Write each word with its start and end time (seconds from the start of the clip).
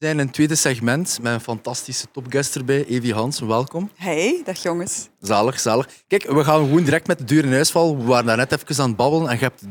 We 0.00 0.06
zijn 0.06 0.18
in 0.18 0.24
het 0.24 0.34
tweede 0.34 0.54
segment 0.54 1.18
met 1.22 1.32
een 1.32 1.40
fantastische 1.40 2.06
topguest 2.12 2.54
erbij, 2.56 2.84
Evie 2.86 3.14
Hansen. 3.14 3.46
Welkom. 3.46 3.90
Hey, 3.96 4.40
dag 4.44 4.62
jongens. 4.62 5.08
Zalig, 5.20 5.60
zalig. 5.60 5.88
Kijk, 6.06 6.30
we 6.30 6.44
gaan 6.44 6.64
gewoon 6.64 6.84
direct 6.84 7.06
met 7.06 7.18
de 7.18 7.24
deur 7.24 7.44
in 7.44 7.52
huis 7.52 7.70
vallen. 7.70 7.96
We 7.98 8.04
waren 8.04 8.26
daar 8.26 8.36
net 8.36 8.52
even 8.52 8.82
aan 8.82 8.88
het 8.88 8.96
babbelen 8.96 9.28
en 9.28 9.34
je 9.34 9.40
hebt 9.42 9.62
eh, 9.62 9.70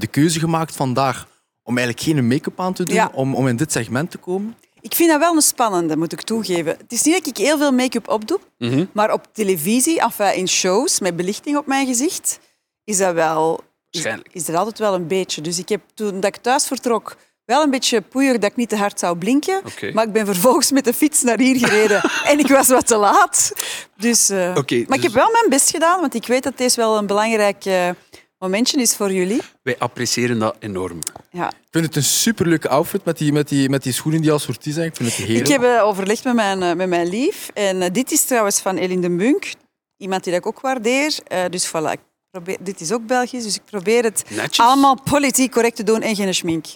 de 0.00 0.06
keuze 0.10 0.38
gemaakt 0.38 0.76
vandaag 0.76 1.28
om 1.62 1.78
eigenlijk 1.78 2.06
geen 2.08 2.26
make-up 2.26 2.60
aan 2.60 2.72
te 2.72 2.84
doen, 2.84 2.94
Ja. 2.94 3.10
om, 3.14 3.34
om 3.34 3.48
in 3.48 3.56
dit 3.56 3.72
segment 3.72 4.10
te 4.10 4.18
komen. 4.18 4.54
Ik 4.80 4.94
vind 4.94 5.10
dat 5.10 5.18
wel 5.20 5.34
een 5.34 5.42
spannende, 5.42 5.96
moet 5.96 6.12
ik 6.12 6.20
toegeven. 6.22 6.76
Het 6.78 6.92
is 6.92 7.02
niet 7.02 7.14
dat 7.14 7.26
ik 7.26 7.36
heel 7.36 7.58
veel 7.58 7.72
make-up 7.72 8.08
opdoe, 8.08 8.40
Mhm. 8.58 8.84
maar 8.92 9.12
op 9.12 9.26
televisie, 9.32 10.00
enfin 10.00 10.34
in 10.34 10.48
shows 10.48 11.00
met 11.00 11.16
belichting 11.16 11.56
op 11.56 11.66
mijn 11.66 11.86
gezicht, 11.86 12.38
is 12.84 12.96
dat 12.98 13.14
wel... 13.14 13.54
Is, 13.90 14.02
Waarschijnlijk. 14.02 14.34
is 14.34 14.48
er 14.48 14.56
altijd 14.56 14.78
wel 14.78 14.94
een 14.94 15.06
beetje. 15.06 15.40
Dus 15.40 15.58
ik 15.58 15.68
heb 15.68 15.80
toen 15.94 16.20
dat 16.20 16.36
ik 16.36 16.42
thuis 16.42 16.66
vertrok 16.66 17.16
wel 17.46 17.62
een 17.62 17.70
beetje 17.70 18.00
poeier 18.00 18.40
dat 18.40 18.50
ik 18.50 18.56
niet 18.56 18.68
te 18.68 18.76
hard 18.76 18.98
zou 18.98 19.18
blinken. 19.18 19.62
Maar 19.92 20.06
ik 20.06 20.12
ben 20.12 20.26
vervolgens 20.26 20.70
met 20.70 20.84
de 20.84 20.94
fiets 20.94 21.22
naar 21.22 21.38
hier 21.38 21.58
gereden 21.58 22.10
en 22.30 22.38
ik 22.38 22.48
was 22.48 22.68
wat 22.68 22.86
te 22.86 22.96
laat. 22.96 23.52
Dus, 23.96 24.28
eh, 24.28 24.54
Oké, 24.56 24.74
maar 24.74 24.82
ik 24.84 24.88
dus- 24.88 25.02
heb 25.02 25.12
wel 25.12 25.30
mijn 25.32 25.48
best 25.48 25.70
gedaan, 25.70 26.00
want 26.00 26.14
ik 26.14 26.26
weet 26.26 26.42
dat 26.42 26.58
deze 26.58 26.76
wel 26.76 26.96
een 26.96 27.06
belangrijk 27.06 27.64
eh, 27.64 27.88
momentje 28.38 28.80
is 28.80 28.94
voor 28.96 29.12
jullie. 29.12 29.40
Wij 29.62 29.78
appreciëren 29.78 30.38
dat 30.38 30.56
enorm. 30.58 30.98
Ja. 31.30 31.48
Ik 31.48 31.54
vind 31.70 31.84
het 31.84 31.96
een 31.96 32.02
superleuke 32.02 32.68
outfit 32.68 33.04
met 33.04 33.18
die, 33.18 33.32
met 33.32 33.48
die, 33.48 33.68
met 33.68 33.82
die 33.82 33.92
schoenen 33.92 34.20
die 34.20 34.32
als 34.32 34.42
sortie 34.42 34.72
zijn. 34.72 34.86
Ik 34.86 34.96
vind 34.96 35.08
het 35.08 35.18
heerlijk. 35.18 35.48
Ik 35.48 35.52
heb 35.52 35.62
eh, 35.62 35.84
overlegd 35.84 36.24
met 36.24 36.34
mijn, 36.34 36.76
met 36.76 36.88
mijn 36.88 37.08
lief. 37.08 37.50
En 37.54 37.92
dit 37.92 38.12
is 38.12 38.24
trouwens 38.24 38.58
van 38.60 38.76
Eline 38.76 39.00
de 39.00 39.08
Munk. 39.08 39.52
Iemand 39.96 40.24
die 40.24 40.34
ik 40.34 40.46
ook 40.46 40.60
waardeer. 40.60 41.18
Eh, 41.26 41.44
dus 41.50 41.68
voilà, 41.68 41.90
ik 41.92 42.00
probeer, 42.30 42.56
dit 42.60 42.80
is 42.80 42.92
ook 42.92 43.06
Belgisch. 43.06 43.42
Dus 43.42 43.54
ik 43.56 43.64
probeer 43.64 44.02
het 44.02 44.24
Netjes. 44.28 44.58
allemaal 44.58 44.98
politiek 45.10 45.52
correct 45.52 45.76
te 45.76 45.82
doen 45.82 46.02
en 46.02 46.16
geen 46.16 46.34
schmink. 46.34 46.66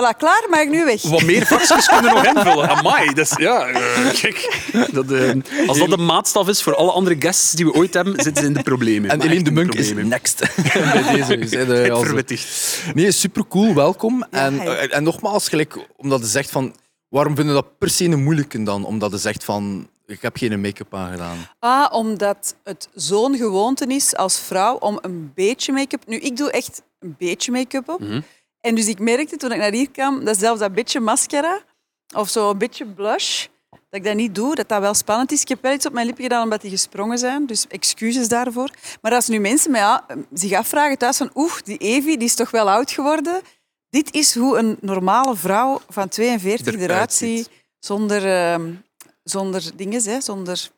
Voilà, 0.00 0.16
klaar? 0.16 0.46
Mag 0.50 0.60
ik 0.60 0.70
nu 0.70 0.84
weg? 0.84 1.02
Wat 1.02 1.22
meer 1.22 1.46
vakjes 1.46 1.86
kunnen 1.86 2.14
we 2.14 2.20
nog 2.20 2.36
invullen. 2.36 2.68
Amai, 2.68 3.12
dat 3.14 3.24
is, 3.30 3.36
ja, 3.36 3.66
eh, 3.68 4.12
kijk. 4.20 4.62
Dat, 4.92 5.10
eh, 5.10 5.32
als 5.66 5.78
dat 5.78 5.90
de 5.90 5.96
maatstaf 5.96 6.48
is 6.48 6.62
voor 6.62 6.74
alle 6.74 6.90
andere 6.92 7.16
guests 7.18 7.52
die 7.52 7.64
we 7.64 7.72
ooit 7.72 7.94
hebben, 7.94 8.14
zitten 8.22 8.42
ze 8.42 8.48
in 8.48 8.54
de 8.54 8.62
problemen. 8.62 9.10
En 9.10 9.18
Maar 9.18 9.26
Eline 9.26 9.44
de 9.44 9.50
Munk 9.50 9.74
is 9.74 9.92
next. 9.92 10.38
Bij 10.72 11.12
deze. 11.12 11.36
Dus, 11.38 11.50
verwittigd. 12.00 12.82
Nee, 12.94 13.12
super 13.12 13.46
cool, 13.48 13.74
welkom. 13.74 14.26
en, 14.30 14.60
eh, 14.60 14.96
en 14.96 15.02
nogmaals, 15.02 15.48
gelijk, 15.48 15.86
omdat 15.96 16.20
je 16.20 16.26
zegt 16.26 16.50
van. 16.50 16.74
Waarom 17.08 17.36
vinden 17.36 17.54
we 17.54 17.60
dat 17.60 17.78
per 17.78 17.90
se 17.90 18.04
een 18.04 18.22
moeilijke 18.22 18.62
dan? 18.62 18.84
Omdat 18.84 19.10
je 19.10 19.18
zegt 19.18 19.44
van. 19.44 19.88
Ik 20.06 20.22
heb 20.22 20.36
geen 20.36 20.60
make-up 20.60 20.94
aangedaan. 20.94 21.36
Ah, 21.58 21.92
omdat 21.92 22.56
het 22.64 22.88
zo'n 22.94 23.36
gewoonte 23.36 23.86
is 23.86 24.16
als 24.16 24.40
vrouw 24.40 24.76
om 24.76 24.98
een 25.00 25.32
beetje 25.34 25.72
make-up... 25.72 26.06
Nu, 26.06 26.16
ik 26.16 26.36
doe 26.36 26.50
echt 26.50 26.82
een 27.00 27.14
beetje 27.18 27.52
make-up 27.52 27.88
op. 27.88 28.00
Mhm. 28.00 28.20
En 28.66 28.74
dus 28.74 28.86
ik 28.86 28.98
merkte 28.98 29.36
toen 29.36 29.52
ik 29.52 29.58
naar 29.58 29.72
hier 29.72 29.90
kwam, 29.90 30.24
dat 30.24 30.38
zelfs 30.38 30.60
dat 30.60 30.72
beetje 30.74 31.00
mascara 31.00 31.60
of 32.14 32.28
zo 32.28 32.50
een 32.50 32.58
beetje 32.58 32.86
blush, 32.86 33.46
dat 33.70 33.80
ik 34.00 34.04
dat 34.04 34.14
niet 34.14 34.34
doe, 34.34 34.54
dat 34.54 34.68
dat 34.68 34.80
wel 34.80 34.94
spannend 34.94 35.32
is. 35.32 35.40
Ik 35.40 35.48
heb 35.48 35.62
wel 35.62 35.72
iets 35.72 35.86
op 35.86 35.92
mijn 35.92 36.06
lippen 36.06 36.22
gedaan 36.24 36.42
omdat 36.42 36.60
die 36.60 36.70
gesprongen 36.70 37.18
zijn, 37.18 37.46
dus 37.46 37.66
excuses 37.66 38.28
daarvoor. 38.28 38.70
Maar 39.02 39.12
als 39.14 39.28
nu 39.28 39.38
mensen 39.38 39.70
mij 39.70 39.80
ja, 39.80 40.06
zich 40.32 40.52
afvragen 40.52 40.98
thuis 40.98 41.16
van 41.16 41.30
oeh, 41.34 41.52
die 41.64 41.76
Evie 41.78 42.16
die 42.18 42.26
is 42.26 42.34
toch 42.34 42.50
wel 42.50 42.70
oud 42.70 42.90
geworden. 42.90 43.40
Dit 43.90 44.14
is 44.14 44.34
hoe 44.34 44.58
een 44.58 44.76
normale 44.80 45.36
vrouw 45.36 45.80
van 45.88 46.08
42 46.08 46.66
Eruit 46.74 46.90
eruit 46.90 47.12
ziet. 47.12 47.50
zonder, 47.78 48.26
ehm, 48.26 48.72
zonder 49.22 49.70
dingen, 49.76 50.02
hè, 50.02 50.20
zonder 50.20 50.68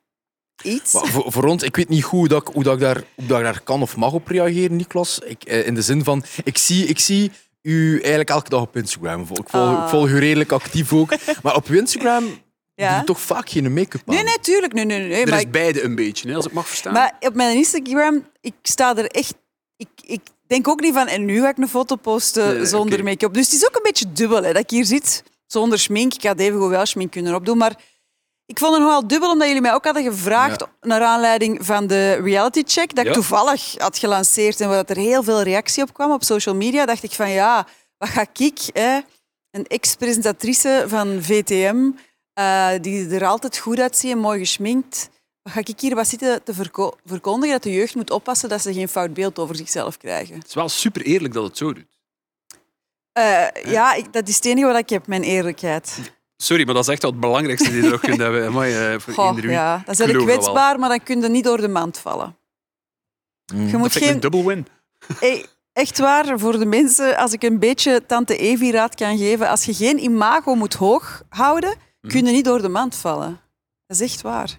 iets. 0.63 0.93
Maar 0.93 1.07
voor, 1.07 1.33
voor 1.33 1.45
ons, 1.45 1.63
ik 1.63 1.77
weet 1.77 1.89
niet 1.89 2.05
goed 2.05 2.19
hoe, 2.19 2.29
dat, 2.29 2.49
ik- 2.49 2.55
hoe, 2.55 2.63
dat 2.63 2.75
ik 2.75 2.81
daar, 2.81 3.03
hoe 3.17 3.27
dat 3.27 3.39
ik 3.39 3.45
daar 3.45 3.61
kan 3.61 3.83
of 3.83 3.97
mag 3.97 4.13
op 4.13 4.27
reageren, 4.29 4.77
Niklas. 4.77 5.19
Ik, 5.19 5.45
eh, 5.45 5.67
in 5.67 5.75
de 5.75 5.83
zin 5.83 6.05
van, 6.05 6.25
ik 6.45 6.59
zie, 6.59 6.87
ik 6.87 6.99
zie 6.99 7.31
u 7.69 7.93
eigenlijk 7.99 8.31
elke 8.31 8.49
dag 8.49 8.61
op 8.61 8.77
Instagram. 8.77 9.21
Ik 9.21 9.27
volg, 9.27 9.49
Ah. 9.51 9.83
ik 9.85 9.89
volg 9.89 10.09
u 10.09 10.19
redelijk 10.19 10.53
actief 10.53 10.93
ook. 10.93 11.11
Maar 11.43 11.55
op 11.57 11.69
Instagram 11.71 12.25
Ja. 12.75 12.89
doe 12.91 12.99
je 12.99 13.05
toch 13.05 13.21
vaak 13.21 13.49
geen 13.51 13.73
make-up 13.73 14.03
aan. 14.09 14.15
Nee, 14.15 14.25
nee, 14.25 14.39
tuurlijk. 14.41 14.73
Nee, 14.73 14.85
nee, 14.85 14.99
nee. 15.01 15.21
Er 15.23 15.29
Maar 15.29 15.39
is 15.39 15.45
ik- 15.45 15.51
beide 15.51 15.83
een 15.83 15.95
beetje, 15.95 16.29
hè, 16.29 16.35
als 16.35 16.47
ik 16.47 16.53
mag 16.53 16.69
verstaan. 16.69 16.93
Maar 16.93 17.17
op 17.21 17.35
mijn 17.35 17.57
Instagram, 17.57 18.27
ik 18.41 18.55
sta 18.63 18.97
er 18.97 19.07
echt... 19.07 19.35
Ik, 19.77 19.89
ik 20.03 20.21
denk 20.47 20.69
ook 20.69 20.81
niet 20.81 20.95
van, 20.95 21.07
en 21.07 21.25
nu 21.25 21.41
ga 21.41 21.49
ik 21.49 21.59
een 21.59 21.69
foto 21.69 21.97
posten 21.97 22.55
Nee, 22.57 22.67
zonder 22.67 23.05
make-up. 23.05 23.35
Dus 23.35 23.45
het 23.45 23.55
is 23.55 23.67
ook 23.67 23.77
een 23.77 23.83
beetje 23.83 24.13
dubbel 24.13 24.43
hè, 24.43 24.53
dat 24.53 24.63
ik 24.63 24.71
hier 24.71 24.85
zit 24.85 25.23
zonder 25.47 25.79
schmink. 25.79 26.15
Ik 26.15 26.23
had 26.23 26.39
even 26.41 26.69
wel 26.69 26.87
schmink 26.87 27.11
kunnen 27.11 27.35
opdoen, 27.35 27.57
maar 27.59 27.77
ik 28.49 28.59
vond 28.59 28.73
het 28.73 28.83
nogal 28.83 29.07
dubbel 29.07 29.31
omdat 29.31 29.47
jullie 29.47 29.63
mij 29.63 29.75
ook 29.75 29.85
hadden 29.85 30.03
gevraagd 30.03 30.61
Ja. 30.61 30.67
naar 30.81 31.03
aanleiding 31.03 31.67
van 31.67 31.87
de 31.87 32.13
reality 32.13 32.63
check 32.67 32.95
dat 32.95 33.07
ik 33.07 33.13
toevallig 33.13 33.75
had 33.79 33.99
gelanceerd 33.99 34.61
en 34.61 34.69
waar 34.69 34.77
dat 34.87 34.97
er 34.97 35.03
heel 35.03 35.23
veel 35.23 35.43
reactie 35.43 35.83
op 35.83 35.93
kwam 35.95 36.11
op 36.13 36.25
social 36.25 36.55
media. 36.55 36.87
dacht 36.87 37.03
ik 37.03 37.13
van 37.13 37.31
ja, 37.31 37.67
wat 37.99 38.09
ga 38.09 38.27
ik, 38.39 38.59
hè, 38.73 38.99
een 39.51 39.67
ex-presentatrice 39.67 40.85
van 40.87 41.23
VTM, 41.23 41.91
eh, 42.33 42.69
die 42.81 43.09
er 43.09 43.27
altijd 43.27 43.59
goed 43.59 43.79
uitziet 43.81 44.11
en 44.11 44.19
mooi 44.19 44.39
geschminkt. 44.39 45.09
Wat 45.43 45.53
ga 45.53 45.61
ik 45.65 45.81
hier 45.81 45.95
wat 45.95 46.09
zitten 46.09 46.43
te 46.43 46.55
verko- 46.55 46.97
verkondigen 47.05 47.55
dat 47.55 47.63
de 47.63 47.73
jeugd 47.73 47.95
moet 47.95 48.11
oppassen 48.11 48.49
dat 48.49 48.63
ze 48.63 48.73
geen 48.73 48.89
fout 48.89 49.15
beeld 49.15 49.39
over 49.39 49.57
zichzelf 49.57 49.97
krijgen? 49.97 50.35
Het 50.39 50.49
is 50.49 50.55
wel 50.55 50.69
super 50.69 51.03
eerlijk 51.03 51.35
dat 51.35 51.45
het 51.45 51.57
zo 51.57 51.73
doet. 51.73 51.87
Eh, 53.13 53.47
ja, 53.65 53.95
ik, 53.95 54.13
dat 54.13 54.29
is 54.29 54.37
het 54.37 54.45
enige 54.45 54.67
wat 54.67 54.79
ik 54.79 54.89
heb, 54.89 55.07
mijn 55.07 55.23
eerlijkheid. 55.23 55.99
Sorry, 56.43 56.65
maar 56.65 56.75
dat 56.75 56.83
is 56.87 56.91
echt 56.93 57.03
wel 57.03 57.11
het 57.11 57.21
belangrijkste 57.21 57.71
die 57.71 57.83
je 57.83 57.89
nog 57.89 58.01
kunt 58.01 58.17
hebben. 58.19 58.47
Amai, 58.47 58.75
eh, 58.75 58.99
voor 59.01 59.15
Goh, 59.15 59.27
eender 59.27 59.43
wie. 59.43 59.53
ja, 59.53 59.83
dan 59.87 59.95
ben 59.97 60.07
ik 60.07 60.13
geloof 60.13 60.27
dat 60.27 60.35
kwetsbaar, 60.37 60.79
maar 60.79 60.89
dan 60.89 61.03
kun 61.03 61.21
je 61.21 61.29
niet 61.29 61.45
door 61.45 61.61
de 61.61 61.69
mand 61.69 61.99
vallen. 61.99 62.37
Mm. 63.53 63.65
Je 63.65 63.71
Dat 63.71 63.81
moet 63.81 63.93
vind 63.93 63.95
ik 63.95 64.03
geen... 64.05 64.15
een 64.15 64.21
dubbel 64.21 64.45
win. 64.45 64.67
Hey, 65.21 65.47
echt 65.73 65.99
waar, 65.99 66.39
voor 66.39 66.59
de 66.59 66.65
mensen, 66.67 67.17
als 67.17 67.33
ik 67.33 67.43
een 67.43 67.59
beetje 67.59 68.07
tante 68.07 68.37
Evie 68.37 68.73
raad 68.73 68.95
kan 68.95 69.19
geven, 69.19 69.49
als 69.49 69.65
je 69.65 69.75
geen 69.75 70.03
imago 70.03 70.55
moet 70.55 70.75
hoog 70.75 71.23
houden, 71.29 71.75
Mhm. 72.01 72.13
kun 72.13 72.27
je 72.27 72.33
niet 72.33 72.45
door 72.45 72.63
de 72.63 72.69
mand 72.69 72.97
vallen. 72.97 73.41
Dat 73.87 74.01
is 74.01 74.13
echt 74.13 74.21
waar. 74.23 74.59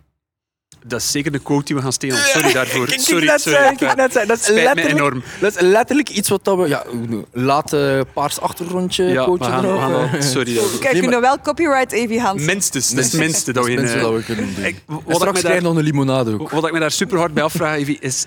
Dat 0.85 0.99
is 1.01 1.11
zeker 1.11 1.31
de 1.31 1.39
quote 1.39 1.65
die 1.65 1.75
we 1.75 1.81
gaan 1.81 1.93
stelen. 1.93 2.17
Sorry 2.17 2.53
daarvoor. 2.53 2.85
Kijk, 2.85 2.99
Sorry, 2.99 3.25
dat 3.25 3.41
sorry. 3.41 3.57
zei- 3.57 3.75
kijk, 3.75 3.97
dat 3.97 4.37
is 4.37 4.43
Spijt 4.43 4.47
me 4.47 4.53
letterlijk- 4.63 4.95
enorm. 4.97 5.23
Dat 5.39 5.55
is 5.55 5.61
letterlijk 5.61 6.09
iets 6.09 6.29
wat 6.29 6.43
dat 6.43 6.57
we... 6.57 6.67
Ja, 6.67 6.83
laat 7.31 7.73
eh, 7.73 7.99
paars 8.13 8.39
achtergrondje, 8.39 9.03
Ja, 9.03 9.19
we 9.19 9.25
coachen 9.37 9.45
gaan, 9.45 9.65
erop. 9.65 9.79
gaan 10.09 10.23
sorry. 10.23 10.53
daarvoor. 10.55 10.79
Kijk, 10.79 10.91
Nee, 10.93 11.01
kunnen 11.01 11.21
wel 11.21 11.39
copyright 11.41 11.91
Evie 11.91 12.19
Hans. 12.21 12.43
Minstens, 12.43 12.89
dat 12.89 13.05
is 13.05 13.11
het 13.11 13.21
minste 13.21 13.53
dat 13.53 13.65
we 13.65 13.71
in... 13.71 13.85
eh, 13.85 14.01
dat 14.01 14.13
we 14.13 14.23
kunnen 14.23 14.55
doen. 14.55 14.63
ik- 14.65 14.83
wat, 14.85 15.01
ik 15.07 15.13
straks 15.15 15.39
krijg 15.39 15.55
je 15.55 15.61
nog 15.61 15.75
een 15.75 15.83
limonade 15.83 16.33
ook. 16.39 16.49
wat 16.49 16.65
ik 16.67 16.71
me 16.73 16.79
daar 16.79 16.91
super 16.91 17.17
hard 17.17 17.33
bij 17.33 17.43
afvraag, 17.43 17.77
Evie, 17.77 17.97
is 17.99 18.25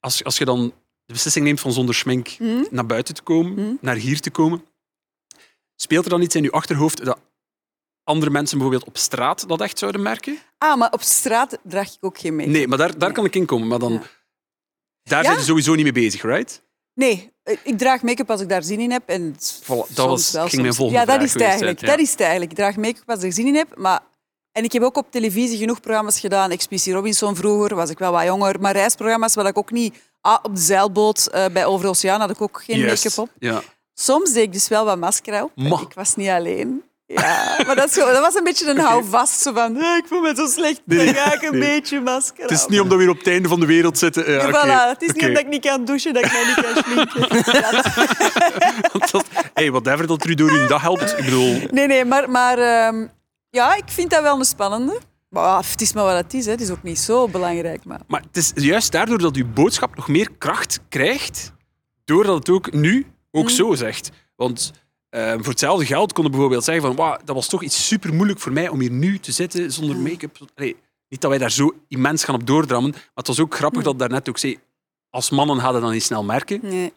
als, 0.00 0.24
als 0.24 0.38
je 0.38 0.44
dan 0.44 0.72
de 1.06 1.12
beslissing 1.12 1.44
neemt 1.44 1.60
van 1.60 1.72
zonder 1.72 1.94
schmink 1.94 2.28
Hm? 2.28 2.44
naar 2.70 2.86
buiten 2.86 3.14
te 3.14 3.22
komen, 3.22 3.54
Hm? 3.54 3.74
naar 3.80 3.96
hier 3.96 4.20
te 4.20 4.30
komen, 4.30 4.62
speelt 5.76 6.04
er 6.04 6.10
dan 6.10 6.22
iets 6.22 6.34
in 6.34 6.42
je 6.42 6.50
achterhoofd 6.50 7.04
dat 7.04 7.18
andere 8.04 8.30
mensen 8.30 8.58
bijvoorbeeld 8.58 8.88
op 8.88 8.96
straat 8.96 9.48
dat 9.48 9.60
echt 9.60 9.78
zouden 9.78 10.02
merken? 10.02 10.38
Ah, 10.58 10.76
maar 10.76 10.92
op 10.92 11.02
straat 11.02 11.58
draag 11.62 11.88
ik 11.88 11.96
ook 12.00 12.18
geen 12.18 12.36
make 12.36 12.48
Nee, 12.48 12.68
maar 12.68 12.78
daar, 12.78 12.98
daar 12.98 13.12
kan 13.12 13.24
ik 13.24 13.34
in 13.34 13.46
komen. 13.46 13.68
Maar 13.68 13.78
dan, 13.78 13.92
Ja. 13.92 14.00
daar 15.02 15.24
zijn 15.24 15.36
je 15.38 15.42
sowieso 15.44 15.74
niet 15.74 15.82
mee 15.84 15.92
bezig, 15.92 16.22
right? 16.22 16.62
Nee, 16.94 17.32
eh, 17.42 17.56
ik 17.62 17.78
draag 17.78 18.02
make-up 18.02 18.30
als 18.30 18.40
ik 18.40 18.48
daar 18.48 18.62
zin 18.62 18.80
in 18.80 18.90
heb. 18.90 19.02
En 19.08 19.34
Voilà, 19.34 19.66
dat 19.66 19.86
soms 19.94 19.94
was- 19.96 20.30
wel, 20.30 20.48
ging 20.48 20.62
mijn 20.62 20.74
volgende 20.74 21.00
Ja, 21.00 21.06
dat 21.06 21.22
is 21.22 21.32
het 21.32 21.42
eigenlijk. 21.42 21.78
zijn, 21.78 21.90
ja. 21.90 21.96
Dat 21.96 22.04
is 22.06 22.10
het 22.10 22.20
eigenlijk. 22.20 22.50
Ik 22.50 22.56
draag 22.56 22.76
make-up 22.76 23.10
als 23.10 23.18
ik 23.18 23.24
er 23.24 23.32
zin 23.32 23.46
in 23.46 23.54
heb. 23.54 23.76
Maar... 23.76 24.00
En 24.52 24.64
ik 24.64 24.72
heb 24.72 24.82
ook 24.82 24.96
op 24.96 25.10
televisie 25.10 25.58
genoeg 25.58 25.80
programma's 25.80 26.20
gedaan. 26.20 26.50
Expeditie 26.50 26.92
Robinson 26.92 27.36
vroeger, 27.36 27.74
was 27.74 27.90
ik 27.90 27.98
wel 27.98 28.12
wat 28.12 28.24
jonger. 28.24 28.60
Maar 28.60 28.72
reisprogramma's 28.72 29.34
waar 29.34 29.46
ik 29.46 29.58
ook 29.58 29.70
niet... 29.70 29.94
Ah, 30.20 30.38
op 30.42 30.54
de 30.54 30.60
zeilboot 30.60 31.26
eh, 31.26 31.46
bij 31.52 31.66
Over 31.66 31.82
de 31.84 31.88
Oceaan 31.90 32.20
had 32.20 32.30
ik 32.30 32.40
ook 32.40 32.62
geen 32.64 32.84
make-up 32.84 33.18
op. 33.18 33.28
Ja. 33.38 33.62
Soms 33.94 34.32
deed 34.32 34.42
ik 34.42 34.52
dus 34.52 34.68
wel 34.68 34.84
wat 34.84 34.98
masker 34.98 35.42
op. 35.42 35.50
Ma. 35.54 35.80
Ik 35.80 35.92
was 35.94 36.16
niet 36.16 36.28
alleen. 36.28 36.82
Ja, 37.06 37.58
maar 37.66 37.76
dat, 37.76 37.88
is 37.88 37.94
gewoon- 37.94 38.12
dat 38.12 38.20
was 38.20 38.34
een 38.34 38.44
beetje 38.44 38.70
een 38.70 38.78
houvast. 38.78 39.40
Zo 39.40 39.52
van, 39.52 39.76
"Ah, 39.82 39.96
ik 39.96 40.04
voel 40.06 40.20
me 40.20 40.32
zo 40.36 40.46
slecht, 40.46 40.80
dan 40.84 41.06
ga 41.14 41.34
ik 41.34 41.42
een 41.42 41.58
beetje 41.60 42.00
masker 42.00 42.42
Het 42.42 42.50
is 42.50 42.64
op." 42.64 42.70
niet 42.70 42.80
omdat 42.80 42.96
we 42.96 43.02
hier 43.02 43.12
op 43.12 43.18
het 43.18 43.26
einde 43.26 43.48
van 43.48 43.60
de 43.60 43.66
wereld 43.66 43.98
zitten. 43.98 44.30
Ja, 44.32 44.48
voilà. 44.48 44.88
Het 44.98 45.02
is 45.02 45.12
niet 45.12 45.24
omdat 45.26 45.42
ik 45.42 45.48
niet 45.48 45.64
kan 45.66 45.84
douchen 45.84 46.14
dat 46.14 46.24
ik 46.24 46.32
mij 46.32 46.44
niet 46.46 46.54
kan 46.54 46.82
schminken. 46.84 47.52
Dat- 49.12 49.24
hey, 49.54 49.70
whatever 49.70 50.06
dat 50.06 50.24
er 50.24 50.36
door 50.36 50.52
je 50.60 50.66
dag 50.66 50.82
helpt. 50.82 51.18
Ik 51.18 51.24
bedoel, 51.24 51.60
Nee, 51.70 51.86
nee, 51.86 52.04
maar, 52.04 52.30
maar 52.30 52.58
ehm, 52.58 53.06
ja, 53.50 53.74
ik 53.76 53.84
vind 53.86 54.10
dat 54.10 54.22
wel 54.22 54.38
een 54.38 54.44
spannende. 54.44 55.00
Maar 55.28 55.44
ah, 55.44 55.64
het 55.70 55.80
is 55.80 55.92
maar 55.92 56.04
wat 56.04 56.16
het 56.16 56.34
is. 56.34 56.44
Hè. 56.44 56.50
Het 56.50 56.60
is 56.60 56.70
ook 56.70 56.82
niet 56.82 56.98
zo 56.98 57.28
belangrijk. 57.28 57.84
Maar... 57.84 58.00
maar 58.08 58.20
het 58.26 58.36
is 58.36 58.52
juist 58.54 58.92
daardoor 58.92 59.18
dat 59.18 59.36
je 59.36 59.44
boodschap 59.44 59.96
nog 59.96 60.08
meer 60.08 60.28
kracht 60.38 60.80
krijgt, 60.88 61.52
doordat 62.04 62.34
het 62.38 62.48
ook 62.48 62.72
nu 62.72 63.06
ook 63.30 63.42
Mm. 63.48 63.48
zo 63.54 63.74
zegt. 63.74 64.10
Want 64.36 64.72
eh, 65.14 65.32
voor 65.32 65.48
hetzelfde 65.48 65.86
geld 65.86 66.12
kon 66.12 66.24
je 66.24 66.30
bijvoorbeeld 66.30 66.64
zeggen 66.64 66.84
van 66.84 66.96
"Wauw, 66.96 67.18
dat 67.24 67.34
was 67.34 67.48
toch 67.48 67.62
iets 67.62 67.86
super 67.86 68.14
moeilijk 68.14 68.40
voor 68.40 68.52
mij 68.52 68.68
om 68.68 68.80
hier 68.80 68.90
nu 68.90 69.18
te 69.18 69.32
zitten 69.32 69.72
zonder 69.72 69.96
make-up. 69.96 70.38
Niet 71.08 71.20
dat 71.20 71.30
wij 71.30 71.38
daar 71.38 71.50
zo 71.50 71.74
immens 71.88 72.24
gaan 72.24 72.34
op 72.34 72.46
doordrammen, 72.46 72.90
maar 72.90 73.10
het 73.14 73.26
was 73.26 73.40
ook 73.40 73.54
grappig 73.54 73.82
dat 73.82 73.98
daarnet 73.98 74.28
ook 74.28 74.38
zei, 74.38 74.58
als 75.10 75.30
mannen 75.30 75.58
hadden 75.58 75.82
dat 75.82 75.90
niet 75.90 76.02
snel 76.02 76.24
merken. 76.24 76.58
Nee. 76.62 76.84
Het 76.84 76.92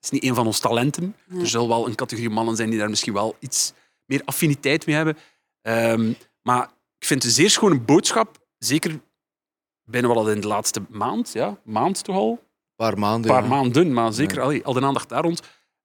is 0.00 0.10
niet 0.10 0.24
een 0.24 0.34
van 0.34 0.46
ons 0.46 0.58
talenten. 0.58 1.16
Nee. 1.26 1.40
Er 1.40 1.48
zal 1.48 1.68
wel 1.68 1.86
een 1.86 1.94
categorie 1.94 2.30
mannen 2.30 2.56
zijn 2.56 2.70
die 2.70 2.78
daar 2.78 2.90
misschien 2.90 3.12
wel 3.12 3.36
iets 3.38 3.72
meer 4.04 4.22
affiniteit 4.24 4.86
mee 4.86 4.96
hebben. 4.96 5.16
Ehm, 5.62 6.12
maar 6.42 6.64
ik 6.98 7.06
vind 7.06 7.22
het 7.22 7.30
een 7.30 7.36
zeer 7.36 7.50
schone 7.50 7.80
boodschap. 7.80 8.38
Zeker 8.58 9.00
binnen 9.84 10.14
wat 10.14 10.28
in 10.28 10.40
de 10.40 10.46
laatste 10.46 10.82
maand, 10.88 11.32
ja, 11.32 11.58
maand 11.64 12.04
toch 12.04 12.16
al? 12.16 12.30
Een 12.30 12.38
paar 12.76 12.98
maanden. 12.98 13.30
Een 13.30 13.36
paar 13.36 13.48
ja. 13.48 13.54
maanden, 13.54 13.92
maar 13.92 14.12
zeker 14.12 14.40
allee, 14.40 14.64
al 14.64 14.72
de 14.72 14.80
aandacht 14.80 15.08
daar 15.08 15.22
rond. 15.22 15.42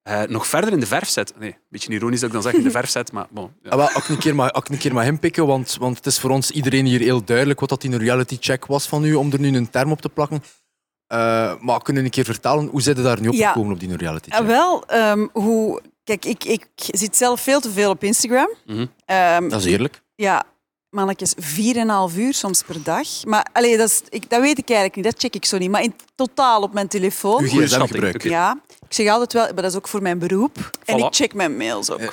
Eh, 0.09 0.21
nog 0.29 0.47
verder 0.47 0.71
in 0.71 0.79
de 0.79 0.85
verf 0.85 1.09
zet. 1.09 1.33
Nee, 1.39 1.49
een 1.51 1.57
beetje 1.69 1.91
ironisch 1.93 2.19
dat 2.19 2.27
ik 2.29 2.33
dan 2.33 2.43
zeg 2.43 2.53
in 2.53 2.63
de 2.63 2.71
verf 2.79 2.89
zet, 2.89 3.11
maar 3.11 3.27
bon, 3.29 3.51
ja. 3.63 3.69
Ah, 3.69 3.95
ik 3.97 4.07
een 4.09 4.17
keer 4.17 4.35
mag, 4.35 4.51
als 4.51 4.63
ik 4.63 4.69
een 4.69 4.77
keer 4.77 4.93
mag 4.93 5.05
inpikken, 5.05 5.45
want, 5.47 5.75
want 5.79 5.97
het 5.97 6.05
is 6.05 6.19
voor 6.19 6.29
ons 6.29 6.51
iedereen 6.51 6.85
hier 6.85 6.99
heel 6.99 7.23
duidelijk 7.23 7.59
wat 7.59 7.69
dat 7.69 7.83
in 7.83 7.91
een 7.93 7.99
reality 7.99 8.37
check 8.39 8.65
was 8.65 8.87
van 8.87 9.03
u, 9.03 9.13
om 9.13 9.31
er 9.31 9.39
nu 9.39 9.55
een 9.57 9.69
term 9.69 9.91
op 9.91 10.01
te 10.01 10.09
plakken. 10.09 10.43
Eh, 11.07 11.53
maar 11.59 11.81
kunnen 11.81 12.03
een 12.03 12.09
keer 12.09 12.25
vertellen, 12.25 12.67
hoe 12.67 12.81
zijn 12.81 12.95
je 12.95 13.01
daar 13.01 13.21
nu 13.21 13.27
op 13.27 13.33
Ja. 13.33 13.47
gekomen 13.51 13.73
op 13.73 13.79
die 13.79 13.97
reality 13.97 14.29
Ah, 14.29 14.37
check? 14.37 14.47
wel, 14.47 14.85
ehm, 14.85 15.27
hoe... 15.33 15.81
Kijk, 16.03 16.25
ik, 16.25 16.43
ik 16.43 16.65
zit 16.75 17.15
zelf 17.17 17.41
veel 17.41 17.59
te 17.59 17.71
veel 17.71 17.89
op 17.89 18.03
Instagram. 18.03 18.49
Mhm. 18.65 18.85
Ehm, 19.05 19.49
Dat 19.49 19.59
is 19.59 19.65
eerlijk. 19.71 20.01
Ja, 20.15 20.43
mannetjes, 20.89 21.33
4,5 22.13 22.17
uur 22.17 22.33
soms 22.33 22.61
per 22.63 22.83
dag. 22.83 23.07
Maar 23.25 23.47
allee, 23.53 23.77
dat, 23.77 23.89
is, 23.89 24.01
ik, 24.09 24.29
dat 24.29 24.41
weet 24.41 24.57
ik 24.57 24.67
eigenlijk 24.69 24.95
niet, 24.95 25.05
dat 25.05 25.15
check 25.17 25.35
ik 25.35 25.45
zo 25.45 25.57
niet. 25.57 25.69
Maar 25.69 25.81
in 25.83 25.93
totaal 26.15 26.61
op 26.61 26.73
mijn 26.73 26.87
telefoon. 26.87 27.43
Uw 27.43 27.49
Ja, 28.29 28.59
ik 28.87 28.93
zeg 28.93 29.09
altijd 29.09 29.33
wel, 29.33 29.43
maar 29.43 29.61
dat 29.63 29.71
is 29.71 29.75
ook 29.77 29.87
voor 29.87 30.01
mijn 30.01 30.19
beroep. 30.19 30.71
En 30.85 30.95
Voilà. 30.95 31.05
ik 31.05 31.15
check 31.15 31.33
mijn 31.33 31.57
mails 31.57 31.89
ook. 31.89 31.99
Ja. 31.99 32.11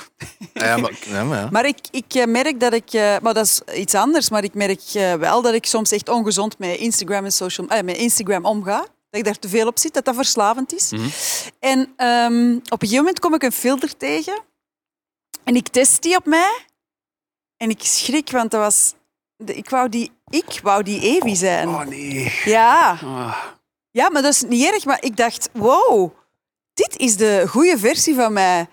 Ah, 0.53 0.65
ja, 0.65 0.77
maar, 0.77 0.91
ja, 1.05 1.23
maar 1.23 1.39
ja. 1.39 1.49
Maar 1.55 1.65
ik, 1.65 1.77
ik 1.91 2.13
eh, 2.13 2.25
merk 2.25 2.59
dat 2.59 2.73
ik, 2.73 2.93
eh, 2.93 3.15
maar 3.21 3.33
dat 3.33 3.45
is 3.45 3.61
iets 3.75 3.95
anders, 3.95 4.29
maar 4.29 4.43
ik 4.43 4.53
merk 4.53 4.81
eh, 4.93 5.13
wel 5.13 5.41
dat 5.41 5.53
ik 5.53 5.65
soms 5.65 5.91
echt 5.91 6.09
ongezond 6.09 6.57
met 6.57 6.77
Instagram 6.77 7.25
en 7.25 7.31
social, 7.31 7.67
eh, 7.67 7.83
met 7.83 7.97
Instagram 7.97 8.45
omga. 8.45 8.77
Dat 9.09 9.19
ik 9.19 9.23
daar 9.23 9.39
te 9.39 9.49
veel 9.49 9.67
op 9.67 9.79
zit, 9.79 9.93
dat 9.93 10.05
dat 10.05 10.15
verslavend 10.15 10.73
is. 10.73 10.91
Mhm. 10.91 11.07
En 11.59 11.93
ehm, 11.95 12.51
op 12.55 12.81
een 12.81 12.87
gegeven 12.87 12.97
moment 12.97 13.19
kom 13.19 13.33
ik 13.33 13.43
een 13.43 13.51
filter 13.51 13.97
tegen 13.97 14.39
en 15.43 15.55
ik 15.55 15.67
test 15.67 16.01
die 16.01 16.15
op 16.15 16.25
mij 16.25 16.65
en 17.57 17.69
ik 17.69 17.81
schrik, 17.81 18.31
want 18.31 18.51
dat 18.51 18.61
was, 18.61 18.93
de- 19.35 19.53
ik 19.55 19.69
wou 19.69 19.89
die, 19.89 20.11
ik 20.29 20.59
wou 20.63 20.83
die 20.83 21.01
Evi 21.01 21.35
zijn. 21.35 21.67
Oh 21.67 21.81
nee. 21.85 22.33
Ja. 22.45 22.89
Ah. 23.03 23.37
ja, 23.91 24.09
maar 24.09 24.21
dat 24.21 24.33
is 24.33 24.41
niet 24.43 24.65
erg. 24.73 24.85
Maar 24.85 25.03
ik 25.03 25.17
dacht, 25.17 25.49
wow, 25.53 26.11
dit 26.73 26.97
is 26.97 27.15
de 27.17 27.45
goede 27.47 27.77
versie 27.77 28.15
van 28.15 28.33
mij. 28.33 28.67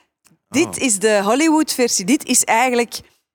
Dit 0.48 0.66
Oh. 0.66 0.76
is 0.84 0.98
de 0.98 1.20
Hollywood-versie. 1.22 2.04
Dit 2.04 2.24
is 2.24 2.44
eigenlijk... 2.44 2.94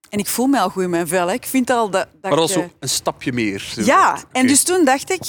En 0.10 0.20
ik 0.20 0.28
voel 0.28 0.48
me 0.48 0.60
al 0.60 0.70
goed 0.70 0.84
in 0.84 0.90
mijn 0.90 1.08
vel. 1.08 1.28
Hè. 1.28 1.34
Ik 1.34 1.46
vind 1.46 1.70
al 1.70 1.90
dat... 1.90 2.08
dat 2.22 2.32
Maar 2.32 2.40
al 2.40 2.44
ik, 2.46 2.50
zo 2.52 2.60
eh, 2.60 2.68
een 2.80 2.90
stapje 2.90 3.34
meer. 3.34 3.74
Ja, 3.76 4.18
en 4.32 4.48
dus 4.48 4.64
toen 4.64 4.86
dacht 4.86 5.12
ik... 5.12 5.22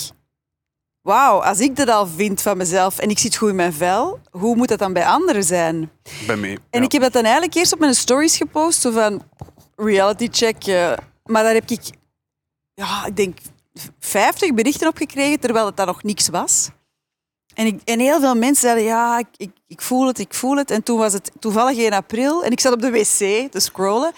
Wauw, 1.03 1.43
als 1.43 1.59
ik 1.61 1.77
dat 1.77 1.89
al 1.89 2.07
vind 2.07 2.43
van 2.43 2.57
mezelf 2.57 2.99
en 2.99 3.11
ik 3.11 3.19
zit 3.19 3.37
goed 3.37 3.49
in 3.49 3.55
mijn 3.55 3.73
vel, 3.73 4.21
hoe 4.31 4.57
moet 4.57 4.69
dat 4.69 4.79
dan 4.79 4.93
bij 4.93 5.07
anderen 5.07 5.45
zijn? 5.45 5.91
Bij 6.27 6.37
mij. 6.37 6.51
En 6.71 6.81
ja. 6.81 6.85
ik 6.85 6.93
heb 6.93 7.03
dat 7.03 7.13
dan 7.13 7.23
eigenlijk 7.23 7.55
eerst 7.55 7.73
op 7.73 7.79
mijn 7.79 7.95
stories 7.95 8.37
gepost, 8.37 8.81
zo 8.81 8.91
van 8.91 9.23
reality 9.81 10.29
check. 10.31 10.65
eh, 10.65 10.93
maar 11.25 11.43
daar 11.43 11.55
heb 11.55 11.71
ik, 11.71 11.81
ja, 12.75 13.07
ik 13.07 13.17
denk 13.17 13.39
50 13.99 14.55
berichten 14.55 14.89
op 14.89 14.97
gekregen, 14.97 15.41
terwijl 15.41 15.67
het 15.67 15.77
daar 15.77 15.87
nog 15.87 16.03
niks 16.03 16.29
was. 16.29 16.69
En, 17.55 17.67
ik, 17.67 17.81
en 17.85 18.01
heel 18.01 18.21
veel 18.21 18.35
mensen 18.35 18.63
zeiden, 18.63 18.85
ja, 18.85 19.19
ik, 19.19 19.27
ik, 19.37 19.51
ik 19.67 19.81
voel 19.81 20.07
het, 20.07 20.19
ik 20.19 20.35
voel 20.35 20.57
het. 20.57 20.71
En 20.71 20.83
toen 20.83 20.99
was 20.99 21.13
het 21.13 21.31
toevallig 21.39 21.79
in 21.79 21.93
april 21.93 22.45
en 22.45 22.51
ik 22.51 22.61
zat 22.61 22.73
op 22.73 22.81
de 22.81 22.91
wc 22.91 23.51
te 23.51 23.61
scrollen. 23.61 24.13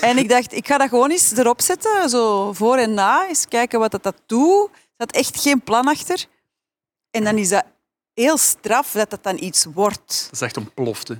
En 0.00 0.18
ik 0.18 0.28
dacht, 0.28 0.52
ik 0.52 0.66
ga 0.66 0.78
dat 0.78 0.88
gewoon 0.88 1.10
eens 1.10 1.32
erop 1.36 1.60
zetten, 1.60 2.08
zo 2.08 2.52
voor 2.52 2.76
en 2.76 2.94
na, 2.94 3.28
eens 3.28 3.48
kijken 3.48 3.78
wat 3.78 3.90
dat, 3.90 4.02
dat 4.02 4.22
doet. 4.26 4.68
Er 4.72 4.78
zat 4.96 5.12
echt 5.12 5.40
geen 5.40 5.60
plan 5.62 5.86
achter. 5.88 6.26
En 7.10 7.24
dan 7.24 7.38
is 7.38 7.48
dat 7.48 7.64
heel 8.14 8.36
straf 8.36 8.92
dat 8.92 9.10
dat 9.10 9.22
dan 9.22 9.42
iets 9.42 9.64
wordt. 9.64 10.22
Dat 10.24 10.32
is 10.32 10.40
echt 10.40 10.56
ontplofte. 10.56 11.18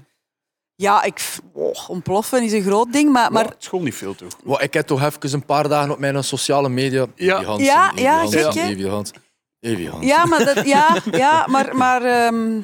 Ja, 0.81 1.03
ik, 1.03 1.21
oh, 1.53 1.89
ontploffen 1.89 2.43
is 2.43 2.53
een 2.53 2.63
groot 2.63 2.93
ding, 2.93 3.13
maar, 3.13 3.33
maar 3.33 3.33
Maar 3.33 3.53
het 3.53 3.65
school 3.65 3.83
niet 3.83 3.95
veel, 3.95 4.15
toch? 4.15 4.29
Wel, 4.45 4.63
ik 4.63 4.75
heb 4.75 4.87
toch 4.87 5.03
even 5.03 5.33
een 5.33 5.45
paar 5.45 5.69
dagen 5.69 5.91
op 5.91 5.99
mijn 5.99 6.25
sociale 6.25 6.69
media... 6.69 7.07
Ja. 7.15 7.37
Evi 7.37 7.47
Hansen, 7.47 7.67
Ja, 7.67 7.93
ja, 7.95 8.19
Hansen, 8.19 8.43
gek, 8.43 8.55
hè? 8.55 8.69
Evi 8.69 8.89
Hansen, 8.89 9.17
Evi 9.61 9.89
Hansen. 9.89 10.09
ja, 10.09 10.25
maar, 10.27 10.45
dat, 10.45 10.67
ja, 10.67 10.97
ja, 11.25 11.47
maar, 11.47 11.77
maar 11.77 12.03
ehm, 12.03 12.61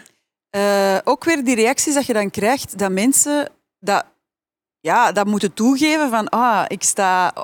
eh, 0.51 0.99
ook 1.05 1.25
weer 1.25 1.45
die 1.45 1.55
reacties 1.55 1.95
dat 1.95 2.07
je 2.07 2.13
dan 2.13 2.31
krijgt, 2.31 2.79
dat 2.79 2.91
mensen 2.91 3.49
dat, 3.79 4.05
ja, 4.81 5.13
dat 5.13 5.27
moeten 5.27 5.55
toegeven 5.55 6.11
van, 6.11 6.29
ah, 6.29 6.65
ik 6.69 6.83
sta, 6.83 7.35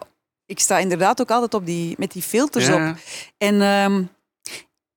ik 0.46 0.60
sta 0.60 0.78
inderdaad 0.78 1.20
ook 1.20 1.30
altijd 1.30 1.54
op 1.54 1.66
die, 1.66 1.94
met 1.98 2.12
die 2.12 2.22
filters 2.22 2.68
op. 2.68 2.78
Ja. 2.78 2.94
En 3.38 3.62
ehm, 3.62 4.04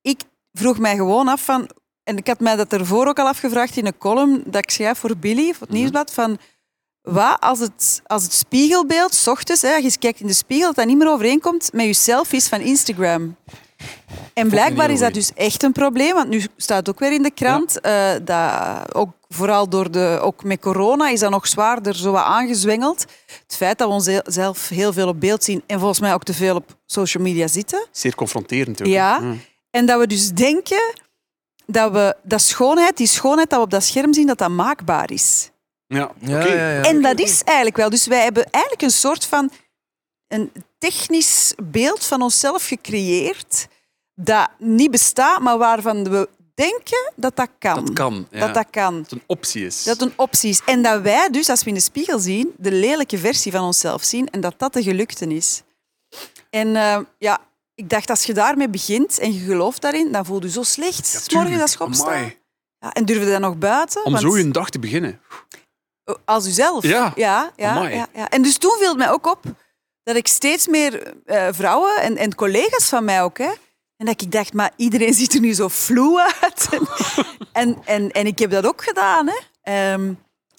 ik 0.02 0.22
vroeg 0.52 0.80
mij 0.80 0.96
gewoon 0.96 1.28
af 1.28 1.46
van... 1.46 1.70
En 2.04 2.18
ik 2.18 2.28
had 2.28 2.40
mij 2.40 2.56
dat 2.56 2.74
ervoor 2.74 3.08
ook 3.08 3.20
al 3.20 3.28
afgevraagd 3.28 3.78
in 3.78 3.86
een 3.86 3.98
column 3.98 4.44
dat 4.46 4.64
ik 4.64 4.70
schrijf 4.72 4.98
voor 4.98 5.18
Billy, 5.18 5.44
voor 5.52 5.60
het 5.60 5.70
Mhm. 5.70 5.78
Nieuwsblad, 5.78 6.14
van... 6.14 6.38
Wat 7.02 7.38
als 7.40 7.60
het, 7.60 8.02
als 8.06 8.24
het 8.24 8.34
spiegelbeeld, 8.34 9.14
s 9.14 9.28
ochtends, 9.28 9.62
hè, 9.62 9.74
als 9.74 9.84
je 9.84 9.98
kijkt 10.00 10.20
in 10.20 10.28
de 10.28 10.34
spiegel, 10.34 10.66
dat 10.68 10.76
dat 10.76 10.86
niet 10.86 10.98
meer 10.98 11.10
overeenkomt 11.10 11.70
met 11.74 11.86
je 11.86 11.94
selfies 11.94 12.48
van 12.48 12.60
Instagram. 12.60 13.36
En 14.34 14.50
blijkbaar 14.50 14.90
is 14.90 15.00
dat 15.00 15.14
dus 15.14 15.34
echt 15.34 15.64
een 15.64 15.72
probleem, 15.72 16.14
want 16.14 16.30
nu 16.30 16.46
staat 16.58 16.78
het 16.78 16.90
ook 16.90 17.00
weer 17.00 17.12
in 17.14 17.24
de 17.24 17.32
krant. 17.32 17.80
eh, 17.82 18.12
dat 18.24 18.96
ook 18.96 19.10
vooral 19.30 19.70
door 19.70 19.92
de, 19.92 20.20
ook 20.22 20.44
met 20.44 20.60
corona 20.60 21.10
is 21.10 21.20
dat 21.20 21.30
nog 21.32 21.48
zwaarder 21.48 21.96
zo 21.96 22.12
wat 22.12 22.24
aangezwengeld. 22.24 23.06
Het 23.48 23.56
feit 23.56 23.78
dat 23.78 23.88
we 23.88 23.94
onszelf 23.94 24.70
heel 24.70 24.94
veel 24.94 25.08
op 25.08 25.20
beeld 25.20 25.44
zien 25.44 25.64
en 25.68 25.78
volgens 25.80 26.00
mij 26.00 26.14
ook 26.14 26.24
te 26.24 26.34
veel 26.34 26.56
op 26.56 26.78
social 26.86 27.24
media 27.24 27.48
zitten. 27.48 27.88
Zeer 27.92 28.16
confronterend 28.16 28.82
ook. 28.82 28.88
Ja. 28.88 29.22
hè. 29.22 29.34
En 29.72 29.86
dat 29.86 30.00
we 30.00 30.08
dus 30.08 30.32
denken 30.32 30.94
dat 31.74 31.92
we 31.92 32.16
dat 32.24 32.42
schoonheid, 32.42 32.98
die 32.98 33.08
schoonheid 33.08 33.50
dat 33.50 33.60
we 33.60 33.66
op 33.66 33.72
dat 33.72 33.84
scherm 33.84 34.14
zien, 34.14 34.28
dat 34.28 34.38
dat 34.38 34.50
maakbaar 34.50 35.12
is. 35.12 35.52
Ja, 35.88 36.12
Ja, 36.20 36.40
oké. 36.40 36.54
ja, 36.54 36.70
ja. 36.70 36.81
en 36.81 37.02
dat 37.02 37.20
is 37.20 37.44
eigenlijk 37.44 37.78
wel. 37.78 37.90
Dus 37.90 38.08
wij 38.08 38.24
hebben 38.24 38.46
eigenlijk 38.50 38.84
een 38.84 38.90
soort 38.90 39.25
van 39.25 39.52
een 40.28 40.52
technisch 40.78 41.54
beeld 41.64 42.06
van 42.06 42.22
onszelf 42.22 42.68
gecreëerd 42.68 43.68
dat 44.16 44.50
niet 44.58 44.92
bestaat, 44.92 45.40
maar 45.40 45.58
waarvan 45.58 46.10
we 46.10 46.30
denken 46.56 47.12
dat 47.16 47.36
dat 47.36 47.50
kan. 47.60 47.86
Dat 47.86 47.94
kan. 47.94 48.28
Ja. 48.31 48.40
Dat 48.40 48.54
dat 48.54 48.68
kan. 48.70 48.94
Dat 48.94 49.10
het 49.10 49.12
een 49.12 49.24
optie 49.25 49.66
is. 49.66 49.84
Dat 49.84 50.00
het 50.00 50.10
een 50.10 50.18
optie 50.18 50.50
is. 50.50 50.62
En 50.66 50.81
dat 50.81 51.02
wij 51.02 51.30
dus, 51.30 51.50
als 51.50 51.64
we 51.64 51.70
in 51.70 51.75
de 51.75 51.81
spiegel 51.81 52.20
zien, 52.20 52.54
de 52.58 52.72
lelijke 52.72 53.18
versie 53.18 53.52
van 53.52 53.64
onszelf 53.64 54.04
zien 54.04 54.30
en 54.30 54.42
dat 54.42 54.54
dat 54.58 54.74
de 54.74 54.84
gelukte 54.84 55.28
is. 55.28 55.62
En 56.50 56.75
eh, 56.75 57.00
ja, 57.18 57.40
ik 57.75 57.90
dacht, 57.90 58.10
als 58.10 58.24
je 58.24 58.34
daarmee 58.34 58.70
begint 58.70 59.20
en 59.20 59.34
je 59.34 59.40
gelooft 59.40 59.81
daarin, 59.81 60.12
dan 60.12 60.25
voel 60.25 60.40
je 60.40 60.46
je 60.46 60.52
zo 60.52 60.64
slecht. 60.64 61.12
Ja, 61.12 61.20
tuurlijk. 61.20 61.62
als 61.62 61.74
je 61.74 61.80
opstaat. 61.80 62.36
Ja, 62.80 62.92
en 62.92 63.06
durf 63.06 63.20
je 63.24 63.31
dat 63.31 63.40
nog 63.40 63.58
buiten? 63.58 64.06
Om 64.06 64.12
Want- 64.12 64.24
zo 64.24 64.36
een 64.36 64.52
dag 64.52 64.70
te 64.70 64.80
beginnen. 64.80 65.22
Als 66.25 66.48
uzelf. 66.48 66.84
Ja. 66.84 67.12
Ja, 67.16 67.52
ja, 67.56 67.88
ja, 67.88 68.08
ja. 68.14 68.30
En 68.30 68.42
dus 68.42 68.58
toen 68.58 68.75
viel 68.78 68.88
het 68.88 68.98
mij 68.98 69.12
ook 69.12 69.28
op 69.28 69.44
dat 70.04 70.16
ik 70.16 70.28
steeds 70.28 70.68
meer 70.68 71.14
eh, 71.25 71.48
vrouwen 71.52 71.96
en, 72.02 72.18
en 72.18 72.36
collega's 72.36 72.90
van 72.90 73.06
mij 73.06 73.24
ook, 73.24 73.38
hè, 73.38 73.52
en 73.98 74.06
dat 74.06 74.22
ik 74.22 74.31
dacht, 74.31 74.54
maar 74.54 74.72
iedereen 74.75 75.14
ziet 75.24 75.34
er 75.34 75.40
nu 75.40 75.54
zo 75.54 75.68
vloe 75.68 76.31
uit. 76.42 76.70
en, 77.52 77.78
en, 77.86 78.12
en 78.12 78.25
ik 78.25 78.40
heb 78.40 78.52
dat 78.52 78.66
ook 78.66 78.84
gedaan. 78.84 79.28
Hè. 79.28 79.38
Ehm, 79.62 80.14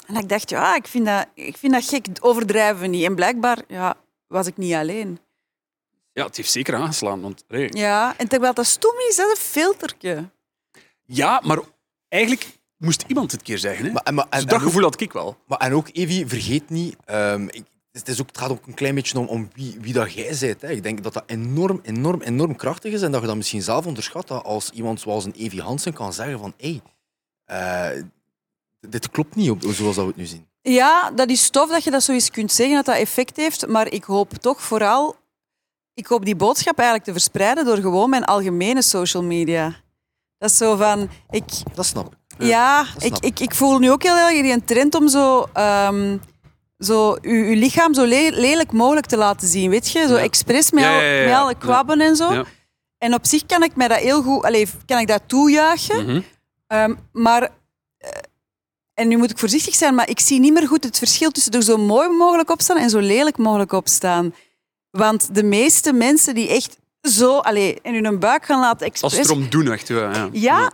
en 0.06 0.16
ik 0.16 0.28
dacht, 0.28 0.50
ja, 0.50 0.75
ik 0.75 0.87
vind 0.87 1.06
dat, 1.06 1.26
ik 1.34 1.56
vind 1.56 1.72
dat 1.72 1.84
gek, 1.84 2.06
overdrijven 2.20 2.90
niet. 2.90 3.05
En 3.05 3.14
blijkbaar 3.14 3.58
ja, 3.69 3.94
was 4.26 4.46
ik 4.46 4.56
niet 4.56 4.75
alleen. 4.75 5.18
Ja, 6.14 6.25
het 6.25 6.37
heeft 6.37 6.50
zeker 6.50 6.75
aangeslaan. 6.75 7.21
Want, 7.21 7.44
hey. 7.49 7.71
Ja, 7.73 8.14
en 8.16 8.28
terwijl 8.28 8.54
dat 8.54 8.66
stom 8.66 8.94
is, 9.09 9.16
dat 9.16 9.26
is 9.26 9.33
een 9.38 9.44
filtertje. 9.44 10.30
Ja, 11.04 11.40
maar 11.44 11.59
eigenlijk 12.09 12.47
moest 12.76 13.04
iemand 13.06 13.33
het 13.33 13.42
keer 13.42 13.59
zeggen. 13.59 13.85
Hè? 13.87 13.92
Maar, 13.92 14.02
en, 14.02 14.14
maar, 14.14 14.25
en, 14.25 14.30
dus 14.30 14.40
dat 14.40 14.50
en 14.50 14.56
ook- 14.59 14.66
gevoel 14.66 14.83
had 14.83 15.00
ik 15.00 15.12
wel. 15.12 15.37
Maar, 15.47 15.59
en 15.59 15.73
ook, 15.75 15.88
Evi, 15.92 16.28
vergeet 16.28 16.71
niet, 16.71 16.97
ehm, 17.04 17.47
ik, 17.50 17.64
het, 17.92 18.09
is 18.09 18.21
ook, 18.21 18.26
het 18.26 18.38
gaat 18.38 18.50
ook 18.50 18.66
een 18.66 18.75
klein 18.75 18.94
beetje 18.94 19.18
om, 19.18 19.26
om 19.26 19.49
wie, 19.54 19.76
wie 19.80 19.92
dat 19.92 20.12
jij 20.12 20.37
bent. 20.40 20.61
Hè. 20.61 20.71
Ik 20.71 20.83
denk 20.83 21.02
dat 21.02 21.12
dat 21.12 21.23
enorm, 21.26 21.80
enorm, 21.83 22.23
enorm 22.23 22.56
krachtig 22.56 22.92
is 22.92 23.02
en 23.02 23.12
dat 23.12 23.21
je 23.21 23.26
dat 23.26 23.37
misschien 23.37 23.62
zelf 23.62 23.87
onderschat. 23.87 24.28
Dat 24.28 24.44
als 24.44 24.71
iemand 24.71 25.00
zoals 25.00 25.25
een 25.25 25.35
Evi 25.37 25.61
Hansen 25.61 25.92
kan 25.92 26.12
zeggen 26.12 26.38
van 26.38 26.54
hé, 26.56 26.80
hey, 27.44 27.92
eh, 27.94 28.02
dit 28.80 29.11
klopt 29.11 29.35
niet 29.35 29.50
op, 29.50 29.62
zoals 29.62 29.97
dat 29.97 30.04
we 30.04 30.11
het 30.11 30.16
nu 30.16 30.26
zien. 30.26 30.47
Ja, 30.62 31.11
dat 31.11 31.30
is 31.30 31.50
tof 31.50 31.71
dat 31.71 31.85
je 31.85 31.90
dat 31.90 32.02
zoiets 32.02 32.30
kunt 32.30 32.52
zeggen, 32.52 32.76
dat 32.76 32.85
dat 32.85 32.97
effect 32.97 33.37
heeft. 33.37 33.66
Maar 33.66 33.92
ik 33.92 34.04
hoop 34.04 34.33
toch 34.33 34.62
vooral... 34.62 35.16
Ik 35.94 36.06
hoop 36.06 36.24
die 36.24 36.36
boodschap 36.36 36.76
eigenlijk 36.78 37.08
te 37.08 37.12
verspreiden 37.14 37.64
door 37.64 37.76
gewoon 37.76 38.10
mijn 38.10 38.24
algemene 38.24 38.82
social 38.82 39.22
media. 39.22 39.74
Dat 40.38 40.50
is 40.50 40.56
zo 40.56 40.76
van... 40.76 41.08
Ik, 41.30 41.44
Dat 41.74 41.86
snap 41.86 42.06
ik. 42.12 42.46
ja, 42.46 42.86
ik, 42.98 43.18
ik, 43.18 43.40
ik 43.40 43.54
voel 43.54 43.78
nu 43.78 43.90
ook 43.90 44.02
heel 44.02 44.16
erg 44.16 44.42
die 44.42 44.64
trend 44.64 44.94
om 44.94 45.08
zo... 45.08 45.46
ehm, 45.52 46.16
zo 46.78 47.16
uw, 47.22 47.44
uw 47.44 47.54
lichaam 47.54 47.94
zo 47.94 48.04
le- 48.04 48.30
lelijk 48.32 48.72
mogelijk 48.72 49.06
te 49.06 49.16
laten 49.16 49.48
zien, 49.48 49.70
weet 49.70 49.90
je? 49.90 50.06
Zo 50.08 50.14
Ja. 50.14 50.20
expres 50.22 50.70
met, 50.70 50.84
Ja, 50.84 50.94
al, 50.94 51.00
ja, 51.00 51.06
ja, 51.06 51.20
ja. 51.20 51.24
met 51.28 51.34
alle 51.34 51.54
kwabben 51.58 52.00
en 52.00 52.16
zo. 52.16 52.32
Ja. 52.32 52.44
En 52.98 53.14
op 53.14 53.26
zich 53.26 53.46
kan 53.46 53.62
ik 53.62 53.76
mij 53.76 53.88
dat 53.88 53.98
heel 53.98 54.22
goed... 54.22 54.42
Allee, 54.44 54.68
kan 54.86 54.98
ik 54.98 55.06
dat 55.06 55.22
toejuichen. 55.26 56.04
Mhm. 56.06 56.20
Ehm, 56.66 56.94
maar, 57.12 57.42
eh, 57.98 58.08
en 58.94 59.08
nu 59.08 59.16
moet 59.16 59.30
ik 59.30 59.38
voorzichtig 59.38 59.74
zijn, 59.74 59.94
maar 59.94 60.08
ik 60.08 60.20
zie 60.20 60.40
niet 60.40 60.52
meer 60.52 60.68
goed 60.68 60.84
het 60.84 60.98
verschil 60.98 61.30
tussen 61.30 61.52
er 61.52 61.62
zo 61.62 61.76
mooi 61.76 62.08
mogelijk 62.08 62.50
opstaan 62.50 62.76
en 62.76 62.90
zo 62.90 62.98
lelijk 62.98 63.36
mogelijk 63.38 63.72
opstaan. 63.72 64.34
Want 64.96 65.34
de 65.34 65.42
meeste 65.42 65.92
mensen 65.92 66.34
die 66.34 66.48
echt 66.48 66.78
zo 67.02 67.38
allee, 67.38 67.78
in 67.82 68.04
hun 68.04 68.18
buik 68.18 68.44
gaan 68.44 68.60
laten 68.60 68.90
Als 68.90 69.00
ze 69.00 69.06
expres... 69.06 69.28
het 69.28 69.36
erom 69.36 69.50
doen, 69.50 69.72
echt. 69.72 69.88
Ja, 69.88 70.10
ja. 70.12 70.28
Ja, 70.32 70.72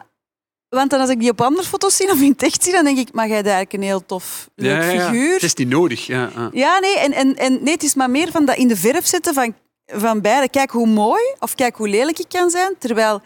want 0.68 0.90
dan 0.90 1.00
als 1.00 1.10
ik 1.10 1.20
die 1.20 1.30
op 1.30 1.40
andere 1.40 1.66
foto's 1.66 1.96
zie 1.96 2.10
of 2.10 2.20
in 2.20 2.30
het 2.30 2.42
echt 2.42 2.62
zie, 2.62 2.72
dan 2.72 2.84
denk 2.84 2.98
ik, 2.98 3.12
maar 3.12 3.26
jij 3.26 3.42
bent 3.42 3.46
eigenlijk 3.46 3.72
een 3.72 3.88
heel 3.88 4.06
tof, 4.06 4.50
leuk 4.54 4.82
Ja, 4.82 5.00
figuur. 5.00 5.32
Het 5.34 5.42
is 5.42 5.54
niet 5.54 5.68
nodig. 5.68 6.06
Ja, 6.06 6.30
ja. 6.34 6.50
Ja, 6.52 6.78
nee, 6.78 6.98
en, 6.98 7.12
en, 7.12 7.36
en 7.36 7.62
nee, 7.62 7.72
het 7.72 7.82
is 7.82 7.94
maar 7.94 8.10
meer 8.10 8.30
van 8.30 8.44
dat 8.44 8.56
in 8.56 8.68
de 8.68 8.76
verf 8.76 9.06
zetten 9.06 9.34
van, 9.34 9.54
van 9.86 10.20
beide. 10.20 10.48
Kijk 10.48 10.70
hoe 10.70 10.86
mooi 10.86 11.22
of 11.38 11.54
kijk 11.54 11.76
hoe 11.76 11.88
lelijk 11.88 12.18
ik 12.18 12.28
kan 12.28 12.50
zijn. 12.50 12.74
Terwijl, 12.78 13.22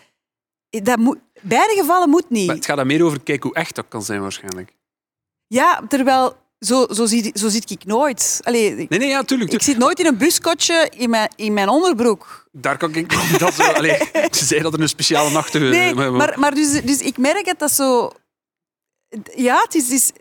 dat 0.70 0.98
moet, 0.98 1.18
beide 1.40 1.74
gevallen 1.74 2.08
moet 2.08 2.30
niet. 2.30 2.46
Maar 2.46 2.56
het 2.56 2.66
gaat 2.66 2.76
dan 2.76 2.86
meer 2.86 3.04
over 3.04 3.20
kijk 3.20 3.42
hoe 3.42 3.54
echt 3.54 3.74
dat 3.74 3.84
kan 3.88 4.02
zijn, 4.02 4.20
waarschijnlijk. 4.20 4.72
Ja, 5.46 5.82
terwijl 5.88 6.36
zo, 6.64 6.86
zo, 6.90 7.06
zie, 7.06 7.30
zo 7.34 7.48
zit 7.48 7.70
ik 7.70 7.84
nooit. 7.84 8.40
Allee, 8.42 8.76
ik, 8.76 8.88
Nee, 8.88 8.98
nee, 8.98 9.08
ja, 9.08 9.22
tuurlijk. 9.22 9.52
ik 9.52 9.62
zit 9.62 9.78
nooit 9.78 9.98
in 10.00 10.06
een 10.06 10.16
buskotje 10.16 10.90
in 10.96 11.10
mijn, 11.10 11.28
in 11.36 11.52
mijn 11.52 11.68
onderbroek. 11.68 12.48
Daar 12.52 12.76
kan 12.76 12.94
ik 12.94 13.38
dat 13.38 13.54
zo... 13.54 13.62
Allee, 13.62 13.96
ze 14.30 14.44
zei 14.44 14.62
dat 14.62 14.72
er 14.74 14.80
een 14.80 14.88
speciale 14.88 15.30
nacht... 15.30 15.54
eh, 15.54 15.60
Nee, 15.60 15.94
maar- 15.94 16.38
maar, 16.38 16.54
dus, 16.54 16.82
dus 16.82 17.00
ik 17.00 17.18
merk 17.18 17.44
dat 17.46 17.58
dat 17.58 17.72
zo... 17.72 18.10
Ja, 19.36 19.60
het 19.62 19.74
is... 19.74 19.90
is 19.90 20.12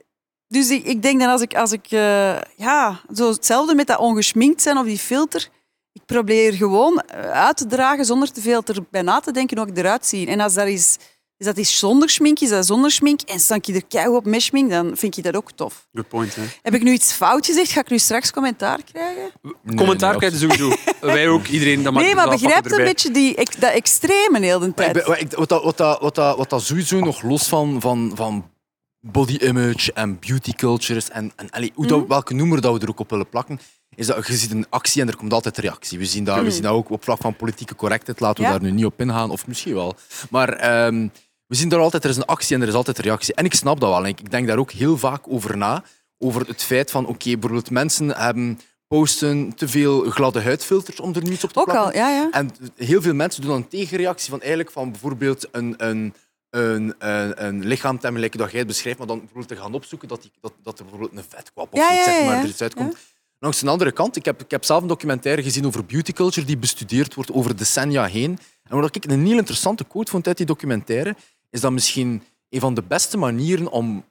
dus 0.48 0.70
ik, 0.70 0.86
ik 0.86 1.02
denk 1.02 1.20
dat 1.20 1.30
als 1.30 1.42
ik... 1.42 1.56
Als 1.56 1.72
ik 1.72 1.86
eh, 1.90 2.42
ja, 2.58 3.02
zo 3.14 3.30
hetzelfde 3.30 3.76
met 3.76 3.88
dat 3.88 4.00
ongeschminkt 4.00 4.62
zijn 4.62 4.78
of 4.78 4.86
die 4.86 4.98
filter. 4.98 5.48
Ik 5.92 6.06
probeer 6.06 6.54
gewoon 6.54 7.00
eh, 7.00 7.32
uit 7.32 7.58
te 7.58 7.66
dragen 7.66 8.06
zonder 8.06 8.32
te 8.32 8.42
veel 8.42 8.64
erbij 8.66 9.02
na 9.02 9.20
te 9.20 9.32
denken 9.32 9.58
hoe 9.58 9.68
ik 9.68 9.78
eruit 9.78 10.06
zie. 10.06 10.28
En 10.28 10.40
als 10.40 10.54
dat 10.54 10.68
is, 10.68 10.98
is 11.44 11.50
dat 11.50 11.58
is 11.58 11.80
zonder 11.80 12.10
schmink, 12.10 12.40
is 12.40 12.50
dat 12.50 12.66
zonder 12.66 12.92
schmink. 12.92 13.22
En 13.22 13.40
stank 13.40 13.66
je 13.66 13.74
er 13.74 13.86
keihard 13.88 14.16
op 14.16 14.26
met 14.26 14.42
schmink, 14.42 14.70
dan 14.70 14.98
vind 14.98 15.16
je 15.16 15.22
dat 15.22 15.36
ook 15.36 15.52
tof. 15.52 15.88
Good 15.94 16.08
point, 16.08 16.36
hè. 16.36 16.42
Heb 16.62 16.74
ik 16.74 16.84
nu 16.84 16.92
iets 16.92 17.12
fout 17.12 17.46
gezegd? 17.46 17.72
Ga 17.72 17.80
ik 17.80 17.90
nu 17.90 18.00
straks 18.00 18.32
commentaar 18.32 18.80
krijgen? 18.92 19.32
Commentaar 19.76 20.10
nee, 20.10 20.20
krijgen 20.20 20.40
sowieso. 20.40 20.76
Wij 21.02 21.28
ook, 21.28 21.48
iedereen. 21.48 21.84
Dat 21.84 21.94
nee, 21.94 22.16
maar 22.16 22.30
begrijp 22.30 22.72
een 22.72 22.84
beetje 22.84 23.12
die, 23.12 23.36
dat 23.60 23.72
extreme 23.74 24.40
heel 24.40 24.60
de 24.60 24.68
ik 24.68 24.76
tijd. 24.76 24.94
ben- 24.94 25.04
maar 25.08 25.20
ik- 25.20 25.32
wat, 25.32 25.50
dat, 25.50 25.64
wat, 25.64 25.78
dat, 25.78 26.00
wat, 26.02 26.16
dat, 26.16 26.38
wat 26.38 26.50
dat 26.50 26.64
sowieso 26.64 27.00
nog 27.00 27.22
los 27.22 27.48
van, 27.48 27.82
van, 27.82 28.12
van 28.16 28.52
body 29.00 29.36
image 29.36 29.94
en 29.94 30.20
beauty 30.20 30.52
cultures 30.54 31.10
en, 31.10 31.32
en 31.36 31.50
allee, 31.50 31.72
hoe 31.76 31.88
dat, 31.88 32.08
welke 32.08 32.34
noemer 32.34 32.62
dat 32.62 32.74
we 32.74 32.80
er 32.80 32.90
ook 32.90 33.00
op 33.00 33.10
willen 33.10 33.30
plakken, 33.30 33.60
is 33.96 34.08
dat 34.08 34.28
je 34.28 34.34
ziet 34.34 34.52
een 34.52 34.66
actie 34.70 35.02
en 35.02 35.08
er 35.08 35.16
komt 35.18 35.34
altijd 35.34 35.58
reactie. 35.58 35.98
We 35.98 36.06
zien 36.06 36.24
dat, 36.24 36.42
we 36.42 36.52
zien 36.52 36.62
dat 36.62 36.72
ook 36.72 36.90
op 36.90 37.04
vlak 37.04 37.22
van 37.22 37.36
politieke 37.36 37.76
correctheid. 37.76 38.20
Laten 38.20 38.44
we 38.44 38.50
Ja. 38.50 38.58
daar 38.58 38.62
nu 38.64 38.72
niet 38.72 38.86
op 38.86 39.02
ingaan, 39.02 39.30
of 39.30 39.48
misschien 39.48 39.74
wel. 39.74 39.96
Maar 40.30 40.50
ehm, 40.50 41.08
we 41.48 41.56
zien 41.56 41.70
daar 41.70 41.80
altijd, 41.80 42.04
er 42.04 42.10
is 42.10 42.18
een 42.18 42.26
actie 42.26 42.56
en 42.56 42.62
er 42.62 42.68
is 42.68 42.74
altijd 42.74 43.00
reactie. 43.00 43.34
En 43.34 43.46
ik 43.46 43.54
snap 43.54 43.80
dat 43.80 43.90
wel. 43.90 44.00
En 44.00 44.06
ik, 44.06 44.32
denk 44.32 44.48
daar 44.48 44.58
ook 44.58 44.72
heel 44.72 44.98
vaak 44.98 45.24
over 45.28 45.58
na. 45.58 45.84
Over 46.18 46.48
het 46.48 46.64
feit 46.64 46.92
van, 46.92 47.06
oké, 47.06 47.32
bijvoorbeeld 47.32 47.70
mensen 47.70 48.10
hebben 48.10 48.60
posten 48.88 49.56
te 49.56 49.68
veel 49.68 50.10
gladde 50.10 50.42
huidfilters 50.42 51.00
om 51.00 51.14
er 51.16 51.24
nu 51.24 51.32
iets 51.32 51.44
op 51.44 51.54
te 51.54 51.60
Ook 51.60 51.66
plakken. 51.66 51.86
al, 51.86 51.94
ja, 51.94 52.10
ja. 52.10 52.30
En 52.32 52.52
heel 52.76 53.02
veel 53.02 53.14
mensen 53.14 53.42
doen 53.42 53.52
dan 53.52 53.60
een 53.60 53.68
tegenreactie 53.68 54.30
van 54.30 54.40
eigenlijk 54.40 54.72
van 54.72 54.92
bijvoorbeeld 54.92 55.48
een, 55.52 55.74
een, 55.78 56.14
een, 56.50 56.96
een, 56.98 57.46
een 57.46 57.66
like 57.66 58.38
dat 58.38 58.50
jij 58.52 58.60
het 58.60 58.68
beschrijft, 58.68 58.98
maar 58.98 59.08
dan 59.08 59.18
bijvoorbeeld 59.18 59.48
te 59.48 59.56
gaan 59.56 59.74
opzoeken 59.74 60.08
dat, 60.08 60.22
die, 60.22 60.32
dat, 60.42 60.54
dat 60.64 60.80
er 60.80 60.86
bijvoorbeeld 60.86 61.18
een 61.18 61.30
vetkwap 61.30 61.74
of 61.74 61.80
Ja, 61.80 61.96
iets, 61.96 62.04
zeg 62.04 62.26
maar, 62.26 62.42
er 62.42 62.48
iets 62.48 62.62
uitkomt. 62.62 62.98
Langs 63.40 63.60
de 63.60 63.70
andere 63.70 63.92
kant, 63.92 64.16
ik 64.16 64.26
heb, 64.26 64.42
ik 64.42 64.52
heb 64.52 64.64
zelf 64.64 64.82
een 64.82 64.88
documentaire 64.88 65.44
gezien 65.44 65.66
over 65.66 65.86
beauty 65.86 66.14
culture 66.14 66.46
die 66.46 66.58
bestudeerd 66.58 67.14
wordt 67.14 67.32
over 67.32 67.56
decennia 67.56 68.06
heen. 68.06 68.40
En 68.64 68.80
wat 68.80 68.96
ik 68.96 69.06
een 69.06 69.26
heel 69.26 69.38
interessante 69.38 69.84
quote 69.84 70.12
vond 70.12 70.28
uit 70.28 70.38
die 70.38 70.46
documentaire, 70.46 71.16
is 71.54 71.62
dat 71.62 71.72
misschien 71.72 72.24
een 72.50 72.60
van 72.60 72.74
de 72.74 72.84
beste 72.88 73.18
manieren 73.18 73.72
om, 73.72 74.06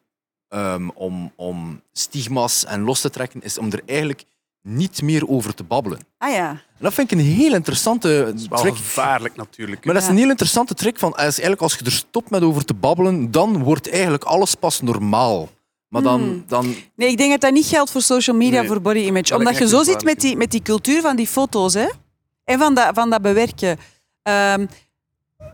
ehm, 0.48 0.88
om, 0.94 1.32
om 1.36 1.82
stigma's 1.92 2.64
en 2.64 2.80
los 2.80 3.00
te 3.00 3.10
trekken, 3.10 3.42
is 3.42 3.58
om 3.58 3.72
er 3.72 3.82
eigenlijk 3.86 4.24
niet 4.62 5.02
meer 5.02 5.28
over 5.28 5.54
te 5.54 5.64
babbelen. 5.64 5.98
Ah 6.18 6.32
ja. 6.32 6.48
En 6.50 6.60
dat 6.78 6.94
vind 6.94 7.12
ik 7.12 7.18
een 7.18 7.24
heel 7.24 7.54
interessante 7.54 8.34
Wel 8.48 8.60
trick. 8.60 8.76
gevaarlijk, 8.76 9.36
natuurlijk. 9.36 9.84
Maar 9.84 9.94
dat 9.94 10.02
is 10.02 10.08
een 10.08 10.16
heel 10.16 10.28
interessante 10.30 10.74
trick. 10.74 10.98
Van, 10.98 11.12
als, 11.12 11.22
eigenlijk 11.22 11.60
als 11.60 11.74
je 11.74 11.84
er 11.84 11.92
stopt 11.92 12.30
met 12.30 12.42
over 12.42 12.64
te 12.64 12.74
babbelen, 12.74 13.30
dan 13.30 13.62
wordt 13.62 13.90
eigenlijk 13.90 14.24
alles 14.24 14.54
pas 14.54 14.80
normaal. 14.80 15.48
Maar 15.88 16.02
dan... 16.02 16.20
Hmm. 16.20 16.44
dan 16.46 16.74
Nee, 16.94 17.08
ik 17.08 17.16
denk 17.16 17.30
dat 17.30 17.40
dat 17.40 17.52
niet 17.52 17.66
geldt 17.66 17.90
voor 17.90 18.02
social 18.02 18.36
media, 18.36 18.58
Nee. 18.58 18.68
voor 18.68 18.80
body 18.80 18.98
image. 18.98 19.28
Dat 19.28 19.38
Omdat 19.38 19.58
je 19.58 19.68
zo 19.68 19.82
zit 19.82 20.04
met 20.04 20.20
die, 20.20 20.36
met 20.36 20.50
die 20.50 20.62
cultuur 20.62 21.00
van 21.00 21.16
die 21.16 21.26
foto's 21.26 21.74
hè? 21.74 21.88
en 22.44 22.58
van 22.58 22.74
dat, 22.74 22.90
van 22.94 23.10
dat 23.10 23.22
bewerken. 23.22 23.78
Ehm, 24.22 24.66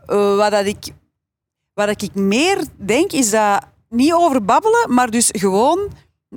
eh, 0.06 0.36
wat, 0.36 0.50
dat 0.50 0.66
ik, 0.66 0.86
wat 1.78 1.86
dat 1.86 2.02
ik 2.02 2.14
meer 2.14 2.64
denk, 2.76 3.12
is 3.12 3.30
dat 3.30 3.64
niet 3.88 4.12
over 4.12 4.44
babbelen, 4.44 4.94
maar 4.94 5.10
dus 5.10 5.28
gewoon 5.32 5.90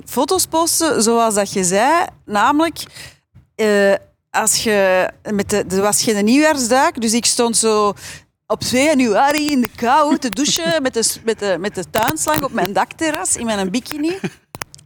foto's 0.04 0.46
posten 0.46 1.02
zoals 1.02 1.34
dat 1.34 1.52
je 1.52 1.64
zei. 1.64 2.06
Namelijk, 2.24 2.82
eh, 3.54 3.94
als 4.30 4.62
je 4.62 5.08
met 5.30 5.50
de, 5.50 5.64
er 5.68 5.80
was 5.80 6.02
geen 6.02 6.24
nieuwjaarsduik, 6.24 7.00
dus 7.00 7.12
ik 7.12 7.24
stond 7.24 7.56
zo 7.56 7.92
op 8.46 8.60
2 8.60 8.84
januari 8.84 9.50
in 9.50 9.60
de 9.60 9.68
kou 9.76 10.18
te 10.18 10.28
douchen 10.28 10.82
met 10.82 10.94
de, 10.94 11.14
met 11.24 11.38
de, 11.38 11.56
met 11.60 11.74
de 11.74 11.90
tuinslang 11.90 12.42
op 12.42 12.52
mijn 12.52 12.72
dakterras 12.72 13.36
in 13.36 13.46
mijn 13.46 13.70
bikini. 13.70 14.18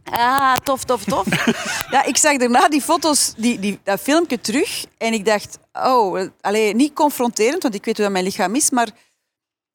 Ah, 0.03 0.55
tof, 0.55 0.83
tof, 0.83 1.03
tof. 1.03 1.25
Ja, 1.91 2.03
ik 2.03 2.17
zag 2.17 2.37
daarna 2.37 2.67
die 2.67 2.81
foto's, 2.81 3.33
die, 3.37 3.59
die, 3.59 3.79
dat 3.83 3.99
filmpje 3.99 4.39
terug. 4.39 4.85
En 4.97 5.13
ik 5.13 5.25
dacht, 5.25 5.59
oh, 5.73 6.19
eh, 6.19 6.27
allee, 6.41 6.75
niet 6.75 6.93
confronterend, 6.93 7.63
want 7.63 7.75
ik 7.75 7.85
weet 7.85 7.95
hoe 7.95 8.03
dat 8.05 8.13
mijn 8.13 8.25
lichaam 8.25 8.55
is. 8.55 8.69
Maar 8.69 8.89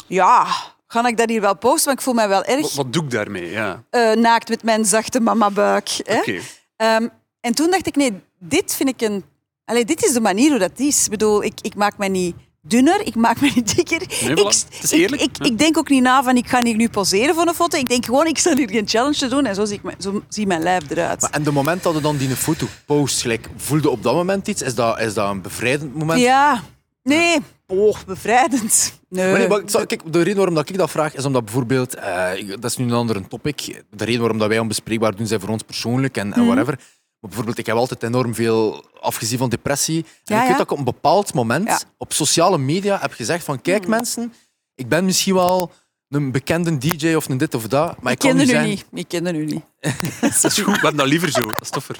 ja, 0.06 0.46
ga 0.92 1.06
ik 1.06 1.16
dat 1.16 1.28
hier 1.28 1.40
wel 1.40 1.56
posten? 1.56 1.84
Want 1.86 1.98
ik 1.98 2.04
voel 2.04 2.14
mij 2.14 2.28
wel 2.28 2.44
erg 2.44 2.60
Wat, 2.60 2.72
wat 2.74 2.92
doe 2.92 3.04
ik 3.04 3.10
daarmee? 3.10 3.50
Ja. 3.50 3.82
eh, 3.90 4.12
naakt 4.12 4.48
met 4.48 4.62
mijn 4.62 4.84
zachte 4.84 5.20
mama-buik. 5.20 5.88
hè. 6.04 6.18
Oké. 6.18 6.38
Ehm, 6.76 7.08
en 7.40 7.54
toen 7.54 7.70
dacht 7.70 7.86
ik, 7.86 7.96
nee, 7.96 8.12
dit 8.38 8.74
vind 8.74 8.88
ik 8.88 9.00
een... 9.00 9.24
Allee, 9.64 9.84
dit 9.84 10.04
is 10.04 10.12
de 10.12 10.20
manier 10.20 10.50
hoe 10.50 10.58
dat 10.58 10.78
is. 10.78 11.04
Ik 11.04 11.10
bedoel, 11.10 11.42
ik, 11.44 11.58
ik 11.60 11.74
maak 11.74 11.98
me 11.98 12.08
niet 12.08 12.34
dunner, 12.60 13.06
ik 13.06 13.14
maak 13.14 13.40
me 13.40 13.50
niet 13.54 13.76
dikker. 13.76 13.98
Nee, 13.98 14.30
voilà. 14.36 14.38
ik, 14.40 14.46
Het 14.46 14.82
is 14.82 14.90
eerlijk, 14.90 15.22
Ik, 15.22 15.28
ik, 15.30 15.36
ja. 15.38 15.44
ik 15.50 15.58
denk 15.58 15.78
ook 15.78 15.88
niet 15.88 16.02
na 16.02 16.22
van, 16.22 16.36
ik 16.36 16.48
ga 16.48 16.62
hier 16.62 16.76
nu 16.76 16.88
poseren 16.88 17.34
voor 17.34 17.46
een 17.46 17.54
foto. 17.54 17.78
Ik 17.78 17.88
denk 17.88 18.04
gewoon, 18.04 18.26
ik 18.26 18.38
zal 18.38 18.56
hier 18.56 18.68
geen 18.70 18.88
challenge 18.88 19.16
te 19.18 19.28
doen. 19.28 19.44
En 19.46 19.54
zo 19.54 19.64
zie, 19.64 19.76
ik, 19.76 19.82
me- 19.82 19.94
zo 19.98 20.22
zie 20.28 20.46
mijn 20.46 20.62
lijf 20.62 20.90
eruit. 20.90 21.20
maar 21.20 21.30
en 21.30 21.42
de 21.42 21.52
moment 21.52 21.82
dat 21.82 21.94
je 21.94 22.00
dan 22.00 22.16
die 22.16 22.36
foto 22.36 22.66
post, 22.86 23.20
gelijk, 23.20 23.48
voelde 23.56 23.90
op 23.90 24.02
dat 24.02 24.14
moment 24.14 24.48
iets? 24.48 24.62
Is 24.62 24.74
dat, 24.74 25.00
is 25.00 25.14
dat 25.14 25.30
een 25.30 25.42
bevrijdend 25.42 25.94
moment? 25.94 26.20
Ja, 26.20 26.62
nee, 27.02 27.38
oh, 27.66 27.96
bevrijdend. 28.06 29.00
Nee. 29.08 29.30
Maar 29.48 29.64
nee, 29.64 29.86
kijk, 29.86 30.12
de 30.12 30.18
reden 30.18 30.36
waarom 30.36 30.54
dat 30.54 30.68
ik 30.68 30.76
dat 30.76 30.90
vraag 30.90 31.14
is 31.14 31.24
omdat 31.24 31.44
bijvoorbeeld, 31.44 31.94
eh, 31.94 32.30
dat 32.60 32.64
is 32.70 32.76
nu 32.76 32.84
een 32.84 32.92
ander 32.92 33.28
topic, 33.28 33.82
de 33.90 34.04
reden 34.04 34.20
waarom 34.20 34.38
dat 34.38 34.48
wij 34.48 34.58
onbespreekbaar 34.58 35.16
doen 35.16 35.26
zijn 35.26 35.40
voor 35.40 35.48
ons 35.48 35.62
persoonlijk 35.62 36.16
en, 36.16 36.28
Mhm. 36.28 36.38
en 36.38 36.44
whatever. 36.46 36.74
Maar 36.76 37.30
bijvoorbeeld, 37.30 37.58
ik 37.58 37.66
heb 37.66 37.76
altijd 37.76 38.02
enorm 38.02 38.34
veel 38.34 38.84
afgezien 39.00 39.38
van 39.38 39.48
depressie. 39.48 39.96
En 39.96 40.04
Ja, 40.24 40.34
ik 40.34 40.40
weet 40.40 40.50
ja. 40.50 40.56
dat 40.56 40.60
ik 40.66 40.70
op 40.72 40.78
een 40.78 40.84
bepaald 40.84 41.34
moment 41.34 41.68
Ja. 41.68 41.74
Mhm. 41.74 41.84
op 41.98 42.12
sociale 42.12 42.58
media 42.58 42.98
heb 43.00 43.12
gezegd 43.12 43.44
van 43.44 43.60
kijk 43.60 43.86
mensen, 43.86 44.32
ik 44.74 44.88
ben 44.88 45.04
misschien 45.04 45.34
wel 45.34 45.70
een 46.08 46.32
bekende 46.32 46.78
DJ 46.78 47.14
of 47.14 47.28
een 47.28 47.38
dit 47.38 47.54
of 47.54 47.66
dat, 47.68 48.02
maar 48.02 48.12
ik, 48.12 48.22
ik 48.24 48.30
kan 48.30 48.40
u 48.40 48.46
zijn... 48.46 48.68
niet. 48.68 48.84
Ik 48.92 49.08
kende 49.08 49.32
u 49.32 49.44
niet. 49.44 49.62
Dat 50.20 50.44
is 50.44 50.54
goed, 50.58 50.64
we 50.64 50.70
hebben 50.72 50.96
dat 50.96 51.06
liever 51.06 51.30
zo. 51.30 51.40
Dat 51.40 51.60
is 51.60 51.70
toffer. 51.70 51.96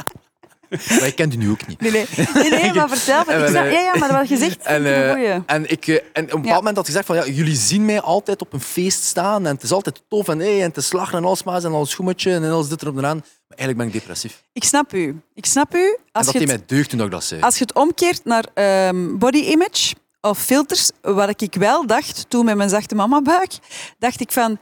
Maar 0.99 1.07
ik 1.07 1.15
ken 1.17 1.33
u 1.33 1.37
nu 1.37 1.51
ook 1.51 1.67
niet. 1.67 1.81
Nee, 1.81 1.91
nee, 1.91 2.07
nee, 2.35 2.51
nee 2.51 2.73
maar 2.79 2.89
vertel. 2.89 3.25
En 3.27 3.39
Ik 3.39 3.45
we- 3.45 3.51
snap- 3.51 3.65
ja, 3.71 3.81
ja, 3.81 3.97
maar 3.99 4.13
wat 4.13 4.29
je 4.29 4.37
zegt, 4.37 4.63
En, 4.63 4.81
ik 4.81 4.87
eh, 4.87 5.35
en, 5.47 5.71
ik, 5.71 5.87
eh, 5.87 5.95
en 5.95 6.01
op 6.05 6.17
een 6.17 6.25
bepaald 6.25 6.45
Ja. 6.47 6.55
moment 6.55 6.77
had 6.77 6.87
gezegd 6.87 7.07
van 7.07 7.17
ja, 7.17 7.27
jullie 7.27 7.57
zien 7.57 7.85
mij 7.85 8.01
altijd 8.01 8.41
op 8.41 8.53
een 8.53 8.61
feest 8.61 9.03
staan 9.05 9.47
en 9.47 9.55
het 9.55 9.63
is 9.63 9.73
altijd 9.73 10.03
tof 10.09 10.29
en, 10.29 10.39
hey, 10.39 10.63
en 10.63 10.73
te 10.73 10.81
slagen 10.81 11.19
en 11.19 11.25
alles 11.25 11.43
maar 11.43 11.65
en 11.65 11.73
alles 11.73 11.91
schoemetje 11.91 12.33
en 12.33 12.51
alles 12.51 12.69
dit 12.69 12.83
erop 12.83 12.97
en. 12.97 13.01
Maar 13.03 13.61
eigenlijk 13.61 13.79
ben 13.79 13.87
ik 13.87 13.93
depressief. 13.93 14.43
Ik 14.53 14.65
snap 14.65 14.95
u. 14.95 15.21
Ik 15.35 15.47
snap 15.47 15.75
u. 15.75 15.85
En 15.87 15.99
Als 16.13 16.27
dat 16.27 16.41
je 16.41 16.47
mij 16.47 16.63
deugd 16.67 16.91
toen 16.91 17.01
ik 17.01 17.11
dat 17.11 17.25
zei. 17.25 17.41
Als 17.41 17.55
je 17.59 17.63
het 17.65 17.75
omkeert 17.75 18.25
naar 18.25 18.47
ehm, 18.55 19.17
body 19.19 19.39
image 19.39 19.95
of 20.21 20.39
filters, 20.39 20.91
wat 21.03 21.43
ik 21.43 21.55
wel 21.55 21.87
dacht 21.87 22.25
toen 22.29 22.45
met 22.45 22.57
mijn 22.57 22.69
zachte 22.69 22.95
mamabuik, 22.95 23.53
dacht 23.99 24.21
ik 24.21 24.33
van 24.33 24.59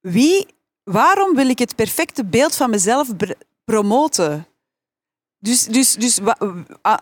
wie, 0.00 0.46
waarom 0.84 1.34
wil 1.34 1.48
ik 1.48 1.58
het 1.58 1.74
perfecte 1.76 2.24
beeld 2.24 2.56
van 2.56 2.70
mezelf 2.70 3.08
promoten? 3.64 4.46
Dus, 5.44 5.64
dus, 5.64 5.94
dus 5.94 6.18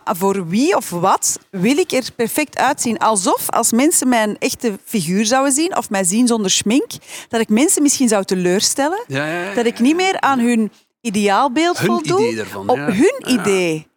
voor 0.03 0.47
wie 0.47 0.75
of 0.75 0.89
wat 0.89 1.39
wil 1.49 1.77
ik 1.77 1.91
er 1.91 2.11
perfect 2.15 2.57
uitzien? 2.57 2.97
Alsof 2.97 3.49
als 3.49 3.71
mensen 3.71 4.09
mijn 4.09 4.37
echte 4.39 4.79
figuur 4.85 5.25
zouden 5.25 5.53
zien 5.53 5.77
of 5.77 5.89
mij 5.89 6.03
zien 6.03 6.27
zonder 6.27 6.51
schmink, 6.51 6.91
dat 7.29 7.41
ik 7.41 7.49
mensen 7.49 7.81
misschien 7.81 8.07
zou 8.07 8.23
teleurstellen. 8.23 9.03
Ja, 9.07 9.25
ja, 9.25 9.41
ja. 9.43 9.53
Dat 9.53 9.65
ik 9.65 9.79
niet 9.79 9.95
meer 9.95 10.19
aan 10.19 10.39
hun 10.39 10.71
ideaalbeeld 11.01 11.77
Hun 11.77 11.87
voldoe. 11.87 12.27
idee 12.31 12.45
op 12.67 12.77
hun 12.77 13.23
idee. 13.39 13.87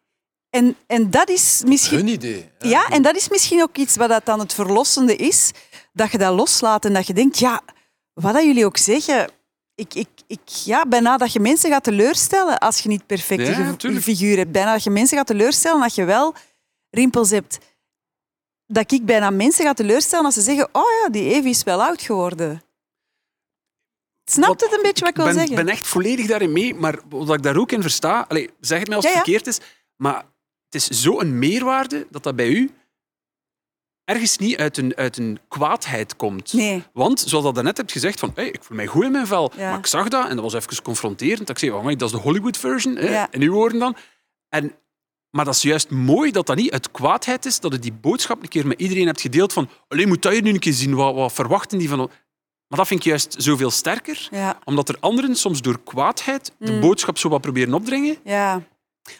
En, 0.50 0.76
en 0.86 1.10
dat 1.10 1.28
is 1.28 1.62
misschien... 1.66 1.98
Hun 1.98 2.08
idee. 2.08 2.50
Ja, 2.58 2.88
en 2.88 3.02
dat 3.02 3.16
is 3.16 3.28
misschien 3.28 3.62
ook 3.62 3.76
iets 3.76 3.96
wat 3.96 4.08
dat 4.08 4.24
dan 4.26 4.38
het 4.38 4.54
verlossende 4.54 5.16
is. 5.16 5.50
Dat 5.92 6.12
je 6.12 6.18
dat 6.18 6.34
loslaat 6.34 6.84
en 6.84 6.92
dat 6.92 7.06
je 7.06 7.14
denkt, 7.14 7.38
ja, 7.38 7.60
wat 8.14 8.34
dat 8.34 8.44
jullie 8.44 8.64
ook 8.64 8.76
zeggen... 8.76 9.30
Ik, 9.74 9.94
ik, 9.94 10.08
ik, 10.26 10.48
ja, 10.48 10.86
bijna 10.86 11.16
dat 11.16 11.32
je 11.32 11.40
mensen 11.40 11.70
gaat 11.70 11.84
teleurstellen 11.84 12.58
als 12.58 12.80
je 12.80 12.88
niet 12.88 13.06
perfecte 13.06 13.44
Ja, 13.88 14.00
figuur 14.00 14.36
hebt. 14.36 14.52
Bijna 14.52 14.72
dat 14.72 14.84
je 14.84 14.90
mensen 14.90 15.16
gaat 15.16 15.26
teleurstellen 15.26 15.80
dat 15.80 15.94
je 15.94 16.04
wel 16.04 16.34
rimpels 16.90 17.30
hebt. 17.30 17.58
Dat 18.66 18.92
ik 18.92 19.04
bijna 19.04 19.30
mensen 19.30 19.64
ga 19.64 19.72
teleurstellen 19.72 20.24
als 20.24 20.34
ze 20.34 20.40
zeggen, 20.40 20.68
oh 20.72 20.90
ja, 21.02 21.08
die 21.08 21.34
Evie 21.34 21.50
is 21.50 21.62
wel 21.62 21.82
oud 21.82 22.02
geworden. 22.02 22.62
Snapt 24.24 24.60
het 24.60 24.72
een 24.72 24.82
beetje 24.82 25.00
wat 25.00 25.10
ik 25.10 25.16
wil 25.16 25.24
ben, 25.24 25.34
zeggen? 25.34 25.54
ben 25.54 25.68
echt 25.68 25.86
volledig 25.86 26.26
daarin 26.26 26.52
mee, 26.52 26.74
maar 26.74 26.98
wat 27.08 27.36
ik 27.36 27.42
daar 27.42 27.56
ook 27.56 27.72
in 27.72 27.82
versta, 27.82 28.24
allee, 28.28 28.50
zeg 28.60 28.78
het 28.78 28.88
mij 28.88 28.96
als 28.96 29.04
het 29.04 29.14
Ja, 29.14 29.20
ja. 29.20 29.24
verkeerd 29.24 29.46
is, 29.46 29.60
maar 29.96 30.24
het 30.64 30.74
is 30.74 31.02
zo'n 31.02 31.38
meerwaarde 31.38 32.06
dat 32.10 32.22
dat 32.22 32.36
bij 32.36 32.48
u 32.48 32.70
ergens 34.04 34.38
niet 34.38 34.56
uit 34.56 34.76
een, 34.76 34.96
uit 34.96 35.16
een 35.16 35.38
kwaadheid 35.48 36.16
komt. 36.16 36.52
Nee. 36.52 36.82
Want, 36.92 37.20
zoals 37.26 37.44
dat 37.54 37.62
net 37.62 37.76
hebt 37.76 37.92
gezegd, 37.92 38.18
van, 38.18 38.32
hey, 38.34 38.46
ik 38.48 38.62
voel 38.62 38.76
mij 38.76 38.86
goed 38.86 39.04
in 39.04 39.10
mijn 39.12 39.26
vel. 39.26 39.52
Ja. 39.56 39.68
Maar 39.70 39.78
ik 39.78 39.86
zag 39.86 40.08
dat 40.08 40.28
en 40.28 40.34
dat 40.36 40.44
was 40.52 40.54
even 40.54 40.82
confronterend. 40.82 41.38
Dat 41.46 41.50
ik 41.50 41.58
zei, 41.58 41.70
oh, 41.70 41.84
dat 41.86 42.02
is 42.02 42.10
de 42.10 42.16
Hollywood 42.22 42.56
version. 42.56 42.96
Hè? 42.96 43.10
Ja. 43.10 43.28
In 43.30 43.42
uw 43.42 43.52
woorden 43.52 43.78
dan. 43.78 43.96
En, 44.48 44.72
maar 45.30 45.44
dat 45.44 45.54
is 45.54 45.62
juist 45.62 45.90
mooi 45.90 46.30
dat 46.30 46.46
dat 46.46 46.56
niet 46.56 46.70
uit 46.72 46.90
kwaadheid 46.90 47.44
is, 47.46 47.60
dat 47.60 47.72
je 47.72 47.78
die 47.78 47.92
boodschap 47.92 48.42
een 48.42 48.48
keer 48.48 48.66
met 48.66 48.80
iedereen 48.80 49.06
hebt 49.06 49.20
gedeeld 49.20 49.52
van, 49.52 49.68
alleen 49.88 50.08
moet 50.08 50.22
dat 50.22 50.34
je 50.34 50.42
nu 50.42 50.50
een 50.50 50.58
keer 50.58 50.72
zien, 50.72 50.94
wat, 50.94 51.14
wat 51.14 51.32
verwachten 51.32 51.78
die 51.78 51.88
van... 51.88 52.00
ons?" 52.00 52.10
Maar 52.68 52.78
dat 52.78 52.86
vind 52.88 53.00
ik 53.00 53.06
juist 53.06 53.34
zoveel 53.38 53.70
sterker, 53.70 54.28
Ja, 54.30 54.58
omdat 54.64 54.88
er 54.88 54.96
anderen 55.00 55.36
soms 55.36 55.60
door 55.62 55.80
kwaadheid 55.84 56.52
de 56.58 56.72
Mm. 56.72 56.80
boodschap 56.80 57.18
zo 57.18 57.28
wat 57.28 57.40
proberen 57.40 57.74
opdringen. 57.74 58.16
ja. 58.24 58.62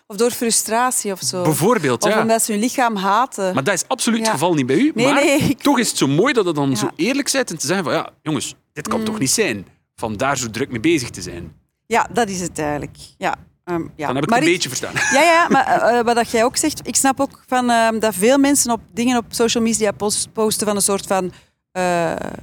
Of 0.07 0.17
door 0.17 0.31
frustratie 0.31 1.12
of 1.12 1.21
zo. 1.21 1.43
Bijvoorbeeld, 1.43 2.03
Of 2.05 2.11
ja. 2.11 2.21
omdat 2.21 2.43
ze 2.43 2.53
hun 2.53 2.61
lichaam 2.61 2.97
haten. 2.97 3.55
Maar 3.55 3.64
dat 3.64 3.75
is 3.75 3.85
absoluut 3.88 4.19
Ja. 4.19 4.25
het 4.25 4.33
geval 4.33 4.55
niet 4.55 4.67
bij 4.67 4.76
u. 4.76 4.93
Nee, 4.95 5.05
maar 5.07 5.14
nee, 5.25 5.38
ik- 5.38 5.61
toch 5.62 5.79
is 5.79 5.88
het 5.88 5.97
zo 5.99 6.07
mooi 6.07 6.33
dat 6.33 6.45
het 6.47 6.55
dan 6.55 6.71
Ja. 6.71 6.76
zo 6.76 6.91
eerlijk 6.97 7.33
bent 7.33 7.50
en 7.50 7.59
te 7.59 7.67
zeggen 7.67 7.85
van 7.85 7.95
ja, 7.95 8.09
jongens, 8.23 8.55
dit 8.73 8.88
kan 8.88 8.99
Mm. 8.99 9.05
toch 9.05 9.19
niet 9.19 9.31
zijn. 9.31 9.67
Van 9.97 10.17
daar 10.17 10.38
zo 10.38 10.50
druk 10.50 10.71
mee 10.71 10.81
bezig 10.81 11.11
te 11.11 11.23
zijn. 11.23 11.53
Ja, 11.87 12.09
dat 12.12 12.29
is 12.29 12.41
het 12.41 12.59
eigenlijk. 12.59 12.97
Ja. 13.19 13.35
ehm, 13.64 13.81
ja. 13.97 14.07
Dan 14.07 14.14
heb 14.14 14.25
ik 14.25 14.31
Maar 14.31 14.38
het 14.38 14.49
een 14.49 14.55
ik- 14.55 14.62
beetje 14.62 14.69
verstaan. 14.79 15.21
Ja, 15.23 15.23
ja, 15.23 15.47
maar 15.49 15.67
eh, 15.67 16.05
wat 16.05 16.14
dat 16.14 16.31
jij 16.31 16.45
ook 16.45 16.57
zegt, 16.57 16.87
ik 16.87 16.97
snap 16.97 17.21
ook 17.21 17.43
van, 17.47 17.71
ehm, 17.71 17.99
dat 17.99 18.14
veel 18.14 18.38
mensen 18.38 18.71
op 18.73 18.81
dingen 18.93 19.17
op 19.17 19.25
social 19.29 19.62
media 19.62 19.91
post- 19.93 20.33
posten 20.33 20.67
van 20.67 20.76
een 20.76 20.83
soort 20.83 21.07
van 21.07 21.33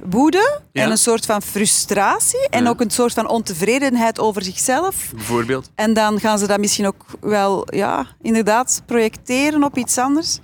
woede 0.02 0.60
Ja. 0.72 0.82
en 0.84 0.90
een 0.90 0.98
soort 0.98 1.26
van 1.26 1.42
frustratie 1.42 2.48
en 2.48 2.62
Ja. 2.64 2.68
ook 2.70 2.80
een 2.80 2.90
soort 2.90 3.12
van 3.12 3.28
ontevredenheid 3.28 4.18
over 4.18 4.42
zichzelf. 4.42 5.10
Bijvoorbeeld. 5.14 5.70
En 5.74 5.94
dan 5.94 6.20
gaan 6.20 6.38
ze 6.38 6.46
dat 6.46 6.58
misschien 6.58 6.86
ook 6.86 7.04
wel, 7.20 7.74
ja, 7.74 8.06
inderdaad, 8.22 8.82
projecteren 8.86 9.62
op 9.64 9.76
iets 9.78 9.98
anders. 9.98 10.38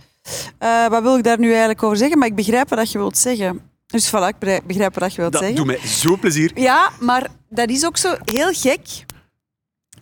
Eh, 0.59 0.87
wat 0.87 1.03
wil 1.03 1.17
ik 1.17 1.25
daar 1.25 1.39
nu 1.39 1.49
eigenlijk 1.51 1.83
over 1.83 1.97
zeggen? 1.97 2.19
Maar 2.19 2.29
ik 2.29 2.35
begrijp 2.35 2.69
wat 2.69 2.93
je 2.93 2.99
wilt 2.99 3.19
zeggen. 3.19 3.61
Dus 3.87 4.09
voilà, 4.09 4.29
ik 4.29 4.39
begrijp- 4.67 4.99
wat 4.99 5.15
je 5.15 5.21
wilt 5.21 5.33
Dat 5.33 5.41
zeggen. 5.43 5.57
doet 5.57 5.67
mij 5.67 5.87
zo 5.87 6.17
plezier. 6.17 6.51
Ja, 6.61 6.91
maar 7.01 7.27
dat 7.49 7.69
is 7.69 7.87
ook 7.87 7.97
zo 7.97 8.15
heel 8.25 8.53
gek. 8.53 8.81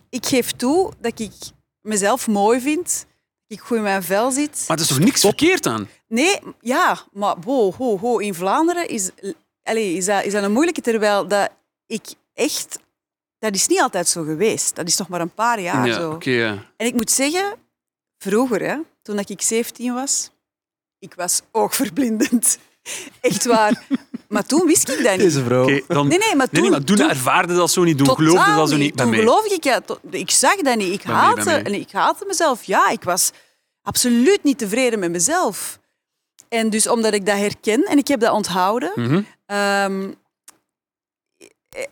Ik 0.09 0.25
geef 0.25 0.51
toe 0.51 0.91
dat 1.01 1.19
ik 1.19 1.31
mezelf 1.81 2.27
mooi 2.27 2.59
vind. 2.61 3.05
Dat 3.47 3.57
ik 3.57 3.63
goed 3.63 3.77
in 3.77 3.83
mijn 3.83 4.03
vel 4.03 4.31
zit. 4.31 4.63
Maar 4.67 4.77
er 4.77 4.83
is 4.83 4.89
toch 4.89 4.99
niks 4.99 5.21
verkeerd 5.21 5.65
aan? 5.67 5.87
Nee, 6.07 6.39
ja, 6.59 6.99
maar 7.11 7.35
ho, 7.45 7.73
ho, 7.77 7.97
ho. 7.97 8.17
in 8.17 8.33
Vlaanderen 8.33 8.87
is, 8.87 9.09
allez, 9.63 9.95
is, 9.97 10.05
dat, 10.05 10.23
is 10.23 10.31
dat 10.31 10.43
een 10.43 10.51
moeilijke, 10.51 10.81
terwijl 10.81 11.27
dat 11.27 11.49
ik 11.85 12.05
echt... 12.33 12.79
Dat 13.39 13.55
is 13.55 13.67
niet 13.67 13.81
altijd 13.81 14.07
zo 14.07 14.23
geweest. 14.23 14.75
Dat 14.75 14.87
is 14.87 14.97
nog 14.97 15.07
maar 15.07 15.21
een 15.21 15.33
paar 15.33 15.59
jaar 15.59 15.87
ja, 15.87 15.93
zo. 15.93 16.11
oké, 16.11 16.29
ja. 16.29 16.63
En 16.77 16.87
ik 16.87 16.93
moet 16.93 17.11
zeggen, 17.11 17.55
vroeger, 18.17 18.61
hè, 18.61 18.77
toen 19.01 19.19
ik 19.19 19.41
17 19.41 19.93
was, 19.93 20.31
ik 20.99 21.13
was 21.13 21.41
oogverblindend. 21.51 22.57
Echt 23.21 23.45
waar. 23.45 23.83
Maar 24.27 24.45
toen 24.45 24.65
wist 24.65 24.89
ik 24.89 25.03
dat 25.03 25.11
niet. 25.11 25.19
Deze 25.21 25.43
vrouw. 25.43 25.81
Dan... 25.87 26.07
Nee, 26.07 26.17
nee, 26.17 26.35
maar 26.35 26.49
toen... 26.49 26.61
nee, 26.61 26.69
maar 26.71 26.83
toen, 26.83 26.95
toen- 26.97 27.09
ervaarde 27.09 27.55
dat 27.55 27.71
zo 27.71 27.83
niet, 27.83 27.97
doen 27.97 28.07
Totaal 28.07 28.25
geloofde 28.25 28.55
dat 28.55 28.69
zo 28.69 28.75
niet. 28.77 28.97
Toen 28.97 29.09
mij. 29.09 29.19
geloofde 29.19 29.55
ik, 29.55 29.63
ja, 29.63 29.81
to- 29.81 29.99
ik 30.09 30.31
zag 30.31 30.55
dat 30.55 30.75
niet. 30.77 30.93
Ik 30.93 31.03
haatte, 31.03 31.51
en 31.51 31.73
ik 31.73 31.91
haatte 31.91 32.25
mezelf. 32.25 32.63
Ja, 32.63 32.89
ik 32.89 33.03
was 33.03 33.31
absoluut 33.81 34.43
niet 34.43 34.57
tevreden 34.57 34.99
met 34.99 35.11
mezelf. 35.11 35.76
En 36.49 36.69
dus 36.69 36.87
omdat 36.87 37.13
ik 37.13 37.25
dat 37.25 37.37
herken 37.37 37.83
en 37.83 37.97
ik 37.97 38.07
heb 38.07 38.19
dat 38.19 38.31
onthouden, 38.31 38.91
Mhm. 38.95 39.21
ehm, 39.45 40.11
eh, 41.69 41.83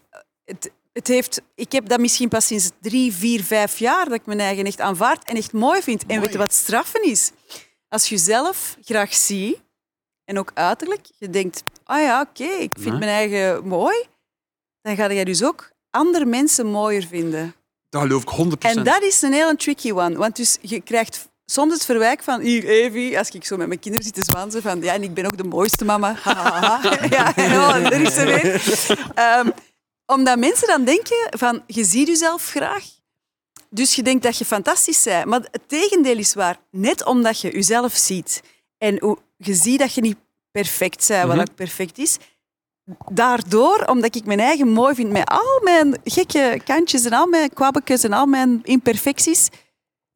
het, 0.46 0.72
het 0.94 1.08
heeft, 1.08 1.42
ik 1.56 1.72
heb 1.72 1.88
dat 1.88 2.00
misschien 2.00 2.30
pas 2.30 2.48
sinds 2.48 2.70
drie, 2.82 3.14
vier, 3.14 3.44
vijf 3.44 3.78
jaar 3.78 4.06
dat 4.06 4.14
ik 4.14 4.26
mijn 4.26 4.40
eigen 4.40 4.66
echt 4.66 4.80
aanvaard 4.80 5.24
en 5.30 5.36
echt 5.36 5.54
mooi 5.54 5.82
vind. 5.82 6.06
En 6.06 6.20
weet 6.22 6.32
je 6.32 6.38
wat 6.38 6.54
straffen 6.54 7.04
is? 7.04 7.32
Als 7.90 8.10
je 8.10 8.18
zelf 8.18 8.78
graag 8.84 9.14
ziet, 9.14 9.64
en 10.26 10.40
ook 10.40 10.52
uiterlijk, 10.54 11.06
je 11.18 11.30
denkt, 11.30 11.64
ah 11.84 12.02
ja, 12.02 12.22
oké, 12.22 12.44
ik 12.44 12.72
vind 12.80 13.00
mijn 13.00 13.12
eigen 13.12 13.68
mooi, 13.68 13.96
dan 14.82 14.96
ga 14.96 15.14
jij 15.14 15.24
dus 15.24 15.44
ook 15.44 15.72
andere 15.90 16.26
mensen 16.26 16.66
mooier 16.66 17.04
vinden. 17.08 17.56
Dat 17.90 18.02
geloof 18.02 18.22
ik 18.22 18.30
100%. 18.30 18.78
En 18.78 18.84
dat 18.84 19.02
is 19.02 19.22
een 19.22 19.34
hele 19.34 19.56
tricky 19.56 19.92
one. 19.92 20.18
Want 20.18 20.36
dus 20.36 20.58
je 20.62 20.82
krijgt 20.82 21.30
soms 21.46 21.74
het 21.74 21.86
verwijk 21.86 22.24
van, 22.24 22.40
hier, 22.42 22.66
Evie, 22.66 23.18
als 23.18 23.30
ik 23.30 23.46
zo 23.46 23.58
met 23.58 23.68
mijn 23.68 23.80
kinderen 23.80 24.06
zit 24.06 24.16
te 24.16 24.24
zwansen, 24.24 24.62
van, 24.62 24.82
ja, 24.82 24.94
en 24.94 25.04
ik 25.04 25.14
ben 25.14 25.25
ook 25.25 25.38
de 25.38 25.44
mooiste 25.44 25.86
mama. 25.86 26.16
Ja, 27.10 27.34
oh, 27.38 27.75
er 27.75 28.02
is 28.02 28.18
er 28.18 28.25
weer. 28.25 28.88
Ehm, 29.16 29.50
omdat 30.06 30.38
mensen 30.38 30.68
dan 30.68 30.84
denken 30.86 31.28
van, 31.38 31.64
je 31.68 31.84
ziet 31.84 32.08
jezelf 32.08 32.50
graag, 32.50 32.84
dus 33.70 33.96
je 33.96 34.04
denkt 34.04 34.24
dat 34.24 34.38
je 34.38 34.46
fantastisch 34.46 35.04
bent. 35.04 35.25
Maar 35.25 35.40
het 35.52 35.62
tegendeel 35.68 36.18
is 36.18 36.34
waar. 36.34 36.58
Net 36.72 37.06
omdat 37.06 37.40
je 37.42 37.52
jezelf 37.52 37.94
ziet 37.96 38.42
en 38.78 39.18
je 39.38 39.54
ziet 39.54 39.80
dat 39.80 39.93
je 39.93 40.02
niet 40.02 40.17
perfect 40.52 41.08
bent, 41.08 41.22
wat 41.28 41.36
Mhm. 41.36 41.39
ook 41.50 41.56
perfect 41.56 41.98
is, 41.98 42.17
daardoor, 43.12 43.84
omdat 43.86 44.15
ik 44.15 44.26
mijn 44.26 44.39
eigen 44.39 44.67
mooi 44.69 44.96
vind 44.96 45.12
met 45.12 45.30
al 45.30 45.62
mijn 45.63 45.98
gekke 46.04 46.62
kantjes 46.65 47.06
en 47.06 47.13
al 47.13 47.28
mijn 47.28 47.54
kwabbekjes 47.54 48.04
en 48.04 48.13
al 48.13 48.26
mijn 48.26 48.60
imperfecties, 48.63 49.50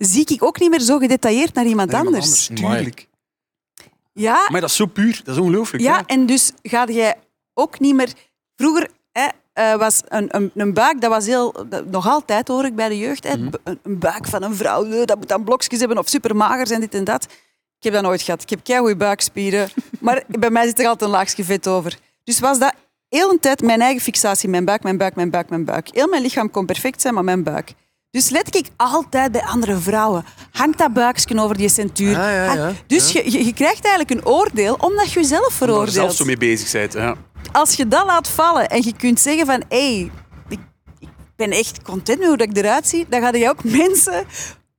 zie 0.08 0.26
ik 0.28 0.44
ook 0.44 0.60
niet 0.60 0.70
meer 0.70 0.80
zo 0.82 0.98
gedetailleerd 0.98 1.54
naar 1.54 1.66
iemand 1.66 1.92
Naar 1.92 2.04
iemand 2.06 2.16
anders. 2.24 2.50
anders, 2.50 2.70
Tuurlijk. 2.72 3.08
Ja, 4.14 4.48
Maar 4.52 4.62
dat 4.62 4.70
is 4.70 4.76
zo 4.76 4.86
puur. 4.86 5.22
Dat 5.24 5.36
is 5.36 5.42
ongelooflijk. 5.42 5.84
ja, 5.84 6.04
en 6.06 6.26
dus 6.26 6.52
ga 6.64 6.86
jij 6.86 7.16
ook 7.54 7.80
niet 7.80 7.96
meer... 7.96 8.14
Vroeger 8.56 8.90
hè, 9.12 9.28
eh, 9.54 9.76
was 9.76 10.02
een, 10.08 10.36
een, 10.36 10.52
een 10.56 10.74
buik, 10.74 11.02
dat 11.02 11.10
was 11.10 11.26
heel... 11.26 11.66
dat- 11.70 11.86
nog 11.86 12.08
altijd 12.08 12.48
hoor 12.48 12.66
ik 12.66 12.76
bij 12.76 12.90
de 12.90 12.98
jeugd, 12.98 13.28
hè, 13.28 13.38
Mhm. 13.38 13.50
een, 13.64 13.80
een 13.84 14.00
buik 14.00 14.28
van 14.28 14.44
een 14.44 14.56
vrouw, 14.56 14.86
eh, 14.86 15.06
dat 15.06 15.18
moet 15.18 15.28
dan 15.28 15.44
blokjes 15.44 15.80
hebben 15.80 15.98
of 15.98 16.10
supermager 16.10 16.68
zijn, 16.68 16.80
dit 16.80 16.94
en 16.94 17.04
dat. 17.04 17.24
Ik 17.78 17.84
heb 17.86 17.94
dat 17.94 18.04
nooit 18.04 18.22
gehad. 18.22 18.42
Ik 18.42 18.50
heb 18.50 18.64
keigoede 18.64 18.96
buikspieren. 18.96 19.70
maar 20.00 20.24
bij 20.28 20.50
mij 20.50 20.66
zit 20.68 20.80
er 20.80 20.86
altijd 20.88 21.10
een 21.10 21.16
laagje 21.18 21.44
vet 21.44 21.68
over. 21.68 21.98
Dus 22.24 22.40
was 22.40 22.60
dat 22.60 22.74
heel 23.10 23.30
een 23.32 23.40
tijd 23.40 23.62
mijn 23.62 23.82
eigen 23.82 24.02
fixatie. 24.02 24.50
Mijn 24.50 24.66
buik, 24.66 24.84
mijn 24.84 24.98
buik, 24.98 25.16
mijn 25.16 25.30
buik, 25.30 25.50
mijn 25.50 25.66
buik. 25.66 25.90
Heel 25.92 26.08
mijn 26.08 26.22
lichaam 26.22 26.52
kon 26.52 26.66
perfect 26.66 27.02
zijn, 27.02 27.14
maar 27.14 27.24
mijn 27.24 27.44
buik. 27.44 27.74
Dus 28.12 28.30
let 28.30 28.56
ik 28.56 28.68
altijd 28.76 29.32
bij 29.32 29.42
andere 29.42 29.78
vrouwen. 29.78 30.26
Hangt 30.52 30.78
dat 30.78 30.94
buikje 30.94 31.42
over 31.42 31.58
die 31.58 31.70
centuur? 31.70 32.12
Ja, 32.12 32.54
ja. 32.54 32.72
Dus 32.88 33.12
Je, 33.12 33.32
je, 33.32 33.46
je 33.46 33.54
krijgt 33.54 33.86
eigenlijk 33.86 34.10
een 34.10 34.32
oordeel 34.32 34.74
omdat 34.80 35.12
je 35.12 35.20
jezelf 35.20 35.42
Omdat 35.42 35.52
je 35.60 35.66
veroordeelt 35.66 35.94
zelf 35.94 36.14
zo 36.14 36.26
mee 36.26 36.38
bezig 36.38 36.72
bent. 36.72 36.94
Ja. 36.94 37.16
als 37.52 37.74
je 37.74 37.88
dat 37.88 38.06
laat 38.06 38.28
vallen 38.28 38.70
en 38.70 38.84
je 38.84 38.94
kunt 38.94 39.20
zeggen 39.20 39.46
van 39.46 39.64
hé, 39.70 40.00
hey, 40.00 40.12
ik, 40.50 40.60
ik 41.00 41.10
ben 41.36 41.52
echt 41.52 41.82
content 41.82 42.20
met 42.20 42.28
hoe 42.28 42.38
dat 42.38 42.50
ik 42.50 42.58
eruit 42.58 42.88
zie, 42.88 43.06
dan 43.10 43.22
ga 43.22 43.34
je 43.34 43.50
ook 43.50 43.64
mensen 43.64 44.26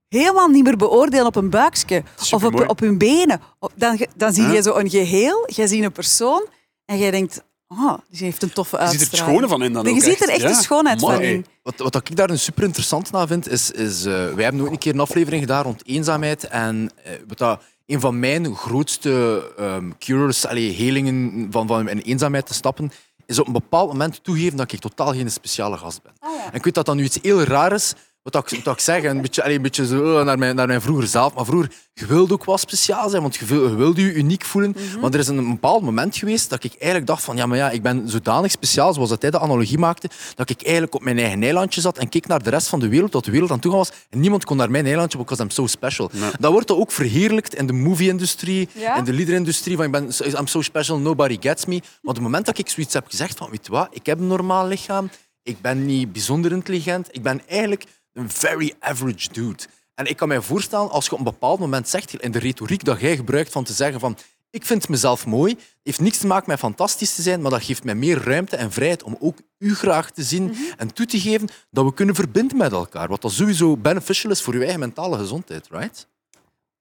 helemaal 0.08 0.48
niet 0.48 0.64
meer 0.64 0.76
beoordelen 0.76 1.26
op 1.26 1.36
een 1.36 1.50
buikje 1.50 2.02
of 2.30 2.44
op, 2.44 2.68
op 2.68 2.80
hun 2.80 2.98
benen. 2.98 3.40
Dan, 3.74 4.06
dan 4.16 4.32
zie 4.32 4.46
je 4.46 4.62
zo 4.62 4.74
een 4.74 4.90
geheel, 4.90 5.44
jij 5.46 5.66
ziet 5.66 5.84
een 5.84 5.92
persoon 5.92 6.46
en 6.84 6.98
jij 6.98 7.10
denkt, 7.10 7.42
oh, 7.78 7.98
die 8.10 8.22
heeft 8.24 8.42
een 8.42 8.52
toffe 8.52 8.76
Je 8.76 8.82
ziet 8.88 8.90
uitstraling. 8.92 9.12
er 9.12 9.18
het 9.18 9.28
schone 9.38 9.48
van 9.48 9.62
in 9.62 9.72
dan 9.72 9.84
Je 9.84 9.90
ook 9.90 10.02
ziet 10.02 10.22
er 10.22 10.28
echt 10.28 10.40
Ja. 10.40 10.48
de 10.48 10.54
schoonheid 10.54 11.00
van 11.00 11.20
in. 11.20 11.46
Wat, 11.62 11.74
wat 11.76 11.94
ik 11.94 12.16
daar 12.16 12.30
een 12.30 12.38
super 12.38 12.62
interessant 12.64 13.14
aan 13.14 13.26
vind, 13.26 13.48
is, 13.48 13.70
is 13.70 14.04
eh, 14.04 14.12
wij 14.34 14.44
hebben 14.44 14.60
ook 14.60 14.70
een 14.70 14.78
keer 14.78 14.92
een 14.94 15.00
aflevering 15.00 15.42
gedaan 15.42 15.62
rond 15.62 15.86
eenzaamheid. 15.86 16.44
En 16.44 16.90
eh, 17.04 17.12
wat 17.28 17.38
dat 17.38 17.62
een 17.86 18.00
van 18.00 18.18
mijn 18.18 18.54
grootste 18.56 19.42
ehm, 19.58 19.90
cures, 19.98 20.46
allee, 20.46 20.70
helingen 20.70 21.46
van, 21.50 21.66
van 21.66 21.88
in 21.88 21.98
eenzaamheid 21.98 22.46
te 22.46 22.54
stappen, 22.54 22.90
is 23.26 23.38
op 23.38 23.46
een 23.46 23.52
bepaald 23.52 23.88
moment 23.88 24.24
toegeven 24.24 24.56
dat 24.56 24.72
ik 24.72 24.80
totaal 24.80 25.12
geen 25.12 25.30
speciale 25.30 25.76
gast 25.76 26.02
ben. 26.02 26.12
En 26.20 26.54
ik 26.54 26.64
weet 26.64 26.74
dat 26.74 26.86
dat 26.86 26.94
nu 26.94 27.04
iets 27.04 27.18
heel 27.22 27.42
raar 27.42 27.72
is, 27.72 27.92
wat 28.22 28.52
ik, 28.52 28.64
wat 28.64 28.74
ik 28.74 28.80
zeg, 28.80 29.04
een 29.04 29.20
beetje, 29.20 29.42
allee, 29.42 29.56
een 29.56 29.62
beetje 29.62 29.86
zo 29.86 30.18
eh, 30.18 30.24
naar 30.24 30.38
mijn, 30.38 30.56
naar 30.56 30.66
mijn 30.66 30.80
vroeger 30.80 31.06
zelf. 31.06 31.34
Maar 31.34 31.44
vroeger, 31.44 31.70
je 31.92 32.06
wilde 32.06 32.34
ook 32.34 32.44
wat 32.44 32.60
speciaal 32.60 33.08
zijn, 33.08 33.22
want 33.22 33.36
je, 33.36 33.46
je 33.46 33.74
wilde 33.74 34.00
je 34.02 34.12
uniek 34.14 34.44
voelen. 34.44 34.76
Maar 35.00 35.12
er 35.12 35.18
is 35.18 35.28
een 35.28 35.50
bepaald 35.50 35.82
moment 35.82 36.16
geweest 36.16 36.50
dat 36.50 36.64
ik 36.64 36.72
eigenlijk 36.74 37.06
dacht 37.06 37.22
van, 37.24 37.36
ja, 37.36 37.46
maar 37.46 37.56
ja, 37.56 37.70
ik 37.70 37.82
ben 37.82 38.08
zodanig 38.08 38.50
speciaal, 38.50 38.92
zoals 38.92 39.08
dat 39.08 39.22
hij 39.22 39.30
de 39.30 39.38
analogie 39.38 39.78
maakte, 39.78 40.10
dat 40.34 40.50
ik 40.50 40.62
eigenlijk 40.62 40.94
op 40.94 41.02
mijn 41.02 41.18
eigen 41.18 41.42
eilandje 41.42 41.80
zat 41.80 41.98
en 41.98 42.08
keek 42.08 42.26
naar 42.26 42.42
de 42.42 42.50
rest 42.50 42.68
van 42.68 42.80
de 42.80 42.88
wereld, 42.88 43.12
dat 43.12 43.24
de 43.24 43.30
wereld 43.30 43.50
aan 43.50 43.60
toe 43.60 43.72
was. 43.72 43.90
En 44.10 44.20
niemand 44.20 44.44
kon 44.44 44.56
naar 44.56 44.70
mijn 44.70 44.86
eilandje, 44.86 45.18
because 45.18 45.42
I'm 45.42 45.50
so 45.50 45.66
special. 45.66 46.10
Dat 46.38 46.52
wordt 46.52 46.68
dan 46.68 46.76
ook 46.76 46.92
verheerlijkt 46.92 47.54
in 47.54 47.66
de 47.66 47.72
movie-industrie, 47.72 48.68
Ja? 48.72 48.96
in 48.96 49.04
de 49.04 49.12
liederindustrie, 49.12 49.76
van 49.76 49.84
ik 49.84 49.90
ben, 49.90 50.10
I'm 50.38 50.46
so 50.46 50.62
special, 50.62 50.98
nobody 50.98 51.36
gets 51.40 51.64
me. 51.66 51.78
Maar 51.80 51.98
op 52.02 52.14
het 52.14 52.20
moment 52.20 52.46
dat 52.46 52.58
ik 52.58 52.68
zoiets 52.68 52.94
heb 52.94 53.06
gezegd 53.08 53.38
van, 53.38 53.50
weet 53.50 53.66
je 53.66 53.72
wat, 53.72 53.88
ik 53.90 54.06
heb 54.06 54.18
een 54.18 54.26
normaal 54.26 54.66
lichaam, 54.66 55.10
ik 55.42 55.60
ben 55.60 55.86
niet 55.86 56.12
bijzonder 56.12 56.52
intelligent, 56.52 57.08
ik 57.10 57.22
ben 57.22 57.40
eigenlijk 57.48 57.84
een 58.12 58.30
very 58.30 58.74
average 58.78 59.32
dude. 59.32 59.62
En 59.94 60.06
ik 60.06 60.16
kan 60.16 60.28
mij 60.28 60.40
voorstellen, 60.40 60.90
als 60.90 61.04
je 61.04 61.12
op 61.12 61.18
een 61.18 61.24
bepaald 61.24 61.58
moment 61.58 61.88
zegt, 61.88 62.22
in 62.22 62.30
de 62.30 62.38
retoriek 62.38 62.84
dat 62.84 63.00
jij 63.00 63.16
gebruikt 63.16 63.52
van 63.52 63.64
te 63.64 63.72
zeggen 63.72 64.00
van 64.00 64.16
ik 64.50 64.66
vind 64.66 64.88
mezelf 64.88 65.26
mooi, 65.26 65.56
heeft 65.82 66.00
niks 66.00 66.18
te 66.18 66.26
maken 66.26 66.50
met 66.50 66.58
fantastisch 66.58 67.14
te 67.14 67.22
zijn, 67.22 67.40
maar 67.40 67.50
dat 67.50 67.62
geeft 67.62 67.84
mij 67.84 67.94
meer 67.94 68.22
ruimte 68.22 68.56
en 68.56 68.72
vrijheid 68.72 69.02
om 69.02 69.16
ook 69.20 69.38
u 69.58 69.74
graag 69.74 70.10
te 70.10 70.22
zien 70.22 70.56
en 70.76 70.94
toe 70.94 71.06
te 71.06 71.20
geven 71.20 71.48
dat 71.70 71.84
we 71.84 71.94
kunnen 71.94 72.14
verbinden 72.14 72.56
met 72.56 72.72
elkaar. 72.72 73.08
Wat 73.08 73.22
dat 73.22 73.32
sowieso 73.32 73.76
beneficial 73.76 74.30
is 74.30 74.42
voor 74.42 74.54
je 74.54 74.60
eigen 74.60 74.80
mentale 74.80 75.18
gezondheid, 75.18 75.68
right? 75.70 76.08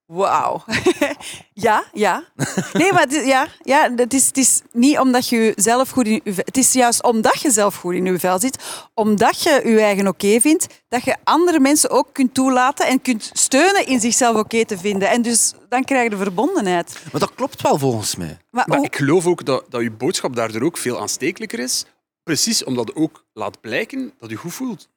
Wauw. 0.10 0.64
ja, 1.54 1.84
ja. 1.94 2.24
Nee, 2.74 2.94
maar 2.94 3.02
het 3.02 3.14
is, 3.14 3.26
ja, 3.26 3.48
ja, 3.64 3.92
het, 3.96 4.14
is, 4.14 4.26
het 4.28 4.38
is 4.38 4.62
niet 4.72 5.00
omdat 5.00 5.30
je 5.30 5.54
zelf 5.56 5.90
goed 5.90 6.06
in 6.08 6.22
je 6.24 6.34
vel... 6.34 6.44
Het 6.46 6.58
is 6.58 6.74
juist 6.74 7.04
omdat 7.04 7.42
je 7.42 7.52
zelf 7.52 7.76
goed 7.76 7.94
in 7.94 8.06
je 8.06 8.20
vel 8.20 8.40
zit, 8.40 8.64
omdat 8.94 9.44
je 9.44 9.62
je 9.66 9.80
eigen 9.80 10.08
oké 10.08 10.40
vindt, 10.40 10.68
dat 10.88 11.04
je 11.04 11.16
andere 11.24 11.60
mensen 11.60 11.90
ook 11.90 12.08
kunt 12.14 12.34
toelaten 12.34 12.88
en 12.88 13.02
kunt 13.02 13.30
steunen 13.34 13.86
in 13.86 14.00
zichzelf 14.00 14.36
oké 14.38 14.66
te 14.66 14.78
vinden. 14.78 15.10
En 15.10 15.22
dus 15.22 15.54
dan 15.70 15.84
krijg 15.84 16.04
je 16.04 16.10
de 16.10 16.18
verbondenheid. 16.18 17.00
Maar 17.12 17.22
dat 17.22 17.34
klopt 17.36 17.62
wel 17.62 17.78
volgens 17.78 18.16
mij. 18.16 18.38
Maar, 18.52 18.64
Maar 18.68 18.78
hoe- 18.78 18.86
ik 18.86 18.96
geloof 18.96 19.26
ook 19.26 19.46
dat, 19.46 19.66
dat 19.70 19.82
je 19.82 19.92
boodschap 19.92 20.36
daardoor 20.36 20.62
ook 20.64 20.78
veel 20.78 21.00
aanstekelijker 21.00 21.60
is. 21.60 21.86
Precies 22.24 22.64
omdat 22.64 22.88
het 22.88 22.96
ook 22.98 23.26
laat 23.34 23.62
blijken 23.62 24.14
dat 24.20 24.30
je 24.30 24.36
goed 24.36 24.54
voelt. 24.54 24.90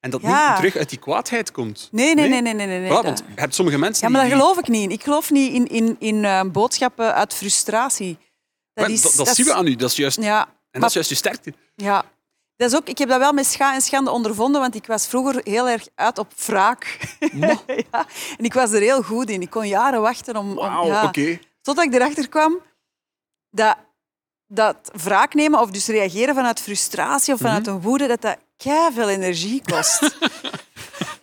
En 0.00 0.10
dat 0.10 0.22
Ja. 0.22 0.48
niet 0.48 0.56
terug 0.56 0.76
uit 0.76 0.88
die 0.88 0.98
kwaadheid 0.98 1.50
komt. 1.52 1.88
Nee, 1.92 2.14
nee, 2.14 2.28
nee, 2.28 2.40
nee, 2.40 2.54
nee. 2.54 2.66
nee, 2.66 2.80
nee. 2.80 2.90
Voilà, 2.90 3.04
want 3.04 3.18
je 3.34 3.40
hebt 3.40 3.54
sommige 3.54 3.78
mensen 3.78 4.06
Ja, 4.06 4.12
maar 4.12 4.22
die... 4.22 4.30
daar 4.30 4.40
geloof 4.40 4.58
ik 4.58 4.68
niet. 4.68 4.92
Ik 4.92 5.02
geloof 5.02 5.30
niet 5.30 5.52
in, 5.52 5.66
in, 5.66 5.96
in 5.98 6.24
eh, 6.24 6.40
boodschappen 6.52 7.14
uit 7.14 7.34
frustratie. 7.34 8.18
Maar 8.74 8.90
is, 8.90 9.02
dat, 9.02 9.14
dat 9.14 9.28
zien 9.28 9.46
we 9.46 9.54
aan 9.54 9.66
u. 9.66 9.76
Dat 9.76 9.90
is 9.90 9.96
juist... 9.96 10.22
Ja, 10.22 10.48
En 10.70 10.80
dat 10.80 10.88
is 10.88 10.94
juist 10.94 11.08
je 11.08 11.14
sterkte. 11.14 11.52
Ja. 11.74 12.04
Dat 12.56 12.70
is 12.70 12.76
ook, 12.76 12.88
ik 12.88 12.98
heb 12.98 13.08
dat 13.08 13.18
wel 13.18 13.32
met 13.32 13.46
scha 13.46 13.74
en 13.74 13.80
schande 13.80 14.10
ondervonden, 14.10 14.60
want 14.60 14.74
ik 14.74 14.86
was 14.86 15.06
vroeger 15.06 15.40
heel 15.44 15.68
erg 15.68 15.88
uit 15.94 16.18
op 16.18 16.32
wraak. 16.46 16.98
ja. 17.32 17.58
En 18.38 18.44
ik 18.44 18.52
was 18.52 18.72
er 18.72 18.80
heel 18.80 19.02
goed 19.02 19.30
in. 19.30 19.40
Ik 19.40 19.50
kon 19.50 19.68
jaren 19.68 20.00
wachten 20.00 20.36
om... 20.36 20.48
om 20.48 20.54
Wauw, 20.54 20.86
ja. 20.86 21.04
oké. 21.04 21.38
Totdat 21.62 21.84
ik 21.84 21.94
erachter 21.94 22.28
kwam 22.28 22.60
dat, 23.50 23.76
dat 24.46 24.90
wraak 24.92 25.34
nemen 25.34 25.60
of 25.60 25.70
dus 25.70 25.86
reageren 25.86 26.34
vanuit 26.34 26.60
frustratie 26.60 27.34
of 27.34 27.40
vanuit 27.40 27.66
een 27.66 27.80
woede, 27.80 28.06
dat 28.06 28.20
dat 28.20 28.36
veel 28.92 29.08
energie 29.08 29.62
kost. 29.72 30.00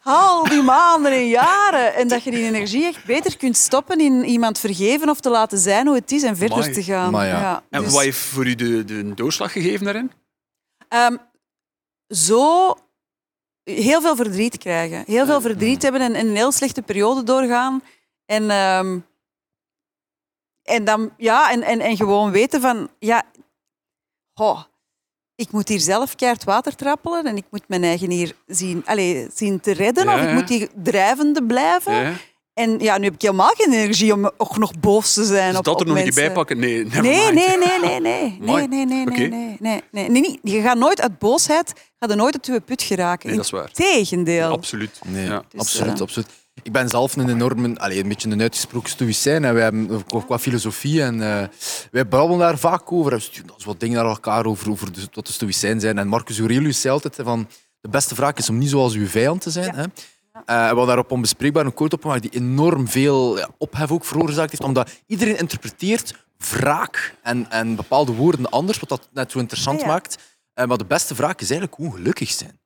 Al 0.04 0.43
die 0.43 0.62
maanden 0.62 1.12
en 1.12 1.28
jaren. 1.28 1.96
En 1.96 2.08
dat 2.08 2.24
je 2.24 2.32
die 2.32 2.46
energie 2.46 2.86
echt 2.86 3.06
beter 3.06 3.38
kunt 3.38 3.58
stoppen 3.58 4.00
in 4.00 4.26
iemand 4.26 4.60
vergeven 4.60 5.10
of 5.10 5.19
te 5.19 5.30
laten 5.30 5.58
zijn 5.58 5.88
hoe 5.88 5.96
het 5.96 6.12
is 6.12 6.24
en 6.24 6.38
verder 6.38 6.58
Amai. 6.58 6.74
te 6.74 6.84
gaan. 6.84 7.12
Maar 7.12 7.28
ja. 7.28 7.63
En 7.69 7.84
dus, 7.84 7.93
wat 7.93 8.02
heeft 8.02 8.17
voor 8.17 8.48
u 8.48 8.56
de, 8.56 8.84
de 8.84 9.13
doorslag 9.13 9.52
gegeven 9.52 9.86
daarin? 9.86 10.12
ehm, 10.88 11.17
zo 12.08 12.76
heel 13.63 14.02
veel 14.02 14.15
verdriet 14.15 14.58
krijgen. 14.58 15.04
Heel 15.06 15.26
veel 15.26 15.41
verdriet 15.41 15.82
hebben 15.82 16.02
en, 16.02 16.15
en 16.15 16.28
een 16.28 16.36
heel 16.36 16.52
slechte 16.52 16.82
periode 16.82 17.24
doorgaan. 17.24 17.84
En, 18.26 18.50
ehm, 18.50 19.00
en, 20.63 20.84
dan, 20.84 21.13
ja, 21.17 21.52
en, 21.52 21.62
en, 21.62 21.80
en 21.80 21.98
gewoon 21.98 22.32
weten 22.32 22.62
van... 22.62 22.89
Ja, 23.00 23.24
goh, 24.34 24.63
ik 25.45 25.51
moet 25.51 25.67
hier 25.67 25.79
zelf 25.79 26.15
keihard 26.15 26.43
water 26.43 26.75
trappelen 26.75 27.25
en 27.25 27.38
ik 27.38 27.43
moet 27.51 27.63
mijn 27.67 27.84
eigen 27.84 28.10
hier 28.10 28.36
zien, 28.47 28.82
allez, 28.86 29.27
zien 29.36 29.60
te 29.60 29.71
redden. 29.73 30.03
Ja, 30.06 30.13
Of 30.15 30.21
ik 30.21 30.27
ja. 30.27 30.34
moet 30.34 30.49
hier 30.49 30.67
drijvende 30.84 31.43
blijven. 31.43 31.93
Ja. 31.93 32.12
En 32.53 32.79
ja, 32.79 32.97
nu 32.97 33.03
heb 33.06 33.13
ik 33.13 33.21
helemaal 33.21 33.51
geen 33.58 33.73
energie 33.73 34.13
om 34.13 34.32
ook 34.38 34.58
nog 34.58 34.79
boos 34.79 35.13
te 35.13 35.23
zijn 35.25 35.49
Dus 35.49 35.58
op, 35.58 35.63
dat 35.65 35.79
er 35.79 35.86
nog 35.86 35.95
mensen. 35.95 36.13
keer 36.13 36.23
bij 36.25 36.34
pakken? 36.34 36.60
Nee, 36.60 36.84
never 36.84 37.01
Nee, 37.01 37.32
mind. 37.32 37.34
nee, 37.34 37.58
nee, 37.58 37.79
nee, 37.79 37.99
nee. 37.99 38.38
Nee, 38.56 38.67
nee, 38.67 38.86
nee, 38.86 39.01
Oké. 39.01 39.17
nee, 39.17 39.29
nee, 39.29 39.58
nee, 39.60 39.82
nee, 39.91 40.10
nee, 40.10 40.21
nee. 40.21 40.39
Je 40.56 40.62
gaat 40.62 40.77
nooit 40.77 41.01
uit 41.01 41.19
boosheid 41.19 41.73
ga 41.99 42.08
je 42.10 42.15
nooit 42.15 42.34
uit 42.34 42.45
je 42.45 42.60
put 42.60 42.82
geraken. 42.82 43.27
Nee, 43.27 43.36
dat 43.38 43.45
is 43.45 43.51
waar. 43.51 43.71
Tegendeel. 43.71 44.51
Absoluut. 44.51 44.99
Nee, 45.06 45.25
Ja. 45.25 45.43
Dus, 45.49 45.60
absoluut, 45.62 45.93
eh, 45.95 46.01
absoluut. 46.01 46.27
Ik 46.63 46.71
ben 46.71 46.89
zelf 46.89 47.15
een 47.15 47.30
enorme, 47.30 47.80
allez, 47.80 47.99
een 47.99 48.08
beetje 48.08 48.30
een 48.30 48.41
uitgesproken 48.41 48.89
stoïcijn. 48.89 49.45
En 49.45 49.54
wij 49.54 49.63
hebben 49.63 50.06
qua- 50.06 50.39
filosofie 50.39 51.04
en 51.04 51.21
eh, 51.21 51.47
wij 51.91 52.08
babbelen 52.08 52.39
daar 52.39 52.58
vaak 52.58 52.91
over. 52.91 53.12
We 53.12 53.19
sturen 53.19 53.54
als 53.54 53.63
wat 53.65 53.80
dingen 53.80 53.95
naar 53.95 54.06
elkaar 54.06 54.45
over, 54.45 54.71
over 54.71 54.93
de, 54.93 55.02
wat 55.12 55.28
de 55.28 55.34
stoïcijn 55.34 55.80
zijn. 55.80 55.97
En 55.97 56.08
Marcus 56.08 56.39
Aurelius 56.39 56.82
zei 56.82 56.93
altijd 56.93 57.15
van 57.23 57.47
de 57.82 57.89
beste 57.89 58.15
vraag 58.15 58.34
is 58.34 58.49
om 58.49 58.58
niet 58.58 58.69
zoals 58.69 58.93
uw 58.93 59.08
vijand 59.08 59.41
te 59.41 59.52
zijn. 59.52 59.76
Ja. 59.76 59.76
Hè? 59.76 59.84
Eh, 59.84 59.89
we 60.45 60.54
hadden 60.54 60.88
daarop 60.88 61.12
onbespreekbaar 61.12 61.65
een 61.65 61.73
quote 61.73 61.95
op 61.95 62.02
gemaakt 62.02 62.21
die 62.21 62.32
enorm 62.32 62.88
veel 62.88 63.38
ja, 63.38 63.49
ophef 63.58 63.91
ook 63.91 64.06
veroorzaakt 64.06 64.52
heeft. 64.52 64.63
Omdat 64.63 64.91
iedereen 65.08 65.38
interpreteert 65.38 66.13
wraak 66.38 67.15
en, 67.23 67.52
en 67.52 67.76
bepaalde 67.76 68.12
woorden 68.12 68.49
anders, 68.49 68.80
wat 68.80 68.89
dat 68.89 69.10
net 69.13 69.32
zo 69.32 69.39
interessant 69.39 69.86
maakt. 69.86 70.17
Eh, 70.54 70.65
maar 70.65 70.78
de 70.78 70.86
beste 70.86 71.15
vraag 71.15 71.36
is 71.36 71.49
eigenlijk 71.49 71.73
hoe 71.73 71.93
gelukkig 71.93 72.30
zijn. 72.30 72.60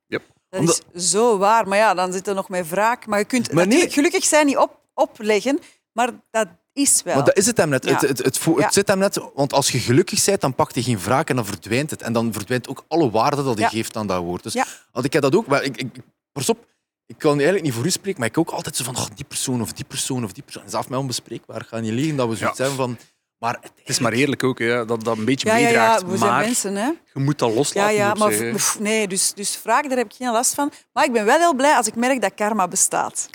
Dat 0.48 0.60
Omdat- 0.60 0.82
is 0.92 1.10
zo 1.10 1.38
waar. 1.38 1.68
Maar 1.68 1.78
ja, 1.78 1.94
dan 1.94 2.12
zit 2.12 2.26
er 2.26 2.34
nog 2.34 2.48
met 2.48 2.68
wraak. 2.68 3.06
Maar 3.06 3.18
je 3.18 3.24
kunt 3.24 3.52
Maar 3.52 3.66
nee. 3.66 3.90
gelukkig 3.90 4.24
zijn 4.24 4.46
niet 4.46 4.56
op, 4.56 4.80
opleggen, 4.94 5.58
maar 5.92 6.10
dat 6.30 6.48
is 6.72 7.02
wel. 7.02 7.14
Maar 7.14 7.24
dat 7.24 7.36
is 7.36 7.46
het 7.46 7.56
hem 7.56 7.68
net. 7.68 7.84
Ja. 7.84 7.90
Het, 7.92 8.00
het, 8.00 8.18
het, 8.24 8.40
Ja. 8.56 8.70
zit 8.70 8.88
hem 8.88 8.98
net. 8.98 9.20
Want 9.34 9.52
als 9.52 9.70
je 9.70 9.78
gelukkig 9.78 10.24
bent, 10.24 10.40
dan 10.40 10.54
pakt 10.54 10.74
je 10.74 10.82
geen 10.82 10.98
wraak 10.98 11.28
en 11.30 11.36
dan 11.36 11.46
verdwijnt 11.46 11.90
het. 11.90 12.02
En 12.02 12.12
dan 12.12 12.32
verdwijnt 12.32 12.68
ook 12.68 12.84
alle 12.88 13.10
waarde 13.10 13.42
dat 13.42 13.54
je 13.56 13.60
Ja. 13.62 13.68
geeft 13.68 13.96
aan 13.96 14.06
dat 14.06 14.22
woord. 14.22 14.42
Dus 14.42 14.52
Ja. 14.52 14.64
want 14.92 15.04
ik 15.06 15.12
heb 15.12 15.22
dat 15.22 15.34
ook. 15.34 15.46
Maar 15.46 15.62
ik, 15.62 15.76
ik, 15.76 15.88
pas 16.32 16.48
op, 16.48 16.66
ik 17.06 17.18
kan 17.18 17.32
eigenlijk 17.32 17.62
niet 17.64 17.72
voor 17.74 17.84
u 17.86 17.90
spreken, 17.90 18.20
maar 18.20 18.28
ik 18.28 18.38
ook 18.38 18.50
altijd 18.50 18.76
zo 18.76 18.84
van 18.84 18.96
oh, 18.96 19.06
die 19.14 19.24
persoon 19.24 19.60
of 19.62 19.72
die 19.72 19.84
persoon 19.84 20.24
of 20.24 20.32
die 20.32 20.42
persoon. 20.42 20.62
Dat 20.62 20.72
is 20.72 20.78
af 20.78 20.88
mij 20.88 20.98
onbespreekbaar. 20.98 21.60
Ik 21.60 21.66
ga 21.68 21.78
niet 21.78 21.92
liegen 21.92 22.16
dat 22.16 22.28
we 22.28 22.36
zoiets 22.36 22.58
Ja. 22.58 22.64
hebben 22.64 22.84
van. 22.84 22.98
Maar 23.38 23.58
Het 23.62 23.72
is 23.84 23.98
maar 23.98 24.12
eerlijk 24.12 24.44
ook, 24.44 24.58
hè, 24.58 24.84
dat 24.84 25.04
dat 25.04 25.18
een 25.18 25.24
beetje 25.24 25.48
ja, 25.48 25.56
ja, 25.56 25.60
ja, 25.60 25.66
meedraagt. 25.68 26.02
we 26.02 26.16
zijn 26.16 26.30
maar 26.30 26.44
mensen, 26.44 26.74
hè. 26.76 26.86
je 26.86 27.20
moet 27.20 27.38
dat 27.38 27.48
Ja, 27.48 27.54
loslaten. 27.54 27.94
ja, 27.94 28.10
ik 28.12 28.18
maar 28.18 28.32
nee, 28.78 29.08
dus, 29.08 29.32
dus 29.34 29.56
vraag, 29.56 29.82
daar 29.86 29.98
heb 29.98 30.06
ik 30.06 30.16
geen 30.16 30.30
last 30.32 30.54
van. 30.54 30.72
Maar 30.92 31.04
ik 31.04 31.12
ben 31.12 31.24
wel 31.24 31.38
heel 31.38 31.54
blij 31.54 31.74
als 31.74 31.86
ik 31.86 31.94
merk 31.94 32.20
dat 32.20 32.34
karma 32.34 32.68
bestaat. 32.68 33.28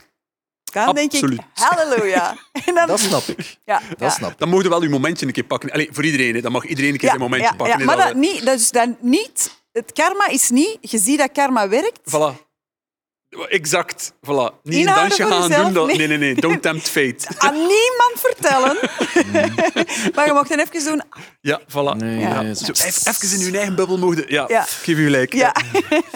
Dan 0.63 0.95
denk 0.95 1.11
Absoluut. 1.11 1.39
ik, 1.39 1.45
halleluja. 1.53 2.35
En 2.65 2.73
dan, 2.75 2.87
dat 2.87 2.99
snap 2.99 3.23
ik. 3.23 3.57
ja, 3.65 3.79
Dat 3.89 3.99
ja. 3.99 4.09
snap 4.09 4.31
ik. 4.31 4.37
Dan 4.37 4.49
mogen 4.49 4.69
wel 4.69 4.81
uw 4.81 4.89
momentje 4.89 5.25
een 5.25 5.31
keer 5.31 5.43
pakken. 5.43 5.71
Allee, 5.71 5.89
voor 5.91 6.05
iedereen, 6.05 6.35
hè. 6.35 6.41
dan 6.41 6.51
mag 6.51 6.65
iedereen 6.65 6.91
een 6.91 6.97
keer 6.97 7.09
Ja, 7.09 7.15
zijn 7.15 7.21
momentje 7.29 7.49
ja, 7.49 7.55
pakken. 7.55 7.79
ja, 7.79 7.85
maar 7.85 7.95
dat 7.97 8.05
dat, 8.05 8.15
niet, 8.15 8.45
dat 8.45 8.59
is 8.59 8.71
dan 8.71 8.97
niet... 8.99 9.61
Het 9.71 9.91
karma 9.93 10.27
is 10.27 10.49
niet... 10.49 10.77
Je 10.81 10.97
ziet 10.97 11.17
dat 11.17 11.31
karma 11.31 11.67
werkt. 11.69 11.99
Voilà. 12.09 12.51
Exact. 13.49 14.13
Voilà. 14.25 14.61
Niet 14.63 14.87
een 14.87 14.93
dansje 14.95 15.25
gaan 15.25 15.41
jezelf, 15.47 15.63
doen. 15.65 15.73
Dat... 15.73 15.87
nee. 15.87 15.97
Nee, 15.97 16.07
nee, 16.07 16.17
nee. 16.17 16.35
Don't 16.35 16.61
tempt 16.61 16.89
fate. 16.95 17.25
Aan 17.37 17.53
niemand 17.53 18.13
vertellen. 18.15 18.77
maar 20.15 20.25
je 20.25 20.31
mocht 20.33 20.49
dan 20.49 20.59
even 20.59 20.83
doen... 20.85 21.01
Ja, 21.41 21.61
voilà. 21.61 21.97
Nee, 21.97 22.19
Ja. 22.19 22.41
nee, 22.41 22.55
Zo, 22.55 22.73
zo- 22.73 22.85
even, 22.85 23.39
in 23.39 23.51
uw 23.51 23.57
eigen 23.57 23.75
bubbel 23.75 23.97
mogen. 23.97 24.23
Ja, 24.27 24.45
geef 24.61 24.97
u 24.97 25.03
gelijk. 25.03 25.33
Ja. 25.33 25.55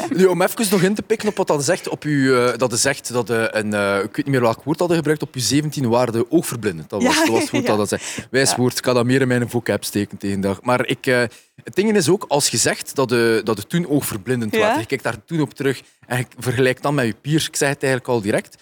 Nu, 0.09 0.25
om 0.25 0.41
even 0.41 0.65
nog 0.71 0.81
in 0.81 0.95
te 0.95 1.01
pikken 1.01 1.27
op 1.29 1.37
wat 1.37 1.47
dat 1.47 1.63
zegt, 1.63 1.87
op 1.89 2.03
uw, 2.03 2.45
eh, 2.45 2.57
dat 2.57 2.71
is 2.73 2.81
zegt 2.81 3.13
dat 3.13 3.29
eh, 3.29 3.43
een, 3.49 3.73
eh, 3.73 3.95
ik 3.97 4.03
weet 4.03 4.15
niet 4.15 4.27
meer 4.27 4.41
welk 4.41 4.63
woord 4.63 4.77
dat 4.77 4.89
je 4.89 4.95
gebruikt, 4.95 5.21
op 5.21 5.35
uw 5.35 5.41
17 5.41 5.89
waarde 5.89 6.31
oogverblindend. 6.31 6.89
Dat 6.89 7.03
was, 7.03 7.13
Ja, 7.13 7.19
dat 7.19 7.29
was 7.29 7.41
het 7.41 7.49
woord 7.51 7.63
ja. 7.63 7.75
dat 7.75 7.89
dat 7.89 7.99
zei. 8.01 8.27
Wijs 8.31 8.55
woord, 8.55 8.77
ik 8.77 8.85
ga 8.85 8.93
dat 8.93 9.05
meer 9.05 9.21
in 9.21 9.27
mijn 9.27 9.49
vocab 9.49 9.83
steken 9.83 10.17
tegen 10.17 10.41
dag. 10.41 10.61
Maar 10.61 10.85
ik, 10.87 11.05
eh, 11.07 11.23
het 11.63 11.75
ding 11.75 11.95
is 11.95 12.09
ook, 12.09 12.25
als 12.27 12.47
je 12.49 12.57
zegt 12.57 12.95
dat 12.95 13.09
de, 13.09 13.41
dat 13.43 13.57
het 13.57 13.69
toen 13.69 13.87
oogverblindend 13.87 14.55
Ja. 14.55 14.67
was, 14.69 14.79
je 14.79 14.85
kijkt 14.85 15.03
daar 15.03 15.23
toen 15.25 15.41
op 15.41 15.53
terug 15.53 15.81
en 16.07 16.17
je 16.17 16.25
vergelijkt 16.37 16.81
dan 16.81 16.95
met 16.95 17.05
je 17.05 17.13
peers, 17.13 17.47
ik 17.47 17.55
zeg 17.55 17.69
het 17.69 17.83
eigenlijk 17.83 18.11
al 18.13 18.21
direct, 18.21 18.55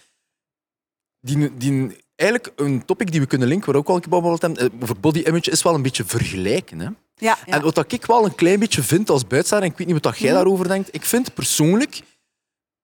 die, 1.21 1.57
die, 1.57 1.97
eigenlijk 2.15 2.59
een 2.59 2.85
topic 2.85 3.11
die 3.11 3.19
we 3.21 3.25
kunnen 3.27 3.47
linken, 3.47 3.67
waar 3.71 3.81
ook 3.81 3.87
al 3.89 3.95
een 3.95 4.01
keer 4.01 4.09
babbeld 4.09 4.41
hebben, 4.41 4.59
eh, 4.71 4.81
over 4.81 4.99
body 4.99 5.19
image, 5.19 5.51
is 5.51 5.61
wel 5.63 5.73
een 5.73 5.81
beetje 5.81 6.05
vergelijken. 6.05 6.79
Hè? 6.79 6.85
Ja, 6.85 6.93
ja. 7.15 7.37
En 7.45 7.61
wat 7.61 7.75
dat 7.75 7.91
ik 7.91 8.05
wel 8.05 8.25
een 8.25 8.35
klein 8.35 8.59
beetje 8.59 8.83
vind 8.83 9.09
als 9.09 9.21
buitenstaander, 9.27 9.67
en 9.67 9.73
ik 9.73 9.77
weet 9.77 9.87
niet 9.93 10.03
wat 10.03 10.11
dat 10.13 10.21
jij 10.21 10.31
Mhm. 10.31 10.37
daarover 10.37 10.67
denkt, 10.67 10.89
ik 10.95 11.05
vind 11.05 11.33
persoonlijk, 11.33 12.01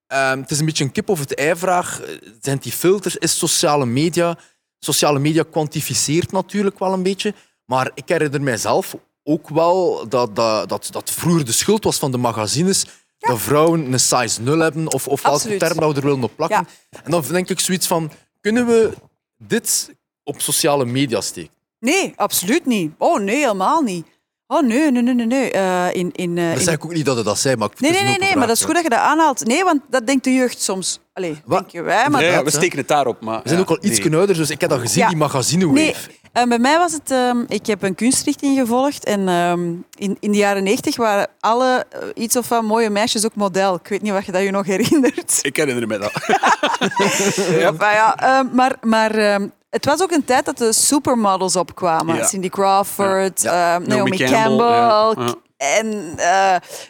ehm, 0.08 0.40
het 0.40 0.52
is 0.52 0.60
een 0.60 0.66
beetje 0.66 0.84
een 0.84 0.92
kip 0.92 1.10
of 1.10 1.20
het 1.20 1.36
ei-vraag, 1.36 2.02
eh, 2.02 2.16
zijn 2.42 2.58
die 2.58 2.72
filters, 2.72 3.16
is 3.16 3.38
sociale 3.38 3.86
media, 3.86 4.38
sociale 4.80 5.20
media 5.20 5.44
kwantificeert 5.52 6.32
natuurlijk 6.32 6.80
wel 6.80 6.94
een 6.94 7.04
beetje, 7.04 7.34
maar 7.66 7.92
ik 7.94 8.08
herinner 8.10 8.42
mijzelf 8.42 8.96
ook 9.24 9.50
wel 9.50 10.06
dat, 10.10 10.36
dat, 10.36 10.70
dat, 10.70 10.88
dat 10.92 11.12
vroeger 11.12 11.46
de 11.46 11.52
schuld 11.52 11.84
was 11.84 11.98
van 11.98 12.12
de 12.12 12.18
magazines 12.18 12.86
dat 13.20 13.40
vrouwen 13.40 13.94
een 13.94 14.00
size 14.00 14.42
0 14.42 14.58
hebben, 14.60 14.94
of, 14.94 15.08
of 15.08 15.22
welke 15.22 15.58
term 15.58 15.80
dat 15.80 15.90
we 15.94 16.00
er 16.00 16.06
willen 16.08 16.24
op 16.24 16.32
plakken. 16.36 16.68
En 17.04 17.12
dan 17.12 17.24
denk 17.32 17.50
ik 17.50 17.60
zoiets 17.60 17.88
van, 17.88 18.12
kunnen 18.42 18.66
we 18.66 18.92
dit 19.38 19.94
op 20.24 20.42
sociale 20.42 20.86
media 20.86 21.22
steken? 21.22 21.54
Nee, 21.80 22.14
absoluut 22.16 22.66
niet. 22.66 22.92
Oh, 22.98 23.20
nee, 23.20 23.36
helemaal 23.36 23.82
niet. 23.82 24.06
Oh, 24.48 24.62
nee, 24.64 24.92
nee, 24.92 25.02
nee, 25.02 25.14
nee. 25.14 25.26
nee. 25.26 25.52
Eh, 25.52 25.94
in, 25.94 26.12
in, 26.12 26.38
eh, 26.38 26.50
Dat 26.50 26.58
in- 26.58 26.64
zeg 26.64 26.74
ik 26.74 26.86
ook 26.86 26.94
niet 26.94 27.06
dat 27.06 27.16
het 27.16 27.26
dat 27.26 27.40
zei, 27.40 27.56
maar 27.56 27.70
ik 27.72 27.80
Nee, 27.80 27.92
het 27.92 28.00
nee, 28.00 28.10
nee, 28.10 28.20
nee, 28.20 28.36
maar 28.36 28.48
dat 28.48 28.56
is 28.56 28.64
goed 28.64 28.74
dat 28.74 28.84
je 28.84 28.90
dat 28.90 29.00
aanhaalt. 29.00 29.46
Nee, 29.46 29.64
want 29.64 29.82
dat 29.90 30.08
denkt 30.08 30.24
de 30.24 30.34
jeugd 30.34 30.62
soms. 30.62 31.00
Allee, 31.14 31.42
Wat? 31.46 31.72
wij, 31.72 32.10
maar... 32.10 32.22
Dat, 32.32 32.44
we 32.44 32.50
steken 32.50 32.78
het 32.78 32.88
daarop. 32.88 33.22
Maar, 33.22 33.42
We 33.42 33.48
zijn 33.50 33.60
ja, 33.60 33.66
ook 33.70 33.70
al 33.78 33.90
iets 33.90 34.00
nee. 34.00 34.16
ouder, 34.18 34.36
dus 34.36 34.50
ik 34.50 34.62
heb 34.62 34.70
dat 34.70 34.80
gezien, 34.80 35.02
Ja. 35.04 35.08
die 35.08 35.18
magazine 35.18 35.66
Nee, 35.66 35.96
eh, 36.34 36.44
bij 36.44 36.60
mij 36.60 36.78
was 36.78 36.92
het... 36.92 37.12
ehm, 37.12 37.44
ik 37.48 37.66
heb 37.66 37.84
een 37.84 37.96
kunstrichting 37.96 38.58
gevolgd 38.60 39.06
en 39.06 39.28
ehm, 39.28 39.62
in, 39.98 40.18
in 40.20 40.32
de 40.32 40.38
jaren 40.38 40.64
90 40.64 40.96
waren 40.96 41.28
alle 41.40 41.86
eh, 41.90 42.00
iets 42.14 42.36
of 42.36 42.50
wat 42.50 42.64
mooie 42.64 42.90
meisjes 42.90 43.26
ook 43.26 43.36
model. 43.36 43.76
Ik 43.76 43.88
weet 43.88 44.02
niet 44.02 44.12
wat 44.12 44.26
je 44.26 44.32
dat 44.32 44.42
je 44.42 44.52
nog 44.52 44.66
herinnert. 44.66 45.40
Ik 45.42 45.56
herinner 45.56 45.88
me 45.88 45.98
dat. 45.98 46.12
Maar, 47.78 47.94
ja, 47.94 48.44
maar, 48.54 48.76
maar 48.82 49.16
ehm, 49.16 49.48
het 49.70 49.86
was 49.86 50.02
ook 50.02 50.12
een 50.12 50.26
tijd 50.26 50.46
dat 50.46 50.58
de 50.58 50.74
supermodels 50.74 51.56
opkwamen. 51.56 52.16
Ja. 52.16 52.26
Cindy 52.28 52.50
Crawford, 52.50 53.42
Ja. 53.42 53.78
Naomi, 53.80 54.18
Campbell, 54.18 55.14
Campbell, 55.14 55.34
en 55.58 56.14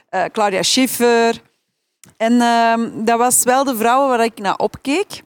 eh, 0.09 0.23
Claudia 0.31 0.61
Schiffer. 0.63 1.41
En 2.17 2.37
dat 3.05 3.17
was 3.17 3.43
wel 3.43 3.63
de 3.63 3.75
vrouwen 3.75 4.09
waar 4.09 4.23
ik 4.23 4.39
naar 4.39 4.55
opkeek. 4.55 5.21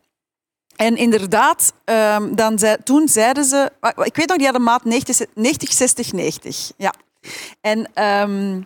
En 0.75 0.97
inderdaad, 0.97 1.73
ehm, 1.83 2.35
dan 2.35 2.59
toen 2.83 3.07
zeiden 3.07 3.45
ze... 3.45 3.71
Ik 4.03 4.15
weet 4.15 4.27
nog, 4.27 4.37
die 4.37 4.45
hadden 4.45 4.63
maat 4.63 4.83
90, 4.83 5.25
90 5.33 5.71
60, 5.71 6.11
90. 6.11 6.71
Ja. 6.77 6.93
En 7.61 7.89
ehm, 7.93 8.61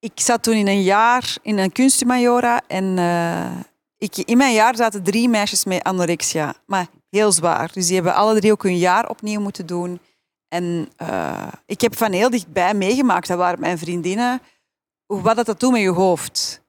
ik 0.00 0.12
zat 0.14 0.42
toen 0.42 0.54
in 0.54 0.66
een 0.66 0.82
jaar 0.82 1.36
in 1.42 1.58
een 1.58 1.72
kunsthumaniora 1.72 2.60
en 2.66 2.98
eh, 2.98 3.56
ik, 3.98 4.16
in 4.16 4.36
mijn 4.36 4.54
jaar 4.54 4.76
zaten 4.76 5.02
drie 5.02 5.28
meisjes 5.28 5.64
met 5.64 5.82
anorexia. 5.82 6.54
Maar 6.66 6.86
heel 7.10 7.32
zwaar. 7.32 7.70
Dus 7.72 7.86
die 7.86 7.94
hebben 7.94 8.14
alle 8.14 8.38
drie 8.38 8.52
ook 8.52 8.62
hun 8.62 8.78
jaar 8.78 9.08
opnieuw 9.08 9.40
moeten 9.40 9.66
doen. 9.66 10.00
En 10.48 10.88
eh, 10.96 11.48
ik 11.66 11.80
heb 11.80 11.96
van 11.96 12.12
heel 12.12 12.30
dichtbij 12.30 12.74
meegemaakt, 12.74 13.28
dat 13.28 13.38
waren 13.38 13.60
mijn 13.60 13.78
vriendinnen, 13.78 14.40
wat 15.06 15.36
dat, 15.36 15.46
dat 15.46 15.60
doet 15.60 15.72
met 15.72 15.80
je 15.80 15.88
hoofd. 15.88 16.62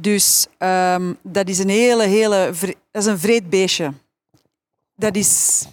Dus 0.00 0.46
ehm, 0.58 1.12
dat 1.22 1.48
is 1.48 1.58
een 1.58 1.68
hele, 1.68 2.04
hele... 2.06 2.52
Dat 2.90 3.02
is 3.02 3.06
een 3.06 3.18
vreed 3.18 3.50
beestje. 3.50 3.92
Dat 4.96 5.16
is... 5.16 5.64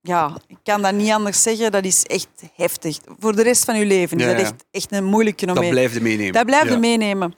Ja, 0.00 0.36
ik 0.46 0.56
kan 0.62 0.82
dat 0.82 0.94
niet 0.94 1.10
anders 1.10 1.42
zeggen. 1.42 1.72
Dat 1.72 1.84
is 1.84 2.02
echt 2.04 2.28
heftig. 2.54 2.98
Voor 3.18 3.36
de 3.36 3.42
rest 3.42 3.64
van 3.64 3.78
je 3.78 3.86
leven 3.86 4.18
is 4.18 4.24
Ja, 4.24 4.32
dat 4.32 4.40
echt, 4.40 4.54
echt 4.70 4.92
een 4.92 5.04
moeilijk 5.04 5.38
Dat 5.38 5.48
fenomeen. 5.48 5.70
blijft 5.70 6.00
meenemen. 6.00 6.32
Dat 6.32 6.46
blijf 6.46 6.64
je 6.64 6.70
Ja. 6.70 6.78
meenemen. 6.78 7.34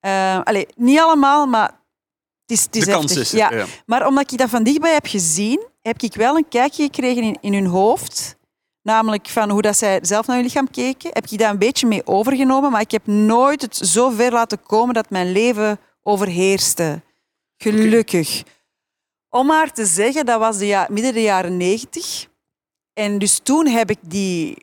Eh, 0.00 0.40
allee, 0.42 0.66
niet 0.76 0.98
allemaal, 0.98 1.46
maar 1.46 1.68
het 2.46 2.58
is, 2.58 2.62
het 2.62 2.76
is 2.76 2.84
De 2.84 2.90
kans 2.90 3.16
is 3.16 3.32
er, 3.32 3.38
ja. 3.38 3.52
ja. 3.52 3.66
Maar 3.86 4.06
omdat 4.06 4.32
ik 4.32 4.38
dat 4.38 4.48
van 4.50 4.62
dichtbij 4.62 4.92
heb 4.92 5.06
gezien, 5.06 5.66
heb 5.82 6.02
ik 6.02 6.14
wel 6.14 6.36
een 6.36 6.48
kijkje 6.48 6.82
gekregen 6.84 7.22
in, 7.22 7.38
in 7.40 7.52
hun 7.54 7.66
hoofd. 7.66 8.36
Namelijk 8.82 9.28
van 9.28 9.50
hoe 9.50 9.62
dat 9.62 9.76
zij 9.76 9.98
zelf 10.02 10.26
naar 10.26 10.36
hun 10.36 10.44
lichaam 10.44 10.70
keken, 10.70 11.10
heb 11.12 11.26
ik 11.26 11.38
daar 11.38 11.50
een 11.50 11.58
beetje 11.58 11.86
mee 11.86 12.06
overgenomen, 12.06 12.70
maar 12.70 12.80
ik 12.80 12.90
heb 12.90 13.06
nooit 13.06 13.62
het 13.62 13.76
zo 13.76 14.10
ver 14.10 14.32
laten 14.32 14.62
komen 14.62 14.94
dat 14.94 15.10
mijn 15.10 15.32
leven 15.32 15.78
overheerste. 16.02 17.00
Gelukkig. 17.56 18.42
Om 19.28 19.46
maar 19.46 19.72
te 19.72 19.86
zeggen, 19.86 20.26
dat 20.26 20.38
was 20.38 20.58
de 20.58 20.66
ja, 20.66 20.86
midden 20.90 21.12
de 21.12 21.22
jaren 21.22 21.56
negentig. 21.56 22.26
En 22.92 23.18
dus 23.18 23.38
toen 23.38 23.66
heb 23.66 23.90
ik, 23.90 23.98
die, 24.00 24.56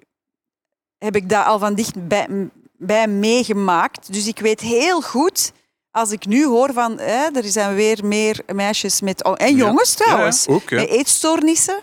heb 0.98 1.16
ik 1.16 1.30
dat 1.30 1.46
al 1.46 1.60
van 1.60 1.76
dicht 1.76 2.08
bij, 2.08 2.50
bij 2.78 3.08
meegemaakt. 3.08 4.14
Dus 4.14 4.28
ik 4.28 4.40
weet 4.40 4.60
heel 4.60 5.02
goed, 5.02 5.52
als 5.92 6.12
ik 6.12 6.26
nu 6.26 6.46
hoor 6.46 6.74
van 6.74 7.00
hè, 7.00 7.28
er 7.34 7.44
zijn 7.44 7.76
weer 7.76 8.06
meer 8.06 8.42
meisjes 8.54 9.02
met, 9.02 9.22
en 9.22 9.56
jongens 9.56 9.96
Ja, 9.98 10.06
trouwens, 10.06 10.46
ja, 10.46 10.54
ook, 10.54 10.70
ja. 10.70 10.76
met 10.76 10.90
eetstoornissen. 10.90 11.80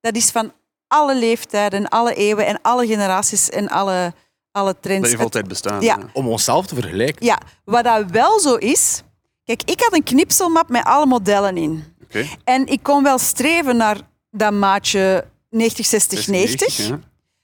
Dat 0.00 0.16
is 0.16 0.30
van 0.30 0.52
alle 0.92 1.14
leeftijden, 1.16 1.88
alle 1.88 2.14
eeuwen 2.14 2.46
en 2.46 2.58
alle 2.62 2.86
generaties 2.86 3.50
en 3.50 3.68
alle, 3.68 4.12
alle 4.50 4.74
trends. 4.80 5.00
Dat 5.00 5.10
heeft 5.10 5.22
altijd 5.22 5.48
bestaan. 5.48 5.80
Ja. 5.80 5.96
ja. 6.00 6.08
Om 6.12 6.28
onszelf 6.28 6.66
te 6.66 6.74
vergelijken. 6.74 7.26
Ja, 7.26 7.38
wat 7.64 7.84
dat 7.84 8.10
wel 8.10 8.40
zo 8.40 8.54
is. 8.54 9.02
Kijk, 9.44 9.62
ik 9.64 9.80
had 9.80 9.94
een 9.94 10.02
knipselmap 10.02 10.68
met 10.68 10.84
alle 10.84 11.06
modellen 11.06 11.56
in. 11.56 11.84
Oké. 12.02 12.26
En 12.44 12.66
ik 12.66 12.82
kon 12.82 13.02
wel 13.02 13.18
streven 13.18 13.76
naar 13.76 13.96
dat 14.30 14.52
maatje 14.52 15.24
90, 15.50 15.86
60, 15.86 16.26
90. 16.26 16.76
ja. 16.76 16.98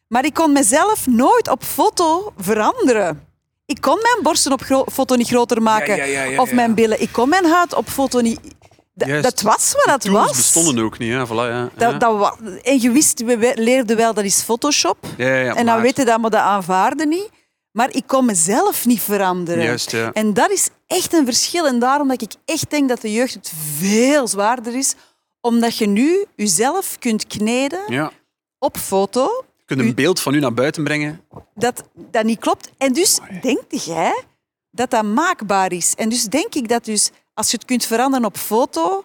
Maar 0.08 0.24
ik 0.24 0.34
kon 0.34 0.52
mezelf 0.52 1.06
nooit 1.06 1.48
op 1.50 1.64
foto 1.64 2.32
veranderen. 2.36 3.26
Ik 3.66 3.80
kon 3.80 3.98
mijn 4.02 4.22
borsten 4.22 4.52
op 4.52 4.88
foto 4.92 5.14
niet 5.14 5.28
groter 5.28 5.62
maken. 5.62 5.96
Ja, 5.96 6.04
ja, 6.04 6.22
ja, 6.22 6.22
ja, 6.22 6.40
of 6.40 6.52
mijn 6.52 6.74
billen. 6.74 7.00
Ik 7.00 7.12
kon 7.12 7.28
mijn 7.28 7.44
huid 7.44 7.74
op 7.74 7.88
foto 7.88 8.20
niet... 8.20 8.40
Juist. 9.06 9.22
dat 9.22 9.40
was 9.40 9.72
wat 9.72 9.84
dat 10.02 10.12
was. 10.12 10.36
bestonden 10.36 10.84
ook 10.84 10.98
niet. 10.98 11.10
Ja, 11.10 11.26
voilà, 11.26 11.30
ja. 11.30 11.70
Dat, 11.76 12.00
dat 12.00 12.38
en 12.62 12.80
je 12.80 12.90
wist, 12.90 13.24
we 13.24 13.38
we 13.38 13.52
leerden 13.54 13.96
wel, 13.96 14.14
dat 14.14 14.24
is 14.24 14.42
Photoshop. 14.42 14.96
ja, 15.16 15.34
ja, 15.34 15.54
en 15.54 15.66
dan 15.66 15.80
weten 15.80 16.06
dat, 16.06 16.20
maar 16.20 16.30
dat 16.30 16.40
aanvaarden 16.40 17.08
niet. 17.08 17.30
Maar 17.72 17.94
ik 17.94 18.02
kon 18.06 18.24
mezelf 18.24 18.86
niet 18.86 19.00
veranderen. 19.00 19.64
Juist, 19.64 19.90
ja. 19.90 20.12
En 20.12 20.34
dat 20.34 20.50
is 20.50 20.68
echt 20.86 21.12
een 21.12 21.24
verschil. 21.24 21.66
En 21.66 21.78
daarom 21.78 22.08
dat 22.08 22.22
ik 22.22 22.32
echt 22.44 22.70
denk 22.70 22.88
dat 22.88 23.00
de 23.00 23.12
jeugd 23.12 23.34
het 23.34 23.52
veel 23.78 24.28
zwaarder 24.28 24.76
is. 24.76 24.94
Omdat 25.40 25.76
je 25.76 25.86
nu 25.86 26.24
jezelf 26.36 26.98
kunt 26.98 27.26
kneden 27.26 27.80
ja. 27.88 28.10
op 28.58 28.76
foto. 28.76 29.44
Je 29.56 29.64
kunt 29.64 29.80
een 29.80 29.94
beeld 29.94 30.20
van 30.20 30.34
u 30.34 30.40
naar 30.40 30.54
buiten 30.54 30.84
brengen. 30.84 31.20
Dat 31.54 31.84
dat 31.94 32.24
niet 32.24 32.38
klopt. 32.38 32.70
En 32.78 32.92
dus 32.92 33.18
denk 33.42 33.64
jij 33.68 34.24
dat 34.70 34.90
dat 34.90 35.04
maakbaar 35.04 35.72
is. 35.72 35.94
En 35.96 36.08
dus 36.08 36.24
denk 36.24 36.54
ik 36.54 36.68
dat 36.68 36.84
dus, 36.84 37.10
als 37.38 37.50
je 37.50 37.56
het 37.56 37.66
kunt 37.66 37.84
veranderen 37.84 38.26
op 38.26 38.36
foto, 38.36 39.04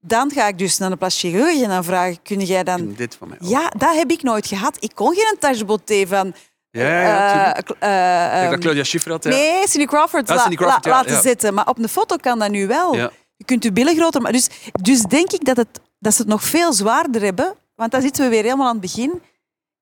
dan 0.00 0.30
ga 0.30 0.46
ik 0.48 0.58
dus 0.58 0.78
naar 0.78 0.90
de 0.90 0.96
plastic 0.96 1.30
chirurg 1.30 1.62
en 1.62 1.68
dan 1.68 1.84
vraag 1.84 2.10
ik, 2.10 2.18
kun 2.22 2.40
jij 2.40 2.64
dan... 2.64 2.78
En 2.78 2.94
dit 2.94 3.14
van 3.14 3.28
mij. 3.28 3.38
ook. 3.42 3.48
Ja, 3.48 3.68
dat 3.76 3.94
heb 3.94 4.10
ik 4.10 4.22
nooit 4.22 4.46
gehad. 4.46 4.76
Ik 4.80 4.90
kon 4.94 5.14
geen 5.14 5.36
tacheboté 5.38 6.06
van... 6.06 6.34
ja, 6.70 7.00
ja, 7.00 8.50
dat 8.50 8.58
Claudia 8.60 8.84
Schiffer 8.84 9.10
had. 9.10 9.24
Ja. 9.24 9.30
Nee, 9.30 9.68
Cindy 9.68 9.86
Crawford, 9.86 10.28
la- 10.28 10.38
Cindy 10.38 10.56
Crawford, 10.56 10.84
la- 10.84 10.90
laten 10.90 11.22
zitten. 11.22 11.54
Maar 11.54 11.68
op 11.68 11.78
een 11.78 11.88
foto 11.88 12.16
kan 12.16 12.38
dat 12.38 12.50
nu 12.50 12.66
wel. 12.66 12.96
Je 13.36 13.44
kunt 13.44 13.62
je 13.64 13.72
billen 13.72 13.96
groter 13.96 14.20
maken. 14.20 14.36
Dus, 14.38 14.48
dus 14.82 15.00
denk 15.02 15.32
ik 15.32 15.44
dat, 15.44 15.56
het, 15.56 15.80
dat 15.98 16.14
ze 16.14 16.20
het 16.20 16.30
nog 16.30 16.42
veel 16.44 16.72
zwaarder 16.72 17.22
hebben. 17.22 17.54
Want 17.74 17.90
dan 17.92 18.00
zitten 18.02 18.24
we 18.24 18.30
weer 18.30 18.42
helemaal 18.42 18.66
aan 18.66 18.72
het 18.72 18.80
begin 18.80 19.22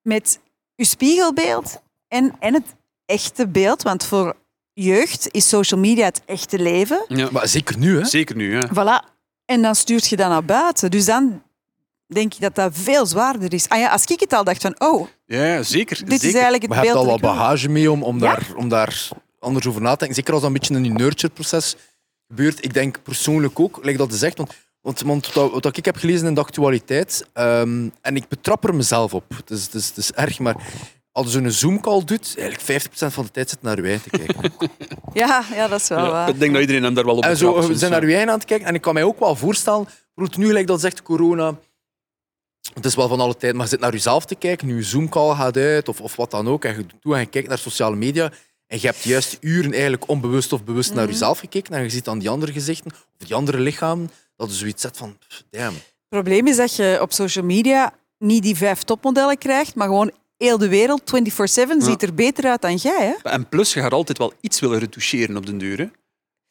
met 0.02 0.38
je 0.74 0.84
spiegelbeeld 0.84 1.80
en, 2.08 2.34
en 2.38 2.54
het 2.54 2.74
echte 3.06 3.48
beeld. 3.48 3.82
Want 3.82 4.04
voor 4.04 4.36
jeugd 4.74 5.28
is 5.30 5.48
social 5.48 5.80
media 5.80 6.04
het 6.04 6.22
echte 6.26 6.58
leven. 6.58 7.04
Ja. 7.08 7.28
Maar 7.32 7.48
zeker 7.48 7.78
nu, 7.78 7.98
hè? 7.98 8.04
Zeker 8.04 8.36
nu, 8.36 8.52
ja. 8.56 8.68
Voilà. 8.68 9.10
En 9.44 9.62
dan 9.62 9.74
stuurt 9.74 10.08
je 10.08 10.16
dat 10.16 10.28
naar 10.28 10.44
buiten. 10.44 10.90
Dus 10.90 11.04
dan 11.04 11.42
denk 12.06 12.34
ik 12.34 12.40
dat 12.40 12.54
dat 12.54 12.72
veel 12.74 13.06
zwaarder 13.06 13.52
is. 13.54 13.68
Ah 13.68 13.78
ja, 13.78 13.88
als 13.90 14.04
ik 14.04 14.20
het 14.20 14.32
al 14.32 14.44
dacht 14.44 14.62
van, 14.62 14.74
oh, 14.78 15.06
Ja, 15.26 15.62
zeker. 15.62 15.96
dit 15.98 16.08
zeker. 16.10 16.26
is 16.28 16.32
eigenlijk 16.32 16.62
het 16.62 16.70
Maar 16.70 16.80
je 16.80 16.84
hebt 16.86 16.94
beeld 17.02 17.06
al 17.06 17.18
dat 17.18 17.20
wat 17.20 17.36
bagage 17.36 17.68
mee 17.68 17.90
om, 17.90 18.02
om, 18.02 18.18
Ja. 18.18 18.20
daar, 18.20 18.46
om 18.56 18.68
daar 18.68 19.08
anders 19.38 19.66
over 19.66 19.80
na 19.82 19.90
te 19.92 19.96
denken. 19.98 20.16
Zeker 20.16 20.32
als 20.32 20.42
dat 20.42 20.50
een 20.50 20.58
beetje 20.58 20.74
in 20.74 20.82
die 20.82 20.92
nurture-proces 20.92 21.76
gebeurt. 22.28 22.64
Ik 22.64 22.74
denk 22.74 23.02
persoonlijk 23.02 23.60
ook, 23.60 23.78
like 23.84 23.98
dat 23.98 24.14
zegt, 24.14 24.36
want, 24.38 24.54
want, 24.80 25.00
want 25.00 25.32
wat, 25.32 25.52
wat 25.52 25.76
ik 25.76 25.84
heb 25.84 25.96
gelezen 25.96 26.26
in 26.26 26.34
de 26.34 26.40
actualiteit, 26.40 27.26
ehm, 27.32 27.88
en 28.00 28.16
ik 28.16 28.28
betrap 28.28 28.64
er 28.64 28.74
mezelf 28.74 29.14
op, 29.14 29.24
het 29.36 29.50
is, 29.50 29.64
het 29.64 29.74
is, 29.74 29.88
het 29.88 29.96
is 29.96 30.12
erg, 30.12 30.38
maar 30.38 30.56
als 31.12 31.26
je 31.26 31.32
zo'n 31.32 31.50
Zoom-call 31.50 32.04
doet, 32.04 32.34
eigenlijk 32.38 32.84
50% 32.86 32.88
van 32.92 33.24
de 33.24 33.30
tijd 33.30 33.50
zit 33.50 33.62
naar 33.62 33.76
je 33.76 33.82
eigen 33.88 34.10
te 34.10 34.18
kijken. 34.18 34.52
Ja, 35.14 35.44
ja, 35.54 35.68
dat 35.68 35.80
is 35.80 35.88
wel 35.88 35.98
Ja, 35.98 36.10
waar. 36.10 36.28
ik 36.28 36.38
denk 36.38 36.52
dat 36.52 36.60
iedereen 36.60 36.82
hem 36.82 36.94
daar 36.94 37.04
wel 37.04 37.16
op 37.16 37.24
En 37.24 37.36
zo, 37.36 37.54
we 37.54 37.62
zijn 37.62 37.92
ja. 37.92 37.98
naar 37.98 38.08
je 38.08 38.14
eigen 38.14 38.32
aan 38.32 38.38
het 38.38 38.48
kijken. 38.48 38.66
En 38.66 38.74
ik 38.74 38.80
kan 38.80 38.94
mij 38.94 39.02
ook 39.02 39.18
wel 39.18 39.36
voorstellen, 39.36 39.84
bijvoorbeeld 39.84 40.36
nu 40.36 40.46
gelijk 40.46 40.66
dat 40.66 40.80
zegt 40.80 41.02
corona, 41.02 41.58
het 42.74 42.84
is 42.84 42.94
wel 42.94 43.08
van 43.08 43.20
alle 43.20 43.36
tijd, 43.36 43.54
maar 43.54 43.62
je 43.62 43.68
zit 43.70 43.80
naar 43.80 43.92
jezelf 43.92 44.24
te 44.24 44.34
kijken, 44.34 44.66
nu 44.66 44.76
je 44.76 44.82
Zoom-call 44.82 45.34
gaat 45.34 45.56
uit 45.56 45.88
of, 45.88 46.00
of 46.00 46.16
wat 46.16 46.30
dan 46.30 46.48
ook, 46.48 46.64
en 46.64 46.70
je 46.76 46.86
doet 46.86 47.00
toe 47.00 47.14
en 47.14 47.20
je 47.20 47.26
kijkt 47.26 47.48
naar 47.48 47.58
sociale 47.58 47.96
media, 47.96 48.32
en 48.66 48.78
je 48.80 48.86
hebt 48.86 49.02
juist 49.02 49.36
uren 49.40 49.72
eigenlijk 49.72 50.08
onbewust 50.08 50.52
of 50.52 50.64
bewust 50.64 50.94
naar 50.94 51.06
jezelf 51.06 51.38
gekeken, 51.38 51.74
en 51.74 51.82
je 51.82 51.90
ziet 51.90 52.04
dan 52.04 52.18
die 52.18 52.30
andere 52.30 52.52
gezichten, 52.52 52.90
of 52.90 53.26
die 53.26 53.34
andere 53.34 53.58
lichamen, 53.58 54.10
dat 54.36 54.50
je 54.50 54.56
zoiets 54.56 54.82
zet 54.82 54.96
van, 54.96 55.18
pff, 55.18 55.42
damn. 55.50 55.74
Het 55.74 56.08
probleem 56.08 56.46
is 56.46 56.56
dat 56.56 56.76
je 56.76 56.98
op 57.00 57.12
social 57.12 57.44
media 57.44 57.92
niet 58.18 58.42
die 58.42 58.56
vijf 58.56 58.82
topmodellen 58.82 59.38
krijgt, 59.38 59.74
maar 59.74 59.86
gewoon 59.86 60.12
heel 60.42 60.58
de 60.58 60.68
wereld 60.68 61.02
24-7 61.02 61.76
ziet 61.78 62.02
er 62.02 62.14
beter 62.14 62.44
uit 62.50 62.62
dan 62.62 62.74
jij. 62.76 63.06
Hè? 63.22 63.30
En 63.30 63.48
plus, 63.48 63.72
je 63.74 63.80
gaat 63.80 63.92
altijd 63.92 64.18
wel 64.18 64.32
iets 64.40 64.60
willen 64.60 64.78
retoucheren 64.78 65.36
op 65.36 65.46
den 65.46 65.58
duur. 65.58 65.78
Hè? 65.78 65.86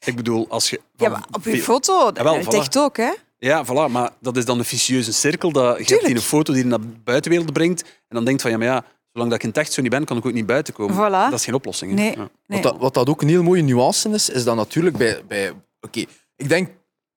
Ik 0.05 0.15
bedoel, 0.15 0.45
als 0.49 0.69
je... 0.69 0.81
Ja, 0.95 1.09
maar 1.09 1.23
op 1.31 1.43
je 1.43 1.49
veel- 1.49 1.59
foto, 1.61 2.11
dat 2.11 2.23
wel, 2.23 2.35
het 2.35 2.45
voilà. 2.45 2.57
echt 2.57 2.77
ook. 2.77 2.97
Hè? 2.97 3.11
Ja, 3.37 3.65
voilà, 3.65 3.91
maar 3.91 4.09
dat 4.19 4.37
is 4.37 4.45
dan 4.45 4.59
een 4.59 4.65
vicieuze 4.65 5.13
cirkel. 5.13 5.51
Dat, 5.51 5.63
je 5.63 5.69
hebt 5.75 5.87
Tuurlijk. 5.87 6.07
hier 6.07 6.15
een 6.15 6.21
foto 6.21 6.53
die 6.53 6.61
je 6.63 6.67
naar 6.69 6.81
de 6.81 6.87
buitenwereld 7.03 7.53
brengt 7.53 7.81
en 7.81 8.15
dan 8.15 8.25
denkt 8.25 8.41
van, 8.41 8.51
ja, 8.51 8.57
maar 8.57 8.67
ja, 8.67 8.83
zolang 9.11 9.29
dat 9.31 9.39
ik 9.39 9.43
in 9.43 9.49
het 9.49 9.57
echt 9.57 9.73
zo 9.73 9.81
niet 9.81 9.91
ben, 9.91 10.05
kan 10.05 10.17
ik 10.17 10.25
ook 10.25 10.33
niet 10.33 10.45
buiten 10.45 10.73
komen. 10.73 10.95
Voilà. 10.95 11.29
Dat 11.29 11.39
is 11.39 11.45
geen 11.45 11.53
oplossing. 11.53 11.91
hè. 11.91 11.97
Nee. 11.97 12.11
Ja. 12.11 12.17
Nee. 12.17 12.61
Wat, 12.61 12.63
dat, 12.63 12.81
wat 12.81 12.93
dat 12.93 13.09
ook 13.09 13.21
een 13.21 13.27
heel 13.27 13.43
mooie 13.43 13.61
nuance 13.61 14.09
is, 14.09 14.29
is 14.29 14.43
dat 14.43 14.55
natuurlijk 14.55 14.97
bij... 14.97 15.21
bij 15.27 15.51
Oké, 15.81 15.99
ik 16.35 16.49
denk 16.49 16.69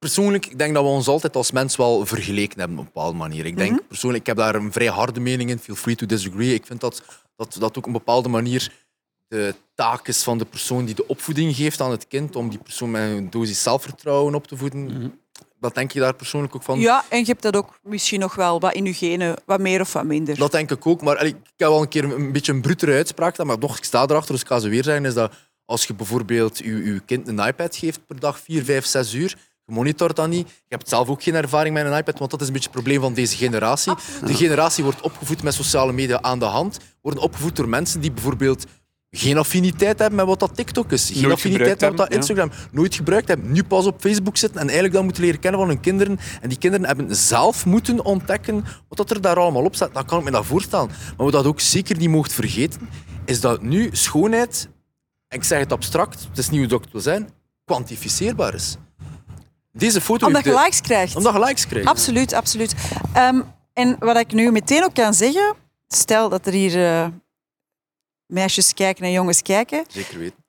persoonlijk 0.05 0.47
ik 0.47 0.59
denk 0.59 0.75
dat 0.75 0.83
we 0.83 0.89
ons 0.89 1.09
altijd 1.09 1.37
als 1.37 1.51
mens 1.51 1.77
wel 1.77 2.07
vergeleken 2.07 2.59
hebben 2.59 2.79
op 2.79 2.85
een 2.85 2.91
bepaalde 2.93 3.19
manier. 3.19 3.47
Ik 3.47 3.57
denk 3.57 3.71
Mhm. 3.71 3.81
persoonlijk, 3.89 4.21
ik 4.21 4.27
heb 4.27 4.37
daar 4.37 4.55
een 4.55 4.73
vrij 4.73 4.87
harde 4.87 5.21
mening 5.21 5.51
in. 5.51 5.59
Feel 5.59 5.75
free 5.75 5.95
to 5.97 6.07
disagree. 6.07 6.55
Ik 6.55 6.67
vind 6.67 6.81
dat 6.81 7.03
dat, 7.37 7.57
dat 7.59 7.71
ook 7.71 7.77
op 7.77 7.87
een 7.87 7.93
bepaalde 7.93 8.29
manier 8.29 8.73
de 9.29 9.55
taak 9.75 10.09
is 10.09 10.23
van 10.23 10.39
de 10.39 10.45
persoon 10.45 10.85
die 10.85 10.95
de 10.95 11.07
opvoeding 11.07 11.57
geeft 11.57 11.81
aan 11.81 11.91
het 11.91 12.07
kind, 12.09 12.37
om 12.37 12.49
die 12.49 12.59
persoon 12.59 12.91
met 12.91 13.03
een 13.03 13.31
dosis 13.31 13.63
zelfvertrouwen 13.63 14.35
op 14.35 14.47
te 14.47 14.57
voeden. 14.57 14.85
Mhm. 14.85 15.09
Dat 15.61 15.75
denk 15.75 15.93
je 15.93 16.01
daar 16.01 16.15
persoonlijk 16.15 16.55
ook 16.55 16.63
van? 16.63 16.79
Ja, 16.81 17.05
en 17.09 17.19
je 17.19 17.25
hebt 17.25 17.43
dat 17.43 17.57
ook 17.57 17.79
misschien 17.83 18.21
nog 18.21 18.35
wel 18.35 18.61
wat 18.61 18.75
in 18.75 18.85
je 18.85 18.95
genen, 18.95 19.37
wat 19.47 19.61
meer 19.61 19.81
of 19.81 19.93
wat 19.93 20.05
minder. 20.05 20.37
Dat 20.39 20.53
denk 20.53 20.71
ik 20.71 20.87
ook. 20.87 21.03
Maar 21.03 21.25
ik 21.25 21.35
heb 21.57 21.69
wel 21.69 21.83
een 21.83 21.89
keer 21.89 22.05
een 22.05 22.33
beetje 22.33 22.53
een 22.53 22.61
brutere 22.61 22.93
uitspraak 22.93 23.45
maar 23.45 23.59
nog, 23.59 23.77
ik 23.79 23.85
sta 23.85 24.03
erachter, 24.03 24.33
dus 24.33 24.41
ik 24.43 24.47
ga 24.49 24.59
ze 24.59 24.69
weer 24.69 24.85
zeggen, 24.85 25.05
is 25.05 25.15
dat 25.15 25.33
als 25.65 25.87
je 25.87 25.95
bijvoorbeeld 25.95 26.59
je, 26.59 26.85
je 26.85 27.01
kind 27.01 27.29
een 27.29 27.39
iPad 27.39 27.77
geeft 27.77 28.07
per 28.07 28.21
dag, 28.21 28.39
4, 28.39 28.65
5, 28.65 28.85
6 28.87 29.13
uur, 29.13 29.37
je 29.67 29.73
monitort 29.73 30.17
dat 30.17 30.29
niet. 30.29 30.49
Je 30.49 30.75
hebt 30.75 30.89
zelf 30.89 31.09
ook 31.09 31.23
geen 31.23 31.35
ervaring 31.35 31.75
met 31.75 31.87
een 31.87 31.97
iPad, 31.97 32.19
want 32.19 32.31
dat 32.31 32.41
is 32.41 32.47
een 32.47 32.53
beetje 32.53 32.69
het 32.69 32.79
probleem 32.79 33.01
van 33.01 33.15
deze 33.15 33.37
generatie. 33.37 33.95
De 34.25 34.35
generatie 34.35 34.85
wordt 34.85 35.01
opgevoed 35.01 35.43
met 35.43 35.55
sociale 35.55 35.93
media 35.93 36.23
aan 36.23 36.39
de 36.39 36.45
hand, 36.45 36.79
worden 37.01 37.23
opgevoed 37.23 37.57
door 37.57 37.69
mensen 37.69 38.01
die 38.01 38.13
bijvoorbeeld 38.13 38.67
geen 39.17 39.39
affiniteit 39.39 39.99
hebben 39.99 40.17
met 40.17 40.27
wat 40.27 40.41
dat 40.41 40.57
TikTok 40.57 40.93
is. 40.93 41.11
Geen 41.11 41.23
Nooit 41.23 41.35
affiniteit 41.35 41.81
met 41.81 41.89
wat 41.89 41.97
dat 41.97 42.13
Instagram 42.13 42.51
nooit 42.71 42.95
gebruikt 42.95 43.29
hebben. 43.29 43.53
Nu 43.53 43.65
pas 43.65 43.87
op 43.87 44.01
Facebook 44.01 44.37
zitten 44.37 44.61
en 44.61 44.65
eigenlijk 44.65 44.95
dan 44.95 45.05
moeten 45.05 45.23
leren 45.23 45.41
kennen 45.41 45.61
van 45.61 45.69
hun 45.69 45.81
kinderen. 45.81 46.19
En 46.41 46.49
die 46.49 46.59
kinderen 46.59 46.87
hebben 46.87 47.17
zelf 47.17 47.67
moeten 47.67 48.05
ontdekken 48.05 48.65
wat 48.89 48.99
dat 48.99 49.11
er 49.11 49.21
daar 49.21 49.39
allemaal 49.39 49.65
op 49.65 49.75
staat. 49.75 49.95
Dan 49.95 50.05
kan 50.05 50.19
ik 50.19 50.25
me 50.25 50.31
dat 50.31 50.47
voorstellen. 50.47 50.87
Maar 50.87 51.15
wat 51.17 51.33
dat 51.33 51.47
ook 51.47 51.61
zeker 51.61 51.97
niet 51.97 52.09
mocht 52.09 52.33
vergeten, 52.33 52.89
is 53.25 53.41
dat 53.41 53.63
nu 53.63 53.89
schoonheid, 53.93 54.69
en 55.29 55.39
ik 55.39 55.45
zeg 55.45 55.59
het 55.59 55.73
abstract, 55.73 56.27
het 56.29 56.39
is 56.39 56.51
niet 56.51 56.61
hoe 56.61 56.69
dat 56.69 56.79
ik 56.79 56.85
het 56.85 56.93
wil 56.93 57.03
zijn, 57.03 57.29
kwantificeerbaar 57.65 58.55
is. 58.55 58.77
Deze 59.77 60.01
foto... 60.01 60.27
Omdat 60.27 60.45
je 60.45 60.51
de- 60.51 60.57
likes 60.59 60.81
krijgt. 60.81 61.17
Omdat 61.17 61.33
je 61.33 61.39
likes 61.45 61.67
krijgt. 61.67 61.89
Absoluut, 61.89 62.33
absoluut. 62.33 62.75
Ehm, 63.15 63.41
en 63.73 63.97
wat 63.99 64.17
ik 64.17 64.33
nu 64.33 64.51
meteen 64.53 64.85
ook 64.85 64.95
kan 64.95 65.15
zeggen, 65.15 65.55
stel 65.89 66.29
dat 66.29 66.47
er 66.47 66.53
hier 66.53 66.85
eh, 66.87 67.07
meisjes 68.27 68.75
kijken 68.75 69.05
en 69.05 69.13
jongens 69.13 69.43
kijken. 69.43 69.85
Zeker 69.89 70.19
weten. 70.19 70.45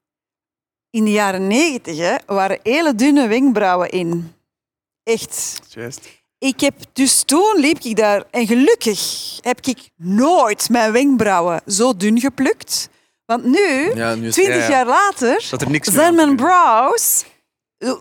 In 0.89 1.03
de 1.05 1.11
jaren 1.11 1.47
negentig 1.47 1.97
hè, 1.97 2.15
waren 2.25 2.59
hele 2.63 2.95
dunne 2.95 3.27
wenkbrauwen 3.27 3.89
in. 3.89 4.33
Echt. 5.03 5.59
Juist. 5.69 6.07
Ik 6.37 6.59
heb 6.59 6.75
dus 6.93 7.23
toen 7.23 7.55
liep 7.59 7.79
ik 7.79 7.95
daar 7.95 8.23
en 8.31 8.47
gelukkig 8.47 8.99
heb 9.41 9.59
ik 9.65 9.89
nooit 9.95 10.69
mijn 10.69 10.91
wenkbrauwen 10.91 11.61
zo 11.67 11.95
dun 11.95 12.19
geplukt. 12.19 12.89
Want 13.25 13.43
nu, 13.43 13.91
Ja, 13.95 14.13
twintig 14.13 14.45
ja, 14.45 14.53
ja. 14.55 14.69
jaar 14.69 14.85
later, 14.85 15.53
er 15.59 15.79
zijn 15.91 16.15
mijn 16.15 16.35
brows 16.35 17.23
eh, 17.77 17.93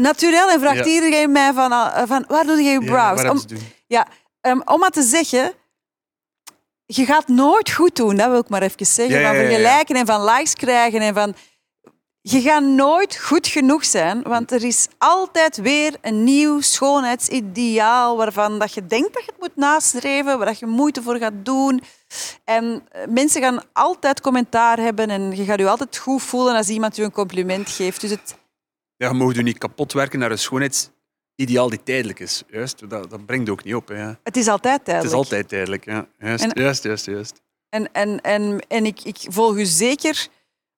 natuurlijk 0.00 0.50
en 0.52 0.60
vraagt 0.60 0.76
Ja. 0.84 0.84
iedereen 0.84 1.32
mij 1.32 1.52
van, 1.52 1.72
eh, 1.72 2.02
van 2.06 2.24
waar 2.28 2.44
doe 2.46 2.56
je 2.56 2.70
je 2.70 2.80
Ja, 2.80 2.86
brows? 2.86 3.22
waar 3.22 3.30
Om- 3.30 3.40
ja, 3.86 4.06
ehm, 4.40 4.60
om 4.64 4.78
maar 4.78 4.90
te 4.90 5.02
zeggen, 5.02 5.52
je 6.86 7.04
gaat 7.04 7.28
nooit 7.28 7.70
goed 7.70 7.96
doen, 7.96 8.16
dat 8.16 8.30
wil 8.30 8.40
ik 8.40 8.48
maar 8.48 8.62
even 8.62 8.86
zeggen. 8.86 9.14
Ja, 9.14 9.20
ja, 9.20 9.26
van 9.26 9.36
ja, 9.36 9.42
ja. 9.42 9.48
vergelijken 9.48 9.96
en 9.96 10.06
van 10.06 10.24
likes 10.24 10.54
krijgen 10.54 11.00
en 11.00 11.14
van... 11.14 11.34
je 12.22 12.40
gaat 12.40 12.62
nooit 12.62 13.16
goed 13.16 13.46
genoeg 13.46 13.84
zijn, 13.84 14.22
want 14.22 14.52
er 14.52 14.64
is 14.64 14.86
altijd 14.98 15.56
weer 15.56 15.94
een 16.00 16.24
nieuw 16.24 16.60
schoonheidsideaal 16.60 18.16
waarvan 18.16 18.58
dat 18.58 18.74
je 18.74 18.86
denkt 18.86 19.14
dat 19.14 19.24
je 19.24 19.30
het 19.30 19.40
moet 19.40 19.56
nastreven, 19.56 20.36
waar 20.38 20.46
dat 20.46 20.58
je 20.58 20.66
moeite 20.66 21.02
voor 21.02 21.16
gaat 21.16 21.32
doen. 21.42 21.82
En 22.44 22.82
eh, 22.92 23.00
mensen 23.08 23.42
gaan 23.42 23.62
altijd 23.72 24.20
commentaar 24.20 24.78
hebben 24.78 25.10
en 25.10 25.36
je 25.36 25.44
gaat 25.44 25.58
je 25.58 25.68
altijd 25.68 25.96
goed 25.96 26.22
voelen 26.22 26.56
als 26.56 26.68
iemand 26.68 26.96
je 26.96 27.02
een 27.02 27.12
compliment 27.12 27.68
geeft. 27.70 28.00
Dus 28.00 28.10
het, 28.10 28.34
Ja, 29.00 29.08
je 29.08 29.14
mag 29.14 29.34
je 29.34 29.42
niet 29.42 29.58
kapot 29.58 29.92
werken 29.92 30.18
naar 30.18 30.30
een 30.30 30.38
schoonheidsideaal 30.38 31.68
die 31.68 31.82
tijdelijk 31.82 32.20
is. 32.20 32.42
Juist, 32.50 32.90
dat, 32.90 33.10
dat 33.10 33.26
brengt 33.26 33.50
ook 33.50 33.64
niet 33.64 33.74
op. 33.74 33.88
Hè. 33.88 33.94
Het 33.96 34.18
het 34.22 34.36
is 34.36 34.48
altijd 34.48 34.84
tijdelijk. 34.84 35.12
is 35.12 35.18
altijd 35.18 35.48
tijdelijk. 35.48 35.84
Ja. 35.84 36.06
Juist, 36.18 36.44
En- 36.44 36.62
juist, 36.62 36.82
juist, 36.82 37.06
juist. 37.06 37.40
En, 37.68 37.92
en, 37.92 38.20
en, 38.20 38.60
en 38.68 38.86
ik, 38.86 39.04
ik 39.04 39.16
volg 39.28 39.56
u 39.56 39.64
zeker 39.64 40.28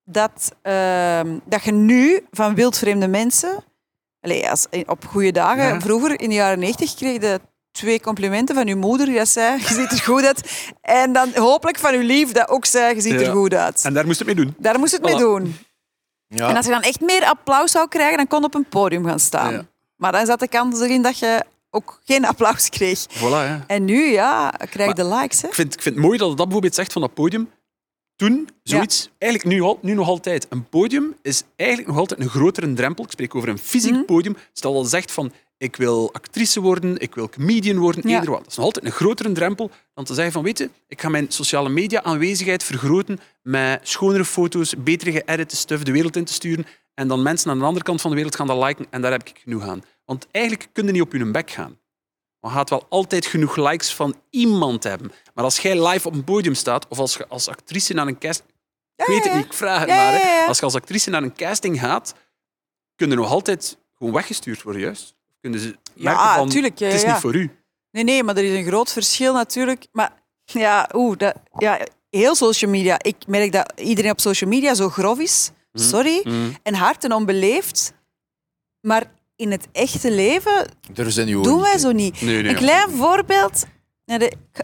dat, 0.03 0.55
ehm, 0.61 1.37
dat 1.45 1.63
je 1.63 1.71
nu 1.71 2.25
van 2.31 2.55
wildvreemde 2.55 3.07
mensen... 3.07 3.63
Allee, 4.21 4.49
als, 4.49 4.67
op 4.85 5.05
goede 5.05 5.31
dagen, 5.31 5.63
Ja. 5.63 5.81
vroeger 5.81 6.19
in 6.21 6.29
de 6.29 6.35
jaren 6.35 6.59
90 6.59 6.93
kreeg 6.95 7.21
je 7.21 7.39
twee 7.71 7.99
complimenten 8.01 8.55
van 8.55 8.67
uw 8.67 8.77
moeder. 8.77 9.05
Die 9.05 9.25
zei, 9.25 9.57
je 9.67 9.73
ziet 9.73 9.91
er 9.91 9.99
goed 9.99 10.25
uit. 10.25 10.71
En 10.81 11.13
dan 11.13 11.29
hopelijk 11.35 11.77
van 11.77 11.93
uw 11.93 12.01
lief, 12.01 12.31
dat 12.31 12.49
ook 12.49 12.65
zei, 12.65 12.95
je 12.95 13.01
ziet 13.01 13.13
er 13.13 13.21
Ja. 13.21 13.31
goed 13.31 13.53
uit. 13.53 13.83
En 13.85 13.93
daar 13.93 14.05
moest 14.05 14.17
het 14.17 14.27
mee 14.27 14.35
doen. 14.35 14.55
Daar 14.57 14.79
moest 14.79 14.91
het 14.91 15.01
mee 15.03 15.17
doen. 15.17 15.55
Ja. 16.35 16.49
En 16.49 16.55
als 16.55 16.65
je 16.65 16.71
dan 16.71 16.81
echt 16.81 17.01
meer 17.01 17.23
applaus 17.25 17.71
zou 17.71 17.87
krijgen, 17.87 18.17
dan 18.17 18.27
kon 18.27 18.39
je 18.39 18.45
op 18.45 18.53
een 18.55 18.65
podium 18.69 19.05
gaan 19.05 19.19
staan. 19.19 19.53
Ja. 19.53 19.65
Maar 19.95 20.11
dan 20.11 20.25
zat 20.25 20.39
de 20.39 20.47
kans 20.47 20.79
erin 20.81 21.01
dat 21.01 21.19
je 21.19 21.43
ook 21.69 22.01
geen 22.05 22.25
applaus 22.25 22.69
kreeg. 22.69 23.05
Voilà, 23.09 23.19
ja. 23.21 23.63
En 23.67 23.85
nu, 23.85 24.11
ja, 24.11 24.49
krijg 24.69 24.89
je 24.89 24.95
de 25.03 25.05
likes. 25.15 25.41
Hè? 25.41 25.47
Ik 25.47 25.53
vind, 25.53 25.73
ik 25.73 25.81
vind 25.81 25.95
het 25.95 26.03
mooi 26.03 26.17
dat 26.17 26.27
het 26.27 26.37
dat 26.37 26.45
bijvoorbeeld 26.45 26.75
zegt 26.75 26.93
van 26.93 27.01
dat 27.01 27.13
podium. 27.13 27.49
Toen, 28.15 28.49
zoiets, 28.63 29.09
eigenlijk 29.17 29.53
nu, 29.61 29.75
nu 29.81 29.93
nog 29.93 30.07
altijd. 30.07 30.45
Een 30.49 30.69
podium 30.69 31.15
is 31.21 31.43
eigenlijk 31.55 31.89
nog 31.89 31.97
altijd 31.99 32.19
een 32.19 32.29
grotere 32.29 32.73
drempel. 32.73 33.03
Ik 33.03 33.11
spreek 33.11 33.35
over 33.35 33.49
een 33.49 33.57
fysiek 33.57 33.91
Mhm. 33.93 34.03
podium. 34.05 34.37
Stel 34.53 34.73
dat 34.73 34.83
je 34.83 34.89
zegt 34.89 35.11
van, 35.11 35.31
ik 35.57 35.75
wil 35.75 36.13
actrice 36.13 36.59
worden, 36.61 36.97
ik 36.97 37.15
wil 37.15 37.29
comedian 37.29 37.77
worden, 37.77 38.09
Ja. 38.09 38.19
eerder. 38.19 38.31
Dat 38.37 38.47
is 38.47 38.55
nog 38.55 38.65
altijd 38.65 38.85
een 38.85 38.91
grotere 38.91 39.31
drempel 39.31 39.71
dan 39.93 40.05
te 40.05 40.13
zeggen 40.13 40.33
van, 40.33 40.43
weet 40.43 40.57
je, 40.57 40.69
ik 40.87 41.01
ga 41.01 41.09
mijn 41.09 41.31
sociale 41.31 41.69
media 41.69 42.03
aanwezigheid 42.03 42.63
vergroten 42.63 43.19
met 43.41 43.87
schonere 43.87 44.25
foto's, 44.25 44.73
betere 44.77 45.11
geëdite 45.11 45.55
stuff 45.55 45.83
de 45.83 45.91
wereld 45.91 46.15
in 46.15 46.25
te 46.25 46.33
sturen 46.33 46.65
en 46.93 47.07
dan 47.07 47.21
mensen 47.21 47.51
aan 47.51 47.59
de 47.59 47.65
andere 47.65 47.85
kant 47.85 48.01
van 48.01 48.09
de 48.09 48.15
wereld 48.15 48.35
gaan 48.35 48.47
dat 48.47 48.63
liken 48.63 48.85
en 48.89 49.01
daar 49.01 49.11
heb 49.11 49.27
ik 49.27 49.39
genoeg 49.43 49.63
aan. 49.63 49.83
Want 50.05 50.27
eigenlijk 50.31 50.69
kun 50.73 50.85
je 50.85 50.91
niet 50.91 51.01
op 51.01 51.11
je 51.13 51.31
bek 51.31 51.51
gaan. 51.51 51.77
Maar 52.39 52.51
je 52.51 52.57
gaat 52.57 52.69
wel 52.69 52.85
altijd 52.89 53.25
genoeg 53.25 53.55
likes 53.55 53.93
van 53.93 54.15
iemand 54.29 54.83
hebben. 54.83 55.11
Maar 55.33 55.43
als 55.43 55.59
jij 55.59 55.87
live 55.87 56.07
op 56.07 56.13
een 56.13 56.23
podium 56.23 56.53
staat, 56.53 56.87
of 56.87 56.99
als 56.99 57.13
je 57.15 57.27
als 57.27 57.47
actrice 57.47 57.93
naar 57.93 58.07
een 58.07 58.17
cast... 58.17 58.43
Ik 58.95 59.05
weet 59.05 59.23
het 59.23 59.33
niet, 59.33 59.45
ik 59.45 59.53
vraag 59.53 59.79
het 59.79 59.89
Ja, 59.89 59.95
maar. 59.95 60.21
hè. 60.21 60.45
Als 60.47 60.57
je 60.59 60.63
als 60.63 60.75
actrice 60.75 61.09
naar 61.09 61.23
een 61.23 61.33
casting 61.35 61.79
gaat, 61.79 62.13
kun 62.95 63.09
je 63.09 63.15
nog 63.15 63.29
altijd 63.31 63.77
gewoon 63.97 64.13
weggestuurd 64.13 64.61
worden, 64.61 64.81
juist. 64.81 65.15
Kunnen 65.43 65.59
ze 65.59 65.75
merken 65.93 66.23
Ja, 66.23 66.35
van, 66.35 66.49
tuurlijk, 66.49 66.79
ja, 66.79 66.85
het 66.85 66.95
is 66.95 67.01
ja. 67.01 67.11
niet 67.11 67.21
voor 67.21 67.35
u. 67.35 67.51
Nee, 67.91 68.03
nee, 68.03 68.23
maar 68.23 68.37
er 68.37 68.43
is 68.43 68.57
een 68.57 68.65
groot 68.65 68.91
verschil 68.91 69.33
natuurlijk. 69.33 69.87
Maar 69.91 70.11
ja, 70.45 70.89
oeh, 70.93 71.17
dat, 71.17 71.35
ja, 71.57 71.79
heel 72.09 72.35
social 72.35 72.71
media. 72.71 72.97
Ik 73.01 73.27
merk 73.27 73.51
dat 73.51 73.73
iedereen 73.75 74.11
op 74.11 74.19
social 74.19 74.49
media 74.49 74.73
zo 74.73 74.89
grof 74.89 75.19
is. 75.19 75.51
Mhm. 75.71 75.83
Sorry. 75.83 76.21
En 76.63 76.73
hard 76.73 77.03
en 77.03 77.13
onbeleefd. 77.13 77.93
Maar 78.81 79.03
in 79.35 79.51
het 79.51 79.67
echte 79.71 80.11
leven 80.11 80.67
doen 81.43 81.61
wij 81.61 81.77
zo 81.77 81.91
niet. 81.91 82.21
Nee, 82.21 82.41
nee, 82.41 82.51
een 82.51 82.57
klein 82.57 82.89
voorbeeld. 82.89 83.65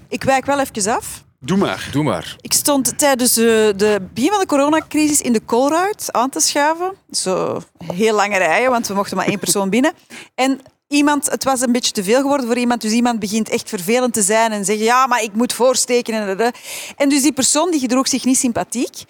Ik 0.07 0.23
wijk 0.23 0.45
wel 0.45 0.59
even 0.59 0.93
af. 0.95 1.23
Doe 1.39 1.57
maar. 1.57 1.89
Doe 1.91 2.03
maar. 2.03 2.35
Ik 2.41 2.53
stond 2.53 2.97
tijdens 2.97 3.33
de, 3.33 3.73
de 3.77 4.07
begin 4.13 4.29
van 4.29 4.39
de 4.39 4.45
coronacrisis 4.45 5.21
in 5.21 5.33
de 5.33 5.45
Colruyt 5.45 6.11
aan 6.11 6.29
te 6.29 6.39
schuiven. 6.39 6.93
Zo 7.11 7.61
heel 7.85 8.15
lange 8.15 8.37
rijen, 8.37 8.71
want 8.71 8.87
we 8.87 8.93
mochten 8.93 9.17
maar 9.17 9.27
één 9.27 9.39
persoon 9.39 9.69
binnen. 9.69 9.93
En 10.35 10.59
iemand, 10.87 11.29
het 11.29 11.43
was 11.43 11.61
een 11.61 11.71
beetje 11.71 11.91
te 11.91 12.03
veel 12.03 12.21
geworden 12.21 12.47
voor 12.47 12.57
iemand, 12.57 12.81
dus 12.81 12.91
iemand 12.91 13.19
begint 13.19 13.49
echt 13.49 13.69
vervelend 13.69 14.13
te 14.13 14.21
zijn 14.21 14.51
en 14.51 14.65
zeggen 14.65 14.85
ja, 14.85 15.07
maar 15.07 15.23
ik 15.23 15.33
moet 15.33 15.53
voorsteken. 15.53 16.13
En, 16.13 16.27
en, 16.27 16.39
en. 16.39 16.53
en 16.97 17.09
dus 17.09 17.21
die 17.21 17.33
persoon 17.33 17.71
die 17.71 17.79
gedroeg 17.79 18.07
zich 18.07 18.25
niet 18.25 18.37
sympathiek. 18.37 19.03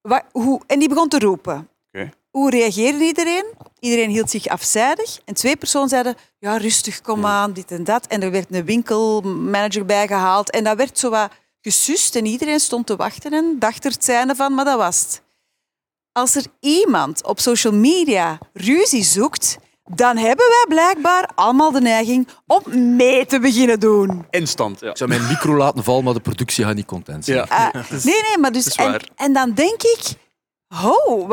Wa- 0.00 0.26
hoe, 0.32 0.60
en 0.66 0.78
die 0.78 0.88
begon 0.88 1.08
te 1.08 1.18
roepen. 1.18 1.68
Oké. 1.92 2.10
Hoe 2.30 2.50
reageerde 2.50 3.04
iedereen? 3.04 3.44
Iedereen 3.80 4.10
hield 4.10 4.30
zich 4.30 4.46
afzijdig. 4.46 5.18
En 5.24 5.34
twee 5.34 5.56
personen 5.56 5.88
zeiden, 5.88 6.14
ja, 6.38 6.56
rustig, 6.56 7.00
kom 7.00 7.26
aan, 7.26 7.52
dit 7.52 7.70
en 7.70 7.84
dat. 7.84 8.06
En 8.06 8.22
er 8.22 8.30
werd 8.30 8.46
een 8.50 8.64
winkelmanager 8.64 9.84
bijgehaald. 9.84 10.50
En 10.50 10.64
dat 10.64 10.76
werd 10.76 10.98
zo 10.98 11.10
wat 11.10 11.30
gesust. 11.62 12.16
En 12.16 12.26
iedereen 12.26 12.60
stond 12.60 12.86
te 12.86 12.96
wachten 12.96 13.32
en 13.32 13.56
dacht 13.58 13.84
er 13.84 13.90
het 13.90 14.04
zijnde 14.04 14.34
van, 14.34 14.54
maar 14.54 14.64
dat 14.64 14.76
was 14.76 15.00
het. 15.00 15.22
Als 16.12 16.34
er 16.34 16.44
iemand 16.60 17.24
op 17.24 17.40
social 17.40 17.72
media 17.72 18.38
ruzie 18.52 19.04
zoekt, 19.04 19.58
dan 19.84 20.16
hebben 20.16 20.46
wij 20.48 20.64
blijkbaar 20.68 21.30
allemaal 21.34 21.70
de 21.72 21.80
neiging 21.80 22.28
om 22.46 22.96
mee 22.96 23.26
te 23.26 23.40
beginnen 23.40 23.80
doen. 23.80 24.26
Instant, 24.30 24.80
ja. 24.80 24.90
Ik 24.90 24.96
zou 24.96 25.10
mijn 25.10 25.26
micro 25.26 25.56
laten 25.56 25.84
vallen, 25.84 26.04
maar 26.04 26.14
de 26.14 26.20
productie 26.20 26.64
gaat 26.64 26.74
niet 26.74 26.86
content 26.86 27.24
zijn. 27.24 27.36
ja. 27.36 27.46
Ah, 27.72 27.90
nee, 27.90 28.22
nee, 28.22 28.38
maar 28.38 28.52
dus... 28.52 28.74
En, 29.16 29.32
dan 29.32 29.52
denk 29.52 29.82
ik, 29.82 30.00
ho, 30.66 31.28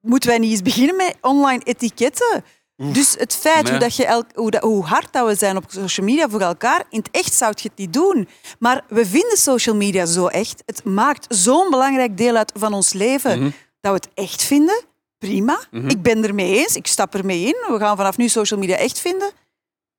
moeten 0.00 0.28
wij 0.28 0.38
niet 0.38 0.50
eens 0.50 0.62
beginnen 0.62 0.96
met 0.96 1.16
online 1.20 1.62
etiketten? 1.64 2.44
Dus 2.92 3.14
het 3.18 3.34
feit 3.36 3.62
Nee. 3.62 3.70
hoe, 3.70 3.80
dat 3.80 3.96
je 3.96 4.06
elk, 4.06 4.26
hoe, 4.34 4.50
dat, 4.50 4.62
hoe 4.62 4.84
hard 4.84 5.12
dat 5.12 5.26
we 5.26 5.34
zijn 5.34 5.56
op 5.56 5.64
social 5.68 6.06
media 6.06 6.28
voor 6.28 6.40
elkaar, 6.40 6.84
in 6.90 6.98
het 6.98 7.08
echt 7.10 7.34
zou 7.34 7.52
je 7.56 7.68
het 7.68 7.78
niet 7.78 7.92
doen. 7.92 8.28
Maar 8.58 8.84
we 8.88 9.06
vinden 9.06 9.36
social 9.38 9.76
media 9.76 10.06
zo 10.06 10.26
echt. 10.26 10.62
Het 10.66 10.84
maakt 10.84 11.34
zo'n 11.34 11.70
belangrijk 11.70 12.16
deel 12.16 12.36
uit 12.36 12.52
van 12.56 12.72
ons 12.72 12.92
leven 12.92 13.38
Mhm. 13.38 13.50
dat 13.80 13.92
we 13.92 13.98
het 14.04 14.08
echt 14.14 14.42
vinden. 14.42 14.82
Prima. 15.18 15.60
Ik 15.70 16.02
ben 16.02 16.24
er 16.24 16.34
mee 16.34 16.56
eens. 16.58 16.76
Ik 16.76 16.86
stap 16.86 17.14
er 17.14 17.24
mee 17.24 17.40
in. 17.44 17.56
We 17.72 17.78
gaan 17.78 17.96
vanaf 17.96 18.16
nu 18.16 18.28
social 18.28 18.60
media 18.60 18.76
echt 18.76 18.98
vinden. 19.00 19.30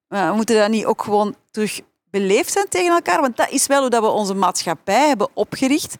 Maar 0.08 0.30
we 0.30 0.36
moeten 0.36 0.58
dat 0.58 0.70
niet 0.70 0.86
ook 0.86 1.04
gewoon 1.04 1.36
terug 1.52 1.82
beleefd 2.10 2.52
zijn 2.52 2.70
tegen 2.70 2.94
elkaar? 2.94 3.22
Want 3.22 3.38
dat 3.38 3.50
is 3.52 3.68
wel 3.68 3.82
hoe 3.82 3.90
dat 3.90 4.02
we 4.04 4.10
onze 4.10 4.34
maatschappij 4.34 5.08
hebben 5.08 5.28
opgericht. 5.34 5.96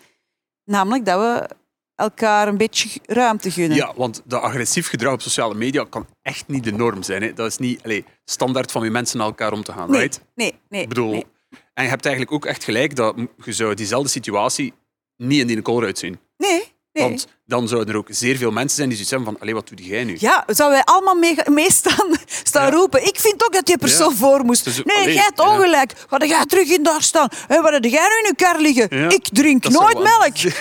Namelijk 0.66 1.06
dat 1.06 1.20
we 1.20 1.50
elkaar 1.96 2.48
een 2.48 2.58
beetje 2.58 3.00
ruimte 3.06 3.52
gunnen. 3.52 3.78
Ja, 3.78 3.94
want 3.96 4.22
dat 4.26 4.42
agressief 4.42 4.88
gedrag 4.88 5.14
op 5.14 5.22
sociale 5.22 5.54
media 5.54 5.86
kan 5.90 6.08
echt 6.22 6.48
niet 6.48 6.64
de 6.64 6.72
norm 6.72 7.04
zijn. 7.04 7.22
Hè. 7.22 7.34
Dat 7.34 7.48
is 7.48 7.58
niet 7.58 7.84
allee, 7.84 8.06
standaard 8.26 8.72
van 8.72 8.82
wie 8.82 8.92
mensen 8.92 9.18
naar 9.18 9.28
elkaar 9.28 9.52
om 9.52 9.64
te 9.64 9.72
gaan. 9.72 9.92
nee, 9.92 10.00
Right? 10.00 10.22
nee, 10.36 10.54
nee. 10.70 10.82
Ik 10.82 10.90
bedoel, 10.90 11.12
nee. 11.12 11.26
en 11.74 11.84
je 11.84 11.90
hebt 11.90 12.06
eigenlijk 12.06 12.36
ook 12.36 12.46
echt 12.46 12.64
gelijk 12.64 12.96
dat 12.96 13.16
je 13.44 13.54
zou 13.54 13.74
diezelfde 13.74 14.10
situatie 14.10 14.74
niet 15.18 15.40
in 15.40 15.48
die 15.48 15.62
Colruyt 15.62 15.98
zien. 15.98 16.20
Nee, 16.38 16.73
nee. 16.94 17.04
Want 17.04 17.28
dan 17.46 17.68
zouden 17.68 17.94
er 17.94 18.00
ook 18.00 18.08
zeer 18.10 18.38
veel 18.38 18.52
mensen 18.52 18.76
zijn 18.78 18.88
die 18.88 18.98
zoiets 18.98 19.14
hebben 19.16 19.32
van, 19.34 19.42
allee, 19.42 19.54
wat 19.54 19.68
doe 19.68 19.88
jij 19.88 20.04
nu? 20.04 20.16
Ja, 20.20 20.44
zouden 20.48 20.78
wij 20.86 20.94
allemaal 20.96 21.16
mee, 21.16 21.36
meestaan 21.46 22.18
staan 22.44 22.66
Ja. 22.66 22.72
roepen. 22.72 23.06
Ik 23.06 23.20
vind 23.20 23.46
ook 23.46 23.54
dat 23.54 23.66
die 23.66 23.78
persoon 23.78 24.10
Ja. 24.10 24.16
voor 24.16 24.44
moest. 24.44 24.64
Dus, 24.64 24.84
nee, 24.84 24.98
allee, 24.98 25.14
jij 25.14 25.24
hebt 25.24 25.40
ongelijk. 25.40 25.94
Ga 26.10 26.26
jij 26.26 26.46
terug 26.46 26.68
in 26.70 26.84
daar 26.84 27.02
staan? 27.02 27.28
Hé, 27.48 27.62
wat 27.62 27.72
heb 27.74 27.84
jij 27.84 27.92
nu 28.02 28.18
in 28.18 28.26
je 28.26 28.34
kar 28.36 28.60
liggen? 28.60 29.12
Ik 29.12 29.28
drink 29.32 29.64
Dat 29.64 29.72
nooit 29.72 30.00
melk. 30.00 30.38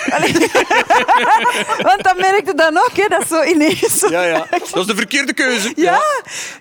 Want 1.88 2.02
dan 2.04 2.16
merkte 2.16 2.54
dan 2.54 2.76
ook, 2.78 2.90
hè, 2.94 3.08
dat 3.08 3.28
zo 3.28 3.42
ineens... 3.42 4.00
Ja, 4.08 4.24
ja. 4.24 4.46
Dat 4.50 4.76
is 4.80 4.86
de 4.86 4.94
verkeerde 4.96 5.32
keuze. 5.32 5.72
Ja. 5.76 6.02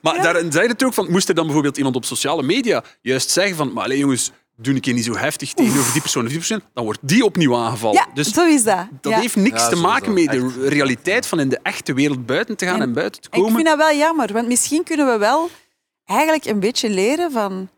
Maar 0.01 0.21
daar 0.21 0.43
zei 0.49 0.67
het 0.67 0.83
ook 0.83 0.93
van, 0.93 1.11
moest 1.11 1.29
er 1.29 1.35
dan 1.35 1.43
bijvoorbeeld 1.45 1.77
iemand 1.77 1.95
op 1.95 2.05
sociale 2.05 2.43
media 2.43 2.83
juist 3.01 3.29
zeggen 3.29 3.55
van, 3.55 3.73
maar 3.73 3.83
allee, 3.83 3.97
jongens, 3.97 4.31
doe 4.61 4.75
ik 4.75 4.85
je 4.85 4.93
niet 4.93 5.05
zo 5.05 5.15
heftig 5.15 5.53
tegenover 5.53 5.91
die 5.91 6.01
persoon 6.01 6.23
of 6.23 6.29
die 6.29 6.37
persoon, 6.37 6.61
dan 6.73 6.83
wordt 6.83 6.99
die 7.01 7.25
opnieuw 7.25 7.55
aangevallen. 7.55 7.95
Ja, 8.07 8.13
dus 8.13 8.33
zo 8.33 8.45
is 8.47 8.63
dat. 8.63 8.87
dat 9.01 9.11
Ja. 9.11 9.19
heeft 9.19 9.35
niks 9.35 9.61
Ja, 9.61 9.69
te 9.69 9.75
maken 9.75 10.13
met 10.13 10.31
de 10.31 10.67
realiteit 10.67 11.25
van 11.27 11.39
in 11.39 11.49
de 11.49 11.59
echte 11.63 11.93
wereld 11.93 12.25
buiten 12.25 12.57
te 12.57 12.65
gaan 12.65 12.75
en, 12.75 12.81
En- 12.81 12.93
buiten 12.93 13.21
te 13.21 13.29
En 13.29 13.37
Ik 13.37 13.43
komen. 13.43 13.55
vind 13.55 13.67
dat 13.67 13.77
wel 13.87 13.97
jammer, 13.97 14.33
want 14.33 14.47
misschien 14.47 14.83
kunnen 14.83 15.05
we 15.11 15.17
wel 15.17 15.49
eigenlijk 16.05 16.45
een 16.45 16.59
beetje 16.59 16.89
leren 16.89 17.31
van... 17.31 17.69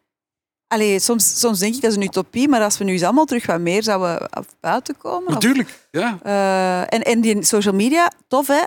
Allee, 0.68 1.00
soms, 1.00 1.40
soms 1.40 1.60
denk 1.60 1.76
ik 1.76 1.82
dat 1.82 1.90
is 1.92 1.98
een 1.98 2.04
utopie, 2.04 2.48
maar 2.50 2.62
als 2.62 2.78
we 2.78 2.84
nu 2.84 2.92
eens 2.92 3.04
allemaal 3.04 3.26
terug 3.26 3.46
wat 3.46 3.60
meer 3.60 3.84
zouden 3.84 4.30
af 4.30 4.46
buiten 4.60 4.98
komen... 4.98 5.28
of- 5.28 5.34
Natuurlijk, 5.34 5.88
ja. 5.92 6.20
Eh, 6.24 6.80
en, 6.80 7.02
en 7.02 7.22
die 7.22 7.44
social 7.44 7.74
media, 7.76 8.12
tof 8.28 8.48
hè, 8.48 8.62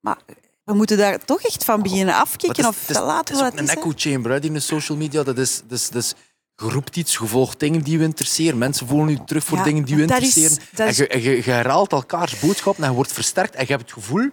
maar 0.00 0.18
we 0.64 0.74
moeten 0.74 0.98
daar 0.98 1.24
toch 1.24 1.40
echt 1.42 1.64
van 1.64 1.82
beginnen 1.82 2.14
afkicken 2.14 2.48
het 2.48 2.74
is- 2.74 2.80
of 2.80 2.80
het 2.86 2.96
is, 2.96 3.02
laten 3.02 3.44
het 3.44 3.54
is 3.54 3.60
een 3.60 3.68
echo 3.68 3.92
chamber 3.96 4.30
hè, 4.32 4.38
die 4.40 4.48
in 4.48 4.54
de 4.54 4.60
social 4.62 4.98
media. 4.98 5.22
Dat 5.22 5.38
is, 5.38 5.62
dat 5.68 5.78
is, 5.78 5.88
dat 5.90 6.02
is, 6.02 6.14
je 6.60 6.68
roept 6.68 6.96
iets, 6.96 7.12
je 7.12 7.26
volgt 7.26 7.60
dingen 7.60 7.82
die 7.82 7.98
je 7.98 8.04
interesseren. 8.04 8.58
Mensen 8.58 8.86
voelen 8.86 9.08
je 9.08 9.24
terug 9.24 9.44
voor 9.44 9.58
Ja, 9.58 9.64
dingen 9.64 9.84
die 9.84 9.96
je 9.96 10.02
is- 10.04 10.10
interesseren. 10.10 10.58
is- 10.88 10.98
En 10.98 11.04
je, 11.04 11.08
en 11.08 11.22
je, 11.22 11.36
je 11.36 11.50
herhaalt 11.50 11.92
elkaars 11.92 12.38
boodschappen 12.40 12.82
en 12.84 12.90
je 12.90 12.96
wordt 12.96 13.12
versterkt. 13.12 13.54
En 13.54 13.60
je 13.66 13.72
hebt 13.72 13.82
het 13.82 13.92
gevoel 13.92 14.28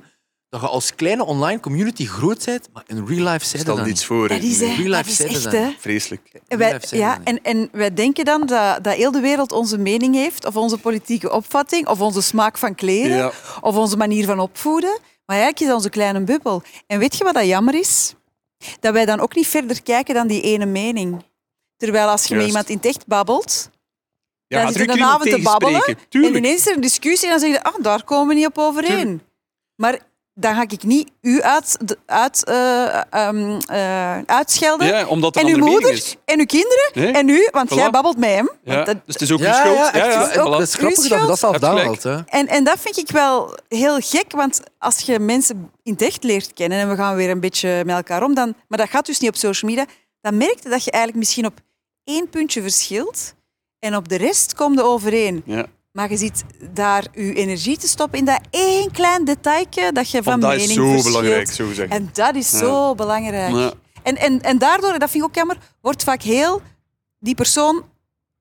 dat 0.50 0.62
je 0.62 0.68
als 0.68 0.96
kleine 0.96 1.26
online 1.26 1.60
community 1.60 2.06
groot 2.06 2.46
bent, 2.46 2.70
maar 2.74 2.84
in 2.88 3.06
real 3.06 3.32
life 3.32 3.46
zijn 3.46 3.62
Stel 3.62 3.76
dat 3.76 3.88
iets 3.88 4.00
niet. 4.00 4.06
voor. 4.06 4.28
Dat 4.28 4.42
is, 4.42 4.60
hè, 4.60 4.66
real 4.66 4.78
life 4.78 4.96
dat 4.96 5.06
is 5.08 5.16
zijn 5.16 5.30
echt, 5.30 5.52
hè. 5.52 5.70
Vreselijk. 5.80 6.32
Wij, 6.48 6.80
ja, 6.90 7.18
en, 7.24 7.40
en 7.44 7.70
wij 7.72 7.94
denken 7.94 8.26
dan 8.26 8.46
dat, 8.46 8.84
dat 8.84 8.94
heel 8.96 9.12
de 9.12 9.20
wereld 9.20 9.52
onze 9.52 9.78
mening 9.78 10.16
heeft, 10.16 10.46
of 10.46 10.56
onze 10.56 10.78
politieke 10.78 11.32
opvatting, 11.32 11.88
of 11.88 12.02
onze 12.02 12.22
smaak 12.22 12.58
van 12.58 12.76
kleden, 12.76 13.18
Ja. 13.18 13.32
of 13.62 13.76
onze 13.76 13.98
manier 13.98 14.26
van 14.26 14.40
opvoeden. 14.40 15.00
Maar 15.26 15.36
eigenlijk 15.36 15.60
is 15.60 15.68
dat 15.68 15.76
onze 15.76 15.90
kleine 15.90 16.22
bubbel. 16.24 16.62
En 16.88 17.00
weet 17.00 17.18
je 17.18 17.24
wat 17.24 17.34
dat 17.34 17.46
jammer 17.46 17.74
is? 17.80 18.14
Dat 18.80 18.94
wij 18.94 19.06
dan 19.06 19.20
ook 19.20 19.36
niet 19.36 19.48
verder 19.48 19.84
kijken 19.84 20.14
dan 20.14 20.28
die 20.28 20.42
ene 20.42 20.66
mening. 20.66 21.24
Terwijl 21.78 22.08
als 22.08 22.24
je 22.26 22.36
met 22.36 22.46
iemand 22.48 22.70
in 22.70 22.76
het 22.76 22.86
echt 22.86 23.08
babbelt, 23.08 23.70
Ja, 24.48 24.64
dan 24.64 24.72
zit 24.74 24.86
je 24.86 24.92
een 24.92 25.04
avond 25.04 25.30
te 25.30 25.42
babbelen 25.42 25.84
en 26.10 26.36
ineens 26.36 26.60
is 26.60 26.68
er 26.68 26.76
een 26.76 26.82
discussie 26.82 27.26
en 27.26 27.32
dan 27.32 27.40
zeg 27.40 27.50
je, 27.52 27.64
ah, 27.64 27.76
daar 27.84 28.04
komen 28.04 28.28
we 28.28 28.34
niet 28.34 28.46
op 28.48 28.58
overeen. 28.58 28.98
Tuurlijk. 28.98 29.24
Maar 29.76 30.00
dan 30.34 30.56
ga 30.56 30.62
ik 30.62 30.84
niet 30.84 31.12
u 31.22 31.42
uit, 31.42 31.78
de- 31.88 31.98
uit, 32.06 32.44
eh, 32.46 33.02
ehm, 33.14 33.60
eh, 33.68 34.18
uitschelden. 34.26 34.88
Ja, 34.88 35.06
omdat 35.08 35.36
het 35.36 35.44
en 35.44 35.50
uw 35.50 35.66
moeder, 35.66 35.92
is. 35.92 36.16
en 36.26 36.40
uw 36.40 36.46
kinderen, 36.46 36.90
Nee. 36.94 37.12
en 37.12 37.30
u, 37.30 37.48
want 37.52 37.72
Voilà. 37.72 37.76
jij 37.76 37.90
babbelt 37.90 38.18
met 38.18 38.30
hem. 38.30 38.50
Ja. 38.64 38.84
Dat- 38.84 38.96
Dus 39.06 39.14
het 39.14 39.22
is 39.22 39.32
ook 39.32 39.40
Ja, 39.40 39.48
uw 39.50 39.54
schuld. 39.60 39.76
ja, 39.78 39.92
het 39.92 40.32
is 40.32 40.38
ook- 40.38 40.48
voilà. 40.48 40.52
dat 40.52 40.62
is 40.62 40.74
grappig 40.74 40.96
dat 41.08 41.20
je 41.22 41.26
dat 41.28 41.40
zelf. 41.40 42.24
En, 42.26 42.48
en 42.48 42.64
dat 42.64 42.80
vind 42.80 42.98
ik 42.98 43.12
wel 43.12 43.58
heel 43.68 44.00
gek, 44.00 44.32
want 44.32 44.60
als 44.80 45.00
je 45.00 45.20
mensen 45.20 45.72
in 45.84 45.92
het 45.94 46.02
echt 46.02 46.24
leert 46.24 46.54
kennen 46.54 46.80
en 46.80 46.90
we 46.90 46.96
gaan 46.96 47.16
weer 47.16 47.30
een 47.30 47.40
beetje 47.40 47.84
met 47.86 47.96
elkaar 47.96 48.24
om, 48.24 48.34
dan, 48.34 48.54
maar 48.68 48.78
dat 48.78 48.90
gaat 48.90 49.06
dus 49.06 49.20
niet 49.20 49.30
op 49.30 49.36
social 49.36 49.72
media, 49.72 49.86
dan 50.22 50.38
merk 50.38 50.58
je 50.64 50.70
dat 50.70 50.84
je 50.84 50.92
eigenlijk 50.92 51.24
misschien 51.24 51.46
op 51.46 51.54
één 52.08 52.30
puntje 52.30 52.62
verschilt 52.62 53.34
en 53.80 53.96
op 53.96 54.08
de 54.10 54.16
rest 54.16 54.54
komt 54.56 54.78
je 54.78 54.84
overeen. 54.84 55.42
Ja. 55.46 55.66
Maar 55.92 56.10
je 56.10 56.18
ziet 56.18 56.44
daar 56.74 57.06
je 57.14 57.34
energie 57.34 57.78
te 57.78 57.88
stoppen 57.88 58.20
in 58.20 58.26
dat 58.26 58.40
één 58.50 58.92
klein 58.92 59.26
detailje 59.26 59.92
dat 59.92 60.12
je 60.12 60.24
van 60.24 60.32
Want 60.40 60.42
dat 60.42 60.52
mening 60.52 60.70
is 60.70 60.76
zo 60.76 60.90
verschilt. 60.92 61.14
belangrijk, 61.16 61.52
zo 61.52 61.68
gezegd. 61.68 61.92
En 61.92 62.10
dat 62.14 62.36
is 62.36 62.52
Ja. 62.52 62.58
zo 62.58 62.96
belangrijk. 62.96 63.54
Ja. 63.54 63.72
En, 64.04 64.18
en, 64.18 64.42
en 64.42 64.58
daardoor, 64.58 65.00
dat 65.00 65.10
vind 65.10 65.24
ik 65.24 65.30
ook 65.30 65.36
jammer, 65.36 65.58
wordt 65.82 66.04
vaak 66.04 66.22
heel 66.22 66.62
die 67.20 67.36
persoon 67.36 67.84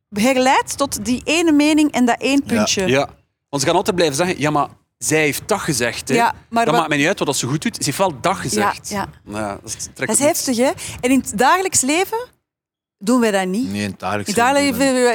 begeleid 0.09 0.77
tot 0.77 1.05
die 1.05 1.21
ene 1.25 1.53
mening 1.53 1.91
en 1.93 2.05
dat 2.05 2.21
één 2.21 2.43
puntje. 2.43 2.87
Ja, 2.87 3.09
want 3.49 3.63
ze 3.63 3.69
gaan 3.69 3.77
altijd 3.77 3.97
blijven 3.97 4.17
zeggen, 4.17 4.41
ja, 4.41 4.51
maar 4.51 4.69
zij 4.99 5.21
heeft 5.21 5.43
dat 5.49 5.61
gezegd. 5.61 6.09
Hè. 6.09 6.15
Ja, 6.15 6.35
maar 6.49 6.65
dat 6.65 6.65
wat- 6.65 6.75
maakt 6.75 6.89
mij 6.89 6.99
niet 6.99 7.07
uit 7.07 7.19
wat 7.19 7.37
ze 7.37 7.47
goed 7.47 7.63
doet. 7.63 7.77
Ze 7.77 7.85
heeft 7.85 7.99
wel 7.99 8.21
dat 8.21 8.37
gezegd. 8.37 8.89
ja. 8.89 9.09
Ja, 9.25 9.59
dat 9.63 9.75
is, 9.79 9.89
Dat 9.95 10.09
is 10.09 10.19
heftig, 10.19 10.57
hè? 10.57 10.71
En 11.01 11.11
in 11.11 11.19
het 11.21 11.33
dagelijks 11.39 11.81
leven 11.81 12.19
doen 12.99 13.21
wij 13.21 13.31
dat 13.31 13.47
niet. 13.47 13.71
Nee, 13.71 13.83
in 13.83 13.91
het 13.91 13.99
dagelijks 14.01 14.31
In 14.31 14.37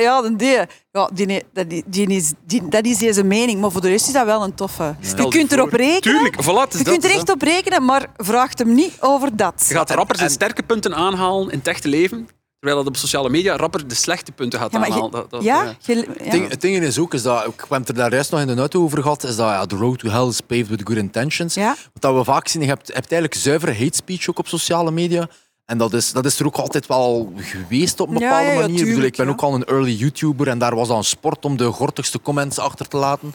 ja, 0.01 0.21
dan 0.21 0.38
die, 0.38 0.47
ja, 0.91 1.09
die, 1.13 1.43
dat, 1.53 1.69
die, 1.69 1.84
die 1.88 2.07
is, 2.07 2.34
die, 2.45 2.67
dat 2.69 2.86
is 2.86 2.97
deze 2.97 3.23
mening. 3.23 3.61
Maar 3.61 3.71
voor 3.71 3.82
de 3.82 3.89
rest 3.89 4.07
is 4.07 4.13
dat 4.13 4.25
wel 4.25 4.43
een 4.43 4.55
toffe. 4.55 4.95
Je 4.99 5.27
kunt 5.27 5.49
voor- 5.49 5.57
erop 5.57 5.71
rekenen. 5.73 6.01
Tuurlijk, 6.01 6.43
voilà, 6.43 6.45
Je 6.45 6.77
dat, 6.77 6.82
kunt 6.84 7.03
er 7.03 7.09
echt 7.11 7.29
op 7.29 7.41
rekenen, 7.41 7.86
maar 7.86 8.05
vraagt 8.17 8.59
hem 8.59 8.73
niet 8.73 8.93
over 8.99 9.36
dat. 9.36 9.65
Je 9.67 9.73
gaat 9.73 9.89
rapper 9.91 10.15
zijn 10.15 10.27
en- 10.27 10.34
sterke 10.34 10.63
punten 10.63 10.95
aanhalen 10.95 11.51
in 11.51 11.57
het 11.57 11.67
echte 11.67 11.88
leven, 11.88 12.27
terwijl 12.59 12.84
dat 12.84 12.88
op 12.93 12.97
sociale 12.99 13.29
media 13.29 13.55
rapper 13.55 13.88
de 13.88 13.95
slechte 13.95 14.32
punten 14.32 14.59
gaat 14.59 14.71
Ja, 14.71 14.77
aanhalen. 14.84 15.11
Dat- 15.11 15.29
dat- 15.32 15.43
ja, 15.43 15.63
ja. 15.63 15.73
je- 15.82 15.95
ja. 15.95 16.03
Het 16.23 16.32
ding, 16.32 16.49
het 16.49 16.61
ding 16.61 16.84
is 16.84 16.99
ook, 16.99 17.13
is 17.13 17.21
dat, 17.21 17.45
ik 17.45 17.65
heb 17.69 17.79
het 17.79 17.89
er 17.89 17.95
daar 17.95 18.11
juist 18.13 18.32
nog 18.32 18.39
in 18.39 18.47
de 18.47 18.55
auto 18.55 18.84
over 18.84 19.01
gehad, 19.01 19.23
is 19.23 19.36
dat 19.36 19.47
ja, 19.47 19.65
the 19.65 19.75
road 19.75 19.99
to 19.99 20.09
hell 20.09 20.27
is 20.27 20.41
paved 20.41 20.67
with 20.67 20.82
good 20.84 20.97
intentions. 20.97 21.53
Ja. 21.53 21.75
Wat 21.93 22.01
dat 22.01 22.15
we 22.15 22.23
vaak 22.23 22.47
zien, 22.47 22.61
je 22.61 22.67
hebt, 22.67 22.88
je 22.88 22.93
hebt 22.93 23.11
eigenlijk 23.11 23.41
zuivere 23.41 23.73
hate 23.73 23.95
speech 23.95 24.29
ook 24.29 24.39
op 24.39 24.47
sociale 24.47 24.91
media. 24.91 25.27
En 25.72 25.78
dat 25.78 25.93
is, 25.93 26.11
dat 26.11 26.26
is 26.26 26.39
er 26.39 26.45
ook 26.45 26.55
altijd 26.57 26.88
wel 26.88 27.34
geweest 27.36 27.99
op 27.99 28.07
een 28.07 28.13
bepaalde 28.13 28.45
ja, 28.45 28.51
ja, 28.51 28.59
manier. 28.59 28.80
Ik 28.80 28.86
bedoel, 28.86 29.03
ik 29.03 29.15
ben 29.15 29.30
ook 29.30 29.41
al 29.41 29.53
een 29.55 29.65
early 29.65 29.91
YouTuber 29.93 30.47
en 30.47 30.59
daar 30.59 30.76
was 30.76 30.88
dat 30.88 30.97
een 30.97 31.03
sport 31.03 31.45
om 31.45 31.57
de 31.57 31.65
gortigste 31.72 32.22
comments 32.22 32.59
achter 32.59 32.88
te 32.88 32.97
laten. 32.97 33.34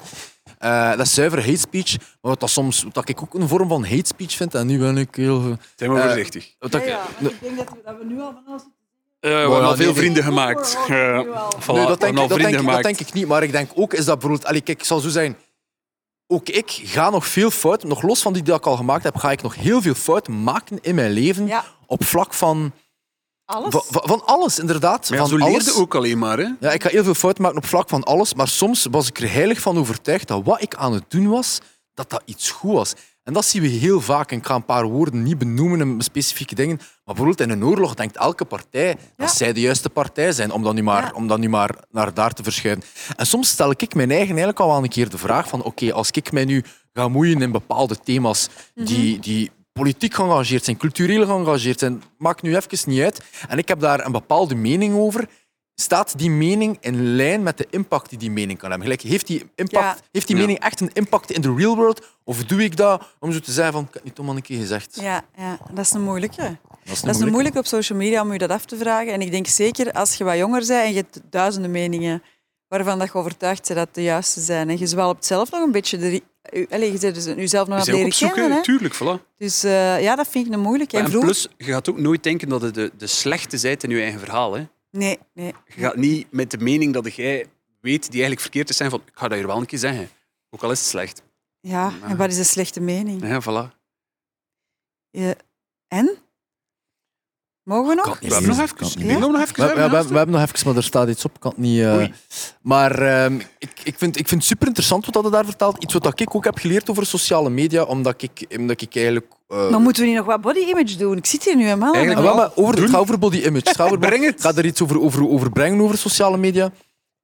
Eh, 0.58 0.90
dat 0.90 1.00
is 1.06 1.14
zuivere 1.14 1.42
hate 1.42 1.56
speech. 1.56 1.96
Maar 1.98 2.08
wat, 2.20 2.40
dat 2.40 2.50
soms, 2.50 2.82
wat 2.82 2.94
dat 2.94 3.08
ik 3.08 3.22
ook 3.22 3.34
een 3.34 3.48
vorm 3.48 3.68
van 3.68 3.84
hate 3.84 4.06
speech 4.06 4.32
vind, 4.32 4.54
en 4.54 4.66
nu 4.66 4.78
ben 4.78 4.96
ik 4.96 5.14
heel... 5.14 5.40
Zijn 5.76 5.92
we 5.92 5.98
Eh, 5.98 6.04
voorzichtig. 6.04 6.54
Wat 6.58 6.70
dat, 6.72 6.82
ik 6.82 6.96
denk 7.40 7.56
dat 7.56 7.68
we, 7.68 7.76
dat 7.84 7.94
we 7.98 8.04
nu 8.04 8.20
al 8.20 8.32
van 8.32 8.42
alles... 8.46 8.62
Eh, 9.20 9.30
we 9.30 9.36
hebben 9.36 9.62
al 9.64 9.76
veel 9.76 9.94
vrienden 9.94 10.22
gemaakt. 10.22 10.76
Al. 10.76 10.86
Nee, 10.88 11.26
dat, 11.26 11.26
denk, 11.66 11.66
hebben 11.66 11.78
al 11.78 11.86
ik- 11.86 12.00
dat, 12.00 12.28
denk, 12.28 12.30
vrienden 12.30 12.48
ik- 12.48 12.52
dat 12.52 12.60
gemaakt. 12.60 12.82
denk 12.82 13.00
ik 13.00 13.12
niet. 13.12 13.26
Maar 13.26 13.42
ik 13.42 13.52
denk 13.52 13.70
ook, 13.74 13.92
is 13.94 14.04
dat 14.04 14.18
bijvoorbeeld... 14.18 14.48
Allee, 14.48 14.60
kijk, 14.60 14.78
ik 14.78 14.84
zal 14.84 14.98
zo 15.00 15.08
zijn. 15.08 15.36
Ook 16.26 16.48
ik 16.48 16.70
ga 16.84 17.10
nog 17.10 17.26
veel 17.26 17.50
fouten, 17.50 17.88
nog 17.88 18.02
los 18.02 18.22
van 18.22 18.32
die 18.32 18.42
die 18.42 18.54
ik 18.54 18.66
al 18.66 18.76
gemaakt 18.76 19.04
heb, 19.04 19.16
ga 19.16 19.30
ik 19.30 19.42
nog 19.42 19.54
heel 19.54 19.82
veel 19.82 19.94
fouten 19.94 20.42
maken 20.42 20.78
in 20.80 20.94
mijn 20.94 21.10
leven. 21.10 21.46
Ja. 21.46 21.64
Op 21.86 22.04
vlak 22.04 22.34
van, 22.34 22.72
Alles? 23.44 23.70
van, 23.72 23.82
van- 23.88 24.02
van 24.08 24.24
alles, 24.26 24.58
inderdaad. 24.58 25.08
Maar 25.10 25.18
ja, 25.18 25.26
van 25.26 25.38
zo 25.38 25.44
alles. 25.44 25.64
leerde 25.64 25.80
ook 25.80 25.94
alleen 25.94 26.18
maar. 26.18 26.38
Hè? 26.38 26.48
Ja, 26.60 26.72
ik 26.72 26.82
ga 26.82 26.88
heel 26.88 27.04
veel 27.04 27.14
fouten 27.14 27.42
maken 27.42 27.58
op 27.58 27.66
vlak 27.66 27.88
van 27.88 28.02
alles, 28.04 28.34
maar 28.34 28.48
soms 28.48 28.86
was 28.90 29.08
ik 29.08 29.20
er 29.20 29.32
heilig 29.32 29.60
van 29.60 29.78
overtuigd 29.78 30.28
dat 30.28 30.44
wat 30.44 30.62
ik 30.62 30.74
aan 30.74 30.92
het 30.92 31.04
doen 31.08 31.28
was, 31.28 31.58
dat 31.94 32.10
dat 32.10 32.22
iets 32.24 32.50
goed 32.50 32.72
was. 32.72 32.92
En 33.22 33.32
dat 33.32 33.44
zien 33.44 33.62
we 33.62 33.68
heel 33.68 34.00
vaak. 34.00 34.30
En 34.30 34.38
ik 34.38 34.46
ga 34.46 34.54
een 34.54 34.64
paar 34.64 34.84
woorden 34.86 35.22
niet 35.22 35.38
benoemen 35.38 35.80
in 35.80 36.00
specifieke 36.00 36.54
dingen. 36.54 36.76
Maar 36.76 37.14
bijvoorbeeld 37.14 37.40
in 37.40 37.50
een 37.50 37.64
oorlog 37.64 37.94
denkt 37.94 38.16
elke 38.16 38.44
partij 38.44 38.86
Ja. 38.88 38.94
dat 39.16 39.30
zij 39.36 39.52
de 39.52 39.60
juiste 39.60 39.90
partij 39.90 40.32
zijn, 40.32 40.50
om 40.52 40.62
dan 40.62 40.74
nu 40.74 40.82
maar, 40.82 41.02
Ja. 41.02 41.10
om 41.14 41.26
dan 41.28 41.40
nu 41.40 41.48
maar 41.48 41.70
naar 41.90 42.14
daar 42.14 42.32
te 42.32 42.42
verschuiven. 42.42 42.84
En 43.16 43.26
soms 43.26 43.48
stel 43.48 43.70
ik 43.70 43.94
mijn 43.94 44.10
eigen 44.10 44.28
eigenlijk 44.28 44.60
al 44.60 44.68
wel 44.68 44.82
een 44.82 44.88
keer 44.88 45.08
de 45.08 45.18
vraag 45.18 45.48
van 45.48 45.62
oké, 45.62 45.92
als 45.92 46.10
ik 46.10 46.32
mij 46.32 46.44
nu 46.44 46.64
ga 46.92 47.08
moeien 47.08 47.42
in 47.42 47.52
bepaalde 47.52 47.96
thema's 48.04 48.48
die, 48.74 49.18
die 49.18 49.50
politiek 49.76 50.14
geëngageerd 50.14 50.64
zijn, 50.64 50.76
cultureel 50.76 51.26
geëngageerd 51.26 51.78
zijn, 51.78 52.02
maakt 52.18 52.42
nu 52.42 52.56
even 52.56 52.90
niet 52.90 53.00
uit. 53.02 53.22
En 53.48 53.58
ik 53.58 53.68
heb 53.68 53.80
daar 53.80 54.04
een 54.06 54.12
bepaalde 54.12 54.54
mening 54.54 54.94
over. 54.94 55.28
Staat 55.80 56.18
die 56.18 56.30
mening 56.30 56.76
in 56.80 57.14
lijn 57.16 57.42
met 57.42 57.58
de 57.58 57.66
impact 57.70 58.08
die 58.10 58.18
die 58.18 58.30
mening 58.30 58.58
kan 58.58 58.70
hebben? 58.70 58.88
Gelijk, 58.88 59.02
heeft 59.08 59.26
die, 59.26 59.38
impact, 59.54 59.84
Ja. 59.84 59.96
heeft 60.12 60.26
die 60.26 60.36
Ja. 60.36 60.42
mening 60.42 60.58
echt 60.60 60.80
een 60.80 60.90
impact 60.92 61.30
in 61.30 61.40
de 61.40 61.54
real 61.56 61.76
world? 61.76 62.06
Of 62.24 62.44
doe 62.44 62.64
ik 62.64 62.76
dat 62.76 63.02
om 63.18 63.32
zo 63.32 63.38
te 63.40 63.52
zeggen 63.52 63.72
van, 63.72 63.82
ik 63.82 63.86
heb 63.86 63.94
het 63.94 64.04
niet 64.04 64.14
toch 64.14 64.26
maar 64.26 64.34
een 64.36 64.42
keer 64.42 64.58
gezegd. 64.58 64.98
Ja, 65.00 65.24
ja, 65.36 65.58
dat 65.72 65.84
is 65.84 65.92
een 65.92 66.02
moeilijke. 66.02 66.36
Dat 66.36 66.48
is 66.50 66.56
Dat 66.84 66.94
is 66.94 67.00
een 67.00 67.04
moeilijke. 67.06 67.30
moeilijke 67.30 67.58
op 67.58 67.66
social 67.66 67.98
media 67.98 68.22
om 68.22 68.32
je 68.32 68.38
dat 68.38 68.50
af 68.50 68.64
te 68.64 68.76
vragen. 68.76 69.12
En 69.12 69.20
ik 69.20 69.30
denk 69.30 69.46
zeker 69.46 69.92
als 69.92 70.14
je 70.14 70.24
wat 70.24 70.36
jonger 70.36 70.58
bent 70.66 70.70
en 70.84 70.88
je 70.88 70.94
hebt 70.96 71.20
duizenden 71.30 71.70
meningen 71.70 72.22
waarvan 72.68 72.98
dat 72.98 73.08
je 73.08 73.14
overtuigd 73.14 73.66
bent 73.66 73.78
dat 73.78 73.94
de 73.94 74.02
juiste 74.02 74.40
zijn. 74.40 74.70
En 74.70 74.78
je 74.78 74.86
zwalpt 74.86 75.24
zelf 75.24 75.50
nog 75.50 75.62
een 75.62 75.72
beetje... 75.72 75.98
De, 75.98 76.22
Allee, 76.70 76.92
je 76.92 76.98
bent 76.98 77.14
dus 77.14 77.24
jezelf 77.24 77.68
nog 77.68 77.78
aan 77.78 77.84
het 77.84 77.92
leren 77.92 78.10
kennen. 78.32 78.50
hè. 78.50 78.56
Hè? 78.56 78.62
tuurlijk. 78.62 78.94
Voilà. 78.94 79.36
Dus 79.36 79.64
eh, 79.64 80.02
ja, 80.02 80.16
dat 80.16 80.28
vind 80.28 80.46
ik 80.46 80.52
een 80.52 80.60
moeilijke. 80.60 80.96
En 80.96 81.04
En 81.04 81.10
vroeger... 81.10 81.30
plus, 81.30 81.48
je 81.56 81.72
gaat 81.72 81.90
ook 81.90 81.98
nooit 81.98 82.22
denken 82.22 82.48
dat 82.48 82.62
het 82.62 82.74
de, 82.74 82.92
de 82.96 83.06
slechte 83.06 83.58
zijt 83.58 83.84
in 83.84 83.90
je 83.90 84.00
eigen 84.00 84.20
verhaal. 84.20 84.54
Hè. 84.54 84.66
Nee, 84.90 85.18
nee. 85.34 85.54
Je 85.66 85.80
gaat 85.80 85.96
niet 85.96 86.26
met 86.30 86.50
de 86.50 86.58
mening 86.58 86.92
dat 86.94 87.14
jij 87.14 87.46
weet 87.80 88.02
die 88.02 88.10
eigenlijk 88.10 88.40
verkeerd 88.40 88.68
is 88.68 88.76
zijn 88.76 88.90
van 88.90 89.00
ik 89.06 89.12
ga 89.14 89.28
dat 89.28 89.38
hier 89.38 89.46
wel 89.46 89.56
een 89.56 89.66
keer 89.66 89.78
zeggen. 89.78 90.08
Ook 90.50 90.62
al 90.62 90.70
is 90.70 90.78
het 90.78 90.88
slecht. 90.88 91.22
Ja, 91.60 91.92
en 92.02 92.16
wat 92.16 92.30
is 92.30 92.38
een 92.38 92.44
slechte 92.44 92.80
mening? 92.80 93.22
Ja, 93.26 93.42
voilà. 93.42 93.74
Ja. 95.10 95.34
En? 95.88 96.16
Mogen 97.66 97.88
we 97.88 97.94
nog? 97.94 98.04
Kan 98.04 98.28
We 98.28 98.34
hebben 98.34 98.50
nog 98.56 98.60
even. 98.60 98.76
Ik 99.10 99.18
nog 99.18 99.40
even 99.40 99.54
We, 99.56 99.66
we, 99.66 99.74
we, 99.74 99.80
hebben. 99.80 100.08
we 100.08 100.16
hebben 100.16 100.34
nog 100.34 100.42
even, 100.50 100.66
maar 100.66 100.76
er 100.76 100.82
staat 100.82 101.08
iets 101.08 101.24
op. 101.24 101.34
Ik 101.34 101.40
kan 101.40 101.50
het 101.50 101.60
niet... 101.60 101.80
eh. 101.80 102.04
Maar 102.62 102.98
ehm, 103.02 103.34
ik, 103.58 103.70
ik, 103.82 103.94
vind, 103.98 104.18
ik 104.18 104.28
vind 104.28 104.40
het 104.40 104.44
super 104.50 104.66
interessant 104.66 105.06
wat 105.06 105.24
je 105.24 105.30
daar 105.30 105.44
vertelt. 105.44 105.82
Iets 105.82 105.92
wat 105.92 106.20
ik 106.20 106.34
ook 106.34 106.44
heb 106.44 106.58
geleerd 106.58 106.90
over 106.90 107.06
sociale 107.06 107.50
media, 107.50 107.82
omdat 107.82 108.22
ik, 108.22 108.46
omdat 108.58 108.80
ik 108.80 108.94
eigenlijk... 108.96 109.26
eh, 109.48 109.70
Maar 109.70 109.80
moeten 109.80 110.02
we 110.02 110.08
niet 110.08 110.16
nog 110.16 110.26
wat 110.26 110.40
body 110.40 110.58
image 110.58 110.96
doen? 110.96 111.16
Ik 111.16 111.26
zit 111.26 111.44
hier 111.44 111.56
nu 111.56 111.64
helemaal. 111.64 111.94
Eigenlijk 111.94 112.34
maar 112.34 112.50
over, 112.54 112.80
het 112.80 112.90
gaat 112.90 113.00
over 113.00 113.18
body 113.18 113.38
image. 113.38 113.82
Over, 113.82 113.98
Breng 113.98 114.24
het. 114.24 114.34
Ik 114.34 114.40
ga 114.40 114.52
er 114.54 114.64
iets 114.66 114.82
over, 114.82 115.00
over, 115.00 115.28
over 115.28 115.50
brengen 115.52 115.80
over 115.80 115.98
sociale 115.98 116.36
media. 116.36 116.70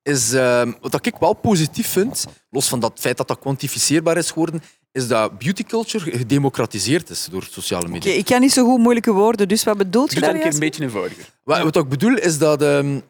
Is, 0.03 0.33
ehm, 0.33 0.73
wat 0.81 1.07
ik 1.07 1.15
wel 1.21 1.33
positief 1.33 1.89
vind, 1.89 2.27
los 2.51 2.69
van 2.69 2.81
dat 2.81 2.93
feit 3.01 3.17
dat 3.17 3.29
dat 3.29 3.39
kwantificeerbaar 3.39 4.17
is 4.17 4.31
geworden, 4.31 4.63
is 4.93 5.09
dat 5.09 5.39
beauty 5.39 5.63
culture 5.65 6.11
gedemocratiseerd 6.11 7.11
is 7.11 7.29
door 7.31 7.47
sociale 7.51 7.89
media. 7.89 8.11
Oké, 8.11 8.19
ik 8.19 8.25
kan 8.25 8.41
niet 8.41 8.53
zo 8.53 8.65
goed 8.65 8.79
moeilijke 8.79 9.13
woorden, 9.13 9.49
dus 9.49 9.65
wat 9.65 9.77
bedoelt 9.77 10.13
je 10.13 10.21
Doe 10.21 10.25
dat 10.25 10.35
daar 10.35 10.45
een 10.45 10.51
keer 10.51 10.61
een 10.61 10.67
juist? 10.67 10.79
beetje 10.79 10.85
eenvoudiger. 10.85 11.33
Wat, 11.45 11.63
wat 11.63 11.77
ik 11.77 11.89
bedoel 11.89 12.17
is 12.17 12.39
dat 12.39 12.63
ehm, 12.63 13.01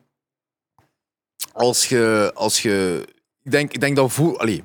als 1.53 1.89
je, 1.89 2.30
als 2.35 2.62
je, 2.62 3.05
ik 3.43 3.51
denk, 3.51 3.72
ik 3.72 3.80
denk 3.80 3.97
dat 3.97 4.12
voor, 4.12 4.39
allee, 4.39 4.57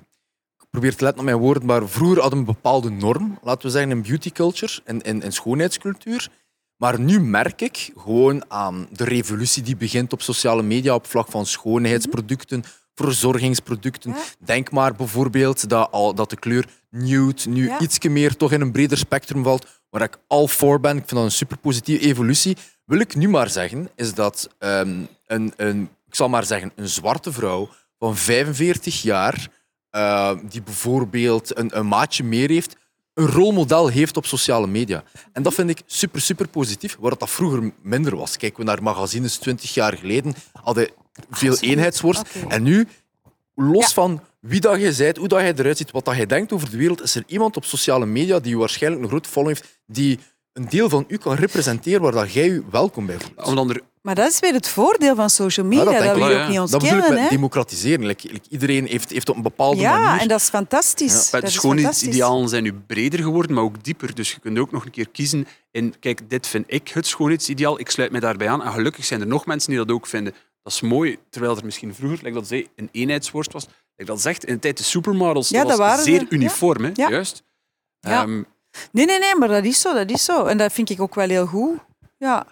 ik 0.59 0.65
probeer 0.69 0.95
te 0.95 1.03
letten 1.03 1.19
op 1.19 1.25
mijn 1.25 1.37
woorden, 1.37 1.65
maar 1.65 1.89
vroeger 1.89 2.21
hadden 2.21 2.39
we 2.39 2.45
een 2.47 2.53
bepaalde 2.53 2.89
norm, 2.89 3.39
laten 3.41 3.65
we 3.65 3.71
zeggen, 3.71 3.91
in 3.91 4.01
beauty 4.01 4.31
culture 4.31 4.81
en 4.85 5.01
in, 5.01 5.21
in 5.21 5.31
schoonheidscultuur. 5.31 6.29
Maar 6.77 6.99
nu 6.99 7.19
merk 7.19 7.61
ik 7.61 7.91
gewoon 7.97 8.51
aan 8.51 8.87
de 8.91 9.03
revolutie 9.03 9.63
die 9.63 9.75
begint 9.75 10.13
op 10.13 10.21
sociale 10.21 10.63
media 10.63 10.93
op 10.93 11.05
vlak 11.07 11.31
van 11.31 11.45
schoonheidsproducten, 11.45 12.63
verzorgingsproducten. 13.05 14.11
Ja. 14.11 14.17
Denk 14.39 14.71
maar 14.71 14.95
bijvoorbeeld 14.95 15.69
dat, 15.69 15.91
al, 15.91 16.13
dat 16.13 16.29
de 16.29 16.35
kleur 16.35 16.65
nude 16.89 17.49
nu 17.49 17.67
Ja. 17.67 17.79
iets 17.79 17.99
meer 17.99 18.35
toch 18.35 18.51
in 18.51 18.61
een 18.61 18.71
breder 18.71 18.97
spectrum 18.97 19.43
valt, 19.43 19.67
waar 19.89 20.01
ik 20.01 20.17
al 20.27 20.47
voor 20.47 20.79
ben. 20.79 20.91
Ik 20.97 21.03
vind 21.07 21.09
dat 21.15 21.23
een 21.23 21.31
super 21.31 21.57
positieve 21.57 22.05
evolutie. 22.05 22.57
Wil 22.85 22.99
ik 22.99 23.15
nu 23.15 23.29
maar 23.29 23.49
zeggen, 23.49 23.89
is 23.95 24.13
dat 24.13 24.49
ehm, 24.59 25.01
een, 25.25 25.53
een, 25.55 25.89
ik 26.07 26.15
zal 26.15 26.29
maar 26.29 26.45
zeggen, 26.45 26.71
een 26.75 26.87
zwarte 26.87 27.31
vrouw 27.31 27.69
van 27.99 28.15
45 28.15 29.01
jaar, 29.01 29.47
eh, 29.89 30.31
die 30.49 30.61
bijvoorbeeld 30.61 31.57
een, 31.57 31.77
een 31.77 31.87
maatje 31.87 32.23
meer 32.23 32.49
heeft, 32.49 32.75
een 33.13 33.27
rolmodel 33.27 33.87
heeft 33.87 34.17
op 34.17 34.25
sociale 34.25 34.67
media. 34.67 35.03
En 35.33 35.43
dat 35.43 35.53
vind 35.53 35.69
ik 35.69 35.81
super, 35.85 36.21
super 36.21 36.47
positief, 36.47 36.97
waar 36.99 37.17
dat 37.17 37.29
vroeger 37.29 37.71
minder 37.81 38.15
was. 38.15 38.37
Kijken 38.37 38.59
we 38.59 38.65
naar 38.65 38.83
magazines 38.83 39.37
20 39.37 39.73
jaar 39.73 39.97
geleden, 39.97 40.35
hadden 40.61 40.89
veel 41.29 41.57
eenheidsworst. 41.59 42.21
Oké. 42.35 42.53
En 42.53 42.63
nu, 42.63 42.87
los 43.55 43.85
Ja. 43.85 43.91
van 43.93 44.21
wie 44.39 44.59
dat 44.61 44.79
je 44.81 44.93
bent, 44.97 45.17
hoe 45.17 45.27
dat 45.27 45.41
je 45.41 45.53
eruit 45.57 45.77
ziet, 45.77 45.91
wat 45.91 46.05
dat 46.05 46.15
je 46.15 46.25
denkt 46.25 46.51
over 46.53 46.69
de 46.69 46.77
wereld, 46.77 47.01
is 47.03 47.15
er 47.15 47.23
iemand 47.27 47.57
op 47.57 47.65
sociale 47.65 48.05
media 48.05 48.39
die 48.39 48.57
waarschijnlijk 48.57 49.03
een 49.03 49.09
grote 49.09 49.29
following 49.29 49.59
heeft, 49.59 49.79
die 49.85 50.19
een 50.53 50.69
deel 50.69 50.89
van 50.89 51.05
u 51.07 51.17
kan 51.17 51.35
representeren 51.35 52.01
waar 52.01 52.11
dat 52.11 52.31
jij 52.33 52.45
je 52.45 52.63
welkom 52.71 53.05
bij 53.05 53.17
voelt. 53.19 53.85
Maar 54.01 54.15
dat 54.15 54.31
is 54.31 54.39
weer 54.39 54.53
het 54.53 54.67
voordeel 54.67 55.15
van 55.15 55.29
social 55.29 55.65
media, 55.65 55.91
Ja, 55.91 55.99
dat 55.99 56.03
dat, 56.03 56.13
je 56.15 56.19
wel, 56.19 56.29
ook 56.29 56.35
ja. 56.35 56.47
niet 56.47 56.57
Dat 56.57 56.69
bedoel 56.71 56.87
ik 56.87 56.93
ontkennen. 56.93 57.13
met 57.13 57.23
hè? 57.29 57.35
democratiseren. 57.35 58.05
Like, 58.05 58.27
like, 58.31 58.49
iedereen 58.49 58.85
heeft, 58.85 59.09
heeft 59.09 59.29
op 59.29 59.35
een 59.35 59.41
bepaalde 59.41 59.81
Ja, 59.81 59.97
manier... 59.97 60.21
en 60.21 60.27
dat 60.27 60.39
is 60.39 60.49
fantastisch. 60.49 61.29
Ja, 61.31 61.39
dat 61.39 61.49
is 61.49 61.55
schoonheidsidealen 61.55 62.49
zijn 62.49 62.63
nu 62.63 62.73
breder 62.73 63.19
geworden, 63.19 63.53
maar 63.55 63.63
ook 63.63 63.83
dieper. 63.83 64.15
Dus 64.15 64.31
je 64.31 64.39
kunt 64.39 64.57
ook 64.59 64.71
nog 64.71 64.85
een 64.85 64.91
keer 64.91 65.09
kiezen. 65.09 65.47
En 65.71 65.99
kijk, 65.99 66.29
dit 66.29 66.47
vind 66.47 66.65
ik 66.67 66.87
het 66.87 67.07
schoonheidsideaal. 67.07 67.79
Ik 67.79 67.89
sluit 67.89 68.11
mij 68.11 68.19
daarbij 68.19 68.49
aan. 68.49 68.63
En 68.63 68.71
gelukkig 68.71 69.05
zijn 69.05 69.21
er 69.21 69.27
nog 69.27 69.45
mensen 69.45 69.69
die 69.69 69.79
dat 69.79 69.91
ook 69.91 70.07
vinden. 70.07 70.33
Dat 70.67 70.75
is 70.75 70.81
mooi, 70.81 71.17
terwijl 71.29 71.57
er 71.57 71.65
misschien 71.65 71.95
vroeger, 71.95 72.17
like 72.21 72.33
dat 72.33 72.47
zei, 72.47 72.67
een 72.75 72.89
eenheidsworst 72.91 73.53
was. 73.53 73.67
Like 73.95 74.11
dat 74.11 74.21
zegt, 74.21 74.45
in 74.45 74.53
de 74.53 74.59
tijd 74.59 74.77
de 74.77 74.83
supermodels, 74.83 75.49
Ja, 75.49 75.59
dat 75.59 75.69
dat 75.69 75.77
was 75.77 76.03
zeer 76.03 76.21
er, 76.21 76.27
uniform. 76.29 76.91
Juist. 76.93 77.43
Ja. 77.99 78.21
Ehm, 78.21 78.43
Nee, 78.91 79.05
nee, 79.05 79.19
nee, 79.19 79.35
maar 79.35 79.47
dat 79.47 79.63
is 79.63 79.81
zo, 79.81 79.93
dat 79.93 80.09
is 80.11 80.23
zo. 80.23 80.45
En 80.45 80.57
dat 80.57 80.73
vind 80.73 80.89
ik 80.89 81.01
ook 81.01 81.15
wel 81.15 81.27
heel 81.27 81.45
goed. 81.45 81.77
Ja. 82.17 82.47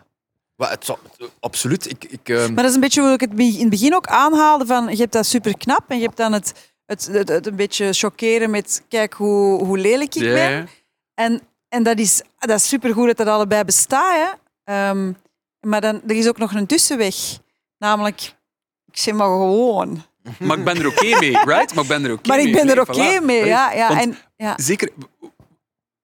Maar 0.56 0.70
het 0.70 0.96
absoluut. 1.40 1.90
Ik, 1.90 2.04
ik, 2.04 2.30
ehm, 2.30 2.46
Maar 2.54 2.56
dat 2.56 2.66
is 2.66 2.74
een 2.74 2.80
beetje 2.82 3.02
hoe 3.02 3.12
ik 3.12 3.20
het 3.20 3.40
in 3.40 3.60
het 3.60 3.70
begin 3.70 3.96
ook 3.96 4.08
aanhaalde. 4.08 4.66
Van, 4.66 4.90
je 4.90 4.96
hebt 4.98 5.14
dat 5.14 5.26
super 5.26 5.58
knap 5.58 5.84
en 5.88 5.98
je 5.98 6.04
hebt 6.04 6.18
dan 6.18 6.34
het, 6.34 6.74
het, 6.86 7.06
het, 7.06 7.30
het 7.30 7.48
een 7.48 7.56
beetje 7.56 7.94
chockeren 7.94 8.50
met 8.50 8.84
kijk 8.88 9.14
hoe, 9.14 9.64
hoe 9.64 9.78
lelijk 9.78 10.16
ik 10.16 10.22
ben. 10.22 10.70
En, 11.14 11.42
en 11.70 11.84
dat 11.84 12.00
is, 12.00 12.22
dat 12.40 12.60
is 12.60 12.68
supergoed 12.68 13.08
dat 13.08 13.18
dat 13.18 13.28
allebei 13.28 13.64
bestaat. 13.64 14.16
Hè. 14.16 14.34
Ehm, 14.74 15.12
maar 15.60 15.82
dan, 15.82 16.02
er 16.08 16.16
is 16.16 16.28
ook 16.28 16.38
nog 16.38 16.54
een 16.54 16.68
tussenweg. 16.68 17.44
Namelijk, 17.78 18.36
ik 18.92 18.98
zeg 18.98 19.14
maar 19.14 19.28
gewoon. 19.28 20.04
Maar 20.40 20.58
ik 20.58 20.64
ben 20.64 20.78
er 20.78 20.88
oké 20.88 21.20
mee, 21.20 21.32
right? 21.32 21.74
Maar 21.74 21.84
ik 21.84 21.90
ben 21.90 22.06
er 22.06 22.12
oké 22.12 22.28
maar 22.28 22.38
mee. 22.38 22.48
ik 22.48 22.54
ben 22.54 22.70
er 22.70 22.82
oké 22.82 23.20
voilà. 23.20 23.26
mee. 23.26 23.46
Ja, 23.46 23.72
ja. 23.72 23.88
Want 23.88 24.02
En, 24.02 24.18
ja. 24.38 24.54
Zeker. 24.58 24.90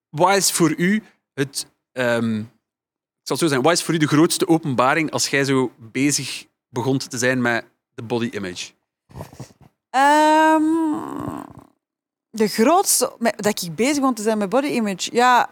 Wat 0.09 0.36
is 0.36 0.51
voor 0.51 0.74
u 0.78 1.03
het... 1.34 1.67
ehm, 1.91 2.39
ik 2.39 3.28
zal 3.28 3.38
zo 3.38 3.47
zijn. 3.47 3.61
Wat 3.61 3.72
is 3.72 3.84
voor 3.84 3.93
u 3.93 3.97
de 3.97 4.07
grootste 4.07 4.47
openbaring 4.47 5.11
als 5.11 5.28
jij 5.28 5.43
zo 5.43 5.72
bezig 5.78 6.45
begon 6.69 6.97
te 6.97 7.17
zijn 7.17 7.41
met 7.41 7.65
de 7.95 8.03
body 8.03 8.30
image? 8.32 8.72
Ehm, 9.89 10.63
de 12.30 12.47
grootste... 12.47 13.13
Dat 13.36 13.63
ik 13.63 13.76
bezig 13.76 14.01
ben 14.01 14.13
te 14.13 14.22
zijn 14.22 14.38
met 14.38 14.49
body 14.49 14.67
image. 14.67 15.09
Ja, 15.13 15.49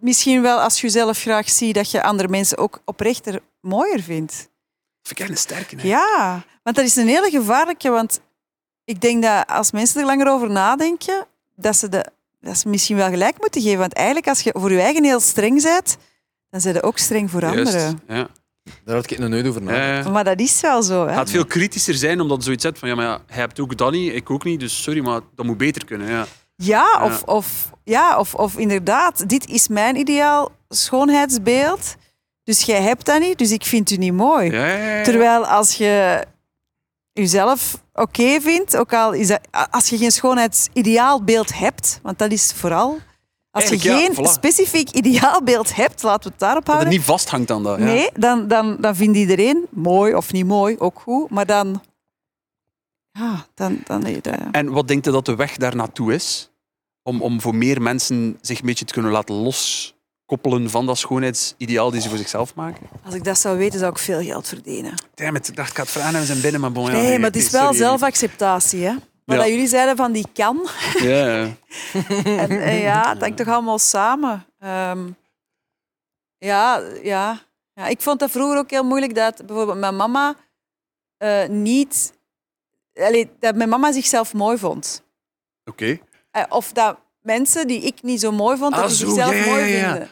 misschien 0.00 0.42
wel 0.42 0.60
als 0.60 0.80
je 0.80 0.86
jezelf 0.86 1.20
graag 1.20 1.50
ziet 1.50 1.74
dat 1.74 1.90
je 1.90 2.02
andere 2.02 2.28
mensen 2.28 2.58
ook 2.58 2.80
oprechter 2.84 3.42
mooier 3.60 4.02
vindt. 4.02 4.49
Vind 5.16 5.20
ik 5.20 5.28
echt 5.28 5.30
een 5.30 5.36
sterke. 5.36 5.76
hè. 5.76 5.88
Ja, 5.88 6.44
want 6.62 6.76
dat 6.76 6.84
is 6.84 6.96
een 6.96 7.06
hele 7.08 7.30
gevaarlijke. 7.30 7.90
Want 7.90 8.20
ik 8.84 9.00
denk 9.00 9.22
dat 9.22 9.46
als 9.46 9.70
mensen 9.70 10.00
er 10.00 10.06
langer 10.06 10.28
over 10.28 10.50
nadenken, 10.50 11.26
dat 11.56 11.76
ze, 11.76 11.88
de, 11.88 12.04
dat 12.40 12.58
ze 12.58 12.68
misschien 12.68 12.96
wel 12.96 13.08
gelijk 13.08 13.38
moeten 13.40 13.62
geven. 13.62 13.78
Want 13.78 13.92
eigenlijk, 13.92 14.28
als 14.28 14.40
je 14.40 14.54
voor 14.58 14.72
je 14.72 14.80
eigen 14.80 15.04
heel 15.04 15.20
streng 15.20 15.62
bent, 15.62 15.96
dan 16.50 16.60
zijn 16.60 16.74
ze 16.74 16.82
ook 16.82 16.98
streng 16.98 17.30
voor 17.30 17.40
Juist, 17.40 17.56
anderen. 17.58 18.00
Ja. 18.08 18.28
daar 18.84 18.94
had 18.94 19.10
ik 19.10 19.18
nog 19.18 19.28
nooit 19.28 19.46
over 19.46 19.62
nagedacht. 19.62 20.10
Maar 20.10 20.24
dat 20.24 20.40
is 20.40 20.60
wel 20.60 20.82
zo. 20.82 21.00
Hè? 21.02 21.06
Het 21.08 21.14
gaat 21.14 21.30
veel 21.30 21.46
kritischer 21.46 21.94
zijn 21.94 22.20
omdat 22.20 22.36
je 22.38 22.44
zoiets 22.44 22.64
hebt 22.64 22.78
van 22.78 22.88
ja, 22.88 22.94
maar 22.94 23.04
ja, 23.04 23.20
hij 23.26 23.40
hebt 23.40 23.60
ook 23.60 23.76
dat 23.76 23.92
niet, 23.92 24.14
ik 24.14 24.30
ook 24.30 24.44
niet, 24.44 24.60
dus 24.60 24.82
sorry, 24.82 25.00
maar 25.00 25.20
dat 25.34 25.46
moet 25.46 25.56
beter 25.58 25.84
kunnen. 25.84 26.08
Ja. 26.08 26.26
Ja, 26.56 27.00
of, 27.04 27.22
Of, 27.22 27.70
ja 27.84 28.18
of, 28.18 28.34
of 28.34 28.56
inderdaad, 28.58 29.28
dit 29.28 29.46
is 29.48 29.68
mijn 29.68 29.96
ideaal 29.96 30.50
schoonheidsbeeld. 30.68 31.94
Dus 32.44 32.62
jij 32.62 32.82
hebt 32.82 33.06
dat 33.06 33.20
niet, 33.20 33.38
dus 33.38 33.50
ik 33.52 33.64
vind 33.64 33.90
u 33.90 33.96
niet 33.96 34.12
mooi. 34.12 34.50
Ja, 34.50 34.66
ja, 34.66 34.96
ja. 34.96 35.02
Terwijl 35.04 35.46
als 35.46 35.74
je 35.74 36.24
jezelf 37.12 37.82
oké 37.92 38.40
vindt, 38.40 38.76
ook 38.76 38.92
al 38.92 39.12
is 39.12 39.26
dat, 39.28 39.40
als 39.70 39.88
je 39.88 39.96
geen 39.98 40.10
schoonheidsideaalbeeld 40.12 41.54
hebt, 41.58 41.98
want 42.02 42.18
dat 42.18 42.32
is 42.32 42.52
vooral. 42.52 42.98
Als 43.50 43.68
je 43.68 43.78
geen 43.78 44.12
voilà. 44.16 44.30
specifiek 44.32 44.90
ideaalbeeld 44.90 45.74
hebt, 45.74 46.02
laten 46.02 46.22
we 46.24 46.28
het 46.30 46.38
daarop 46.38 46.64
Dat 46.64 46.74
het 46.74 46.82
houden. 46.82 46.98
niet 47.00 47.08
vasthangt 47.08 47.50
aan 47.50 47.62
dat. 47.62 47.78
Ja. 47.78 47.84
Nee, 47.84 48.08
dan, 48.14 48.48
dan, 48.48 48.76
dan 48.80 48.96
vindt 48.96 49.16
iedereen 49.16 49.66
mooi 49.70 50.14
of 50.14 50.32
niet 50.32 50.46
mooi, 50.46 50.78
ook 50.78 51.00
goed. 51.00 51.30
Maar 51.30 51.46
dan. 51.46 51.82
Ja, 53.10 53.46
dan. 53.54 53.78
dan 53.84 54.02
nee, 54.02 54.20
dat- 54.20 54.34
En 54.52 54.70
wat 54.72 54.88
denkt 54.88 55.06
u 55.06 55.10
dat 55.10 55.24
de 55.24 55.34
weg 55.36 55.56
daar 55.56 55.76
naartoe 55.76 56.14
is? 56.14 56.50
Om, 57.02 57.22
om 57.22 57.40
voor 57.40 57.54
meer 57.54 57.82
mensen 57.82 58.38
zich 58.40 58.60
een 58.60 58.66
beetje 58.66 58.84
te 58.84 58.92
kunnen 58.92 59.12
laten 59.12 59.34
loskoppelen 60.30 60.70
van 60.70 60.86
dat 60.86 60.98
schoonheidsideaal 60.98 61.90
die 61.90 62.00
ze 62.00 62.08
voor 62.08 62.18
zichzelf 62.18 62.54
maken? 62.54 62.86
Als 63.04 63.14
ik 63.14 63.24
dat 63.24 63.38
zou 63.38 63.58
weten, 63.58 63.78
zou 63.78 63.90
ik 63.90 63.98
veel 63.98 64.22
geld 64.22 64.48
verdienen. 64.48 64.94
Damn 65.14 65.36
it, 65.36 65.48
ik 65.48 65.56
dacht, 65.56 65.70
ik 65.70 65.76
ga 65.76 65.82
het 65.82 65.90
vragen 65.90 66.14
en 66.14 66.20
we 66.20 66.26
zijn 66.26 66.40
binnen, 66.40 66.60
maar 66.60 66.72
bon, 66.72 66.84
ja, 66.84 66.92
nee, 66.92 67.18
maar 67.18 67.26
het 67.26 67.36
is 67.36 67.50
nee, 67.50 67.60
wel 67.60 67.72
sorry. 67.72 67.86
zelfacceptatie. 67.86 68.84
Hè? 68.84 68.94
Ja. 69.24 69.36
dat 69.36 69.46
jullie 69.46 69.66
zeiden 69.66 69.96
van 69.96 70.12
die 70.12 70.26
kan. 70.32 70.68
Ja, 70.98 71.26
ja. 71.36 71.48
En, 72.24 72.50
en 72.50 72.74
ja, 72.74 73.08
het 73.08 73.20
hangt 73.20 73.36
toch 73.36 73.48
allemaal 73.48 73.78
samen. 73.78 74.46
Ehm, 74.58 75.08
ja, 76.38 76.82
ja, 77.02 77.42
ja, 77.74 77.86
ik 77.86 78.00
vond 78.00 78.18
dat 78.18 78.30
vroeger 78.30 78.58
ook 78.58 78.70
heel 78.70 78.84
moeilijk 78.84 79.14
dat 79.14 79.46
bijvoorbeeld 79.46 79.78
mijn 79.78 79.96
mama 79.96 80.34
eh, 81.16 81.48
niet... 81.48 82.12
Allee, 82.94 83.30
dat 83.38 83.54
mijn 83.54 83.68
mama 83.68 83.92
zichzelf 83.92 84.32
mooi 84.34 84.58
vond. 84.58 85.02
Oké. 85.64 85.98
Eh, 86.30 86.44
of 86.48 86.72
dat 86.72 86.98
mensen 87.22 87.66
die 87.66 87.80
ik 87.80 88.02
niet 88.02 88.20
zo 88.20 88.32
mooi 88.32 88.56
vond, 88.56 88.74
Ah, 88.74 88.80
dat 88.80 88.88
die 88.88 88.98
zo, 88.98 89.06
zichzelf 89.06 89.34
ja, 89.34 89.44
ja, 89.44 89.50
mooi 89.50 89.66
ja, 89.66 90.08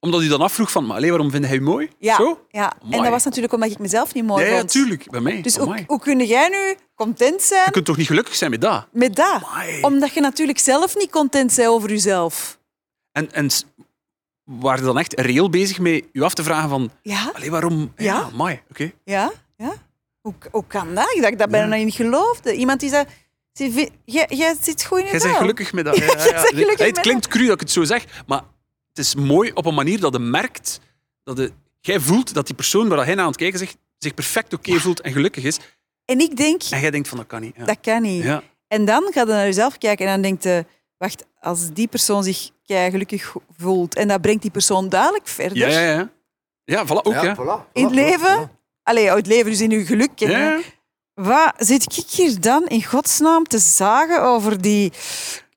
Omdat 0.00 0.20
hij 0.20 0.28
dan 0.28 0.40
afvroeg 0.40 0.70
van, 0.70 0.86
maar 0.86 0.96
allee, 0.96 1.08
waarom 1.10 1.30
vind 1.30 1.46
hij 1.46 1.60
mooi? 1.60 1.90
Ja, 1.98 2.16
Zo? 2.16 2.46
ja. 2.50 2.72
en 2.90 3.02
dat 3.02 3.10
was 3.10 3.24
natuurlijk 3.24 3.52
omdat 3.52 3.70
ik 3.70 3.78
mezelf 3.78 4.14
niet 4.14 4.24
mooi 4.24 4.44
Ja, 4.44 4.50
ja, 4.50 4.58
vond. 4.58 4.70
tuurlijk, 4.70 5.10
bij 5.10 5.20
mij. 5.20 5.42
Dus 5.42 5.56
hoe, 5.56 5.84
hoe 5.86 6.00
kun 6.00 6.24
jij 6.26 6.48
nu 6.48 6.76
content 6.94 7.42
zijn 7.42 7.62
Je 7.64 7.70
kunt 7.70 7.84
toch 7.84 7.96
niet 7.96 8.06
gelukkig 8.06 8.34
zijn 8.34 8.50
met 8.50 8.60
dat? 8.60 8.86
met 8.92 9.16
dat? 9.16 9.42
Amai. 9.44 9.82
Omdat 9.82 10.12
je 10.14 10.20
natuurlijk 10.20 10.58
zelf 10.58 10.96
niet 10.96 11.10
content 11.10 11.56
bent 11.56 11.68
over 11.68 11.88
jezelf. 11.90 12.58
En, 13.12 13.32
en 13.32 13.50
waren 14.44 14.78
je 14.80 14.84
dan 14.86 14.98
echt 14.98 15.20
reëel 15.20 15.50
bezig 15.50 15.78
met 15.78 16.04
je 16.12 16.24
af 16.24 16.34
te 16.34 16.42
vragen 16.42 16.68
van, 16.68 16.90
Ja, 17.02 17.30
allee, 17.34 17.50
waarom? 17.50 17.92
Ja. 17.96 18.04
Ja, 18.04 18.28
mooi, 18.34 18.60
oké. 18.70 18.92
ja, 19.04 19.30
ja. 19.56 19.72
Hoe, 20.20 20.34
hoe 20.50 20.64
kan 20.66 20.94
dat? 20.94 21.12
Ik 21.14 21.22
dacht 21.22 21.38
dat 21.38 21.50
bijna 21.50 21.76
niet 21.76 21.94
geloofde. 21.94 22.54
Iemand 22.54 22.80
die 22.80 22.88
zei, 22.90 23.04
"Zie, 23.52 23.70
vi- 23.72 23.88
jij, 24.04 24.56
zit 24.60 24.84
goed 24.84 24.98
in 24.98 25.04
je 25.04 25.10
Jij 25.10 25.18
bent 25.20 25.30
vel." 25.30 25.40
gelukkig 25.40 25.72
met 25.72 25.84
dat. 25.84 25.96
Ja, 25.98 26.04
ja, 26.06 26.86
het 26.86 27.00
klinkt 27.00 27.28
cru 27.28 27.44
dat 27.44 27.54
ik 27.54 27.60
het 27.60 27.70
zo 27.70 27.84
zeg, 27.84 28.04
maar 28.26 28.42
het 28.92 28.98
is 29.06 29.14
mooi 29.14 29.50
op 29.54 29.66
een 29.66 29.74
manier 29.74 30.00
dat 30.00 30.12
je 30.12 30.18
merkt 30.18 30.80
dat 31.22 31.38
je, 31.38 31.52
jij 31.80 32.00
voelt 32.00 32.34
dat 32.34 32.46
die 32.46 32.54
persoon 32.54 32.88
waar 32.88 33.04
hij 33.04 33.14
naar 33.14 33.24
aan 33.24 33.30
het 33.30 33.36
kijken 33.40 33.58
zegt, 33.58 33.76
zich 33.98 34.14
perfect 34.14 34.52
oké 34.52 34.78
voelt 34.78 35.00
en 35.00 35.12
gelukkig 35.12 35.44
is. 35.44 35.58
En 36.04 36.20
ik 36.20 36.36
denk, 36.36 36.62
En 36.62 36.80
jij 36.80 36.90
denkt 36.90 37.08
van, 37.08 37.18
dat 37.18 37.26
kan 37.26 37.40
niet. 37.40 37.54
Ja. 37.56 37.64
dat 37.64 37.78
kan 37.80 38.02
niet. 38.02 38.22
Ja. 38.24 38.42
En 38.68 38.84
dan 38.84 39.10
ga 39.12 39.20
je 39.20 39.26
naar 39.26 39.44
jezelf 39.44 39.78
kijken 39.78 40.06
en 40.06 40.12
dan 40.12 40.22
denkt 40.22 40.42
je, 40.42 40.64
wacht, 40.96 41.24
als 41.40 41.68
die 41.72 41.86
persoon 41.88 42.24
zich 42.24 42.50
kei 42.66 42.90
gelukkig 42.90 43.34
voelt 43.56 43.94
en 43.94 44.08
dat 44.08 44.20
brengt 44.20 44.42
die 44.42 44.50
persoon 44.50 44.88
duidelijk 44.88 45.28
verder 45.28 45.58
Ja, 45.58 45.68
ja, 45.68 45.80
ja. 45.80 46.10
Ja, 46.64 46.86
voilà, 46.86 47.02
ook, 47.02 47.12
ja. 47.12 47.36
voilà, 47.36 47.72
in 47.72 47.84
het 47.84 47.94
leven, 47.94 48.48
voilà. 48.48 48.58
allee, 48.82 49.08
uit 49.08 49.16
het 49.18 49.26
leven, 49.26 49.50
dus 49.50 49.60
in 49.60 49.70
uw 49.72 49.84
geluk. 49.84 50.10
ja. 50.14 50.60
Wat 51.14 51.52
zit 51.56 51.96
ik 51.96 52.06
hier 52.10 52.40
dan 52.40 52.66
in 52.66 52.84
godsnaam 52.84 53.44
te 53.44 53.58
zagen 53.58 54.22
over 54.22 54.62
die 54.62 54.92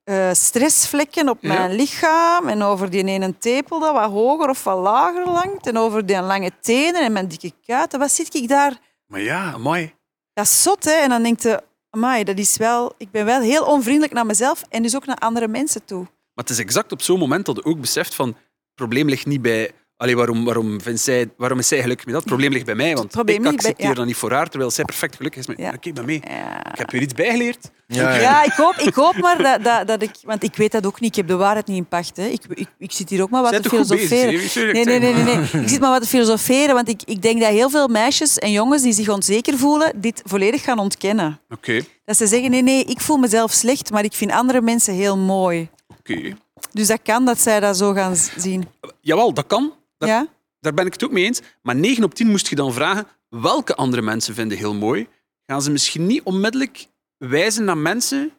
eh, 0.04 0.30
stressvlekken 0.34 1.30
op 1.30 1.38
Ja. 1.41 1.47
mijn 1.47 1.74
lichaam 1.74 2.47
en 2.47 2.62
over 2.62 2.89
die 2.89 3.04
ene 3.06 3.38
tepel 3.38 3.80
dat 3.80 3.93
wat 3.93 4.10
hoger 4.12 4.49
of 4.49 4.64
wat 4.64 4.78
lager 4.80 5.26
langt 5.26 5.68
en 5.68 5.78
over 5.78 6.06
die 6.06 6.22
lange 6.22 6.51
tenen 6.62 7.01
en 7.01 7.12
mijn 7.12 7.28
dikke 7.28 7.51
kuiten? 7.66 7.99
Wat 7.99 8.12
zit 8.12 8.34
ik 8.36 8.47
daar? 8.47 8.78
Maar 9.08 9.22
ja, 9.22 9.58
mooi. 9.58 9.93
Dat 10.34 10.45
is 10.45 10.62
zot, 10.62 10.84
hè? 10.84 10.91
En 10.91 11.10
dan 11.10 11.24
denk 11.24 11.39
je, 11.41 11.62
amai, 11.89 12.24
dat 12.24 12.38
is 12.38 12.58
wel... 12.58 12.93
Ik 12.97 13.12
ben 13.12 13.26
wel 13.26 13.41
heel 13.41 13.66
onvriendelijk 13.66 14.14
naar 14.14 14.26
mezelf 14.26 14.64
en 14.70 14.82
dus 14.84 14.95
ook 14.95 15.06
naar 15.06 15.16
andere 15.18 15.47
mensen 15.47 15.86
toe. 15.86 16.01
Maar 16.01 16.45
het 16.45 16.49
is 16.49 16.60
exact 16.60 16.91
op 16.91 17.01
zo'n 17.01 17.20
moment 17.20 17.45
dat 17.45 17.56
je 17.56 17.66
ook 17.66 17.80
beseft 17.82 18.16
van, 18.16 18.28
het 18.28 18.36
probleem 18.76 19.10
ligt 19.10 19.26
niet 19.26 19.41
bij... 19.41 19.72
Allee, 20.04 20.16
waarom, 20.16 20.45
waarom, 20.45 20.82
vindt 20.82 21.01
zij, 21.01 21.30
waarom 21.38 21.60
is 21.60 21.68
zij 21.68 21.82
gelukkig 21.82 22.06
met 22.06 22.14
dat? 22.14 22.24
Het 22.24 22.32
probleem 22.32 22.51
ligt 22.54 22.66
bij 22.66 22.76
mij, 22.76 22.95
want 22.95 23.16
ik 23.18 23.26
bij- 23.26 23.51
accepteer 23.51 23.88
ja. 23.88 23.93
dat 23.93 24.06
niet 24.06 24.16
voor 24.16 24.32
haar, 24.32 24.49
terwijl 24.49 24.72
zij 24.72 24.86
perfect 24.86 25.16
gelukkig 25.16 25.41
is. 25.41 25.47
met 25.47 25.58
Ja. 25.58 25.68
Oké, 25.76 25.88
ik 25.88 25.93
ben 25.93 26.06
mee. 26.06 26.22
Ja. 26.28 26.72
Ik 26.72 26.78
heb 26.78 26.91
weer 26.91 27.01
iets 27.01 27.14
bijgeleerd. 27.14 27.72
Ja, 27.88 28.14
ja. 28.16 28.22
Ja, 28.22 28.43
ik 28.43 28.51
hoop, 28.51 28.76
ik 28.76 28.93
hoop 28.93 29.18
maar 29.18 29.41
dat, 29.43 29.64
dat, 29.64 29.88
dat 29.88 30.01
ik... 30.01 30.12
Want 30.24 30.43
ik 30.43 30.56
weet 30.56 30.72
dat 30.72 30.86
ook 30.86 30.99
niet. 30.99 31.10
Ik 31.10 31.16
heb 31.16 31.28
de 31.28 31.36
waarheid 31.36 31.68
niet 31.68 31.78
in 31.78 31.86
pacht. 31.86 32.18
Hè. 32.18 32.26
Ik, 32.26 32.41
ik, 32.49 32.68
ik 32.78 32.91
zit 32.91 33.10
hier 33.10 33.22
ook 33.22 33.30
maar 33.30 33.41
wat 33.41 33.51
Zij 33.51 33.60
te 33.60 33.70
bezig, 33.70 33.88
filosoferen. 33.88 34.74
Nee, 34.74 34.86
nee, 34.86 34.99
nee, 34.99 35.14
nee, 35.14 35.24
maar. 35.24 35.49
nee. 35.54 35.62
Ik 35.64 35.70
zit 35.70 35.80
maar 35.80 35.89
wat 35.91 36.01
te 36.01 36.08
filosoferen, 36.08 36.76
want 36.76 36.89
ik, 36.89 37.01
ik 37.06 37.22
denk 37.22 37.41
dat 37.41 37.49
heel 37.49 37.70
veel 37.70 37.88
meisjes 37.88 38.38
en 38.39 38.51
jongens 38.51 38.82
die 38.82 38.93
zich 38.93 39.10
onzeker 39.10 39.58
voelen, 39.58 39.91
dit 40.01 40.22
volledig 40.26 40.64
gaan 40.64 40.80
ontkennen. 40.80 41.39
Oké, 41.49 41.82
Dat 42.06 42.18
ze 42.18 42.28
zeggen, 42.28 42.51
nee, 42.51 42.64
nee, 42.64 42.84
ik 42.84 42.99
voel 43.01 43.18
mezelf 43.18 43.51
slecht, 43.51 43.91
maar 43.91 44.04
ik 44.04 44.14
vind 44.14 44.32
andere 44.32 44.62
mensen 44.62 44.93
heel 44.93 45.18
mooi. 45.18 45.70
oké. 45.99 46.34
Dus 46.72 46.88
dat 46.88 46.99
kan 47.04 47.26
dat 47.26 47.39
zij 47.39 47.60
dat 47.60 47.78
zo 47.78 47.93
gaan 47.93 48.16
zien. 48.38 48.68
Jawel, 49.01 49.34
dat 49.34 49.47
kan. 49.47 49.74
Dat, 50.08 50.16
Ja? 50.16 50.28
Daar 50.60 50.74
ben 50.74 50.86
ik 50.86 50.93
het 50.93 51.04
ook 51.04 51.12
mee 51.12 51.24
eens. 51.26 51.41
Maar 51.62 51.76
9 51.76 52.04
op 52.04 52.14
10 52.14 52.28
moest 52.28 52.47
je 52.47 52.56
dan 52.56 52.74
vragen 52.74 53.08
welke 53.30 53.76
andere 53.76 54.01
mensen 54.01 54.34
vinden 54.34 54.58
heel 54.58 54.74
mooi. 54.74 55.08
Gaan 55.45 55.62
ze 55.62 55.72
misschien 55.72 56.08
niet 56.08 56.24
onmiddellijk 56.24 56.88
wijzen 57.18 57.64
naar 57.64 57.78
mensen. 57.78 58.32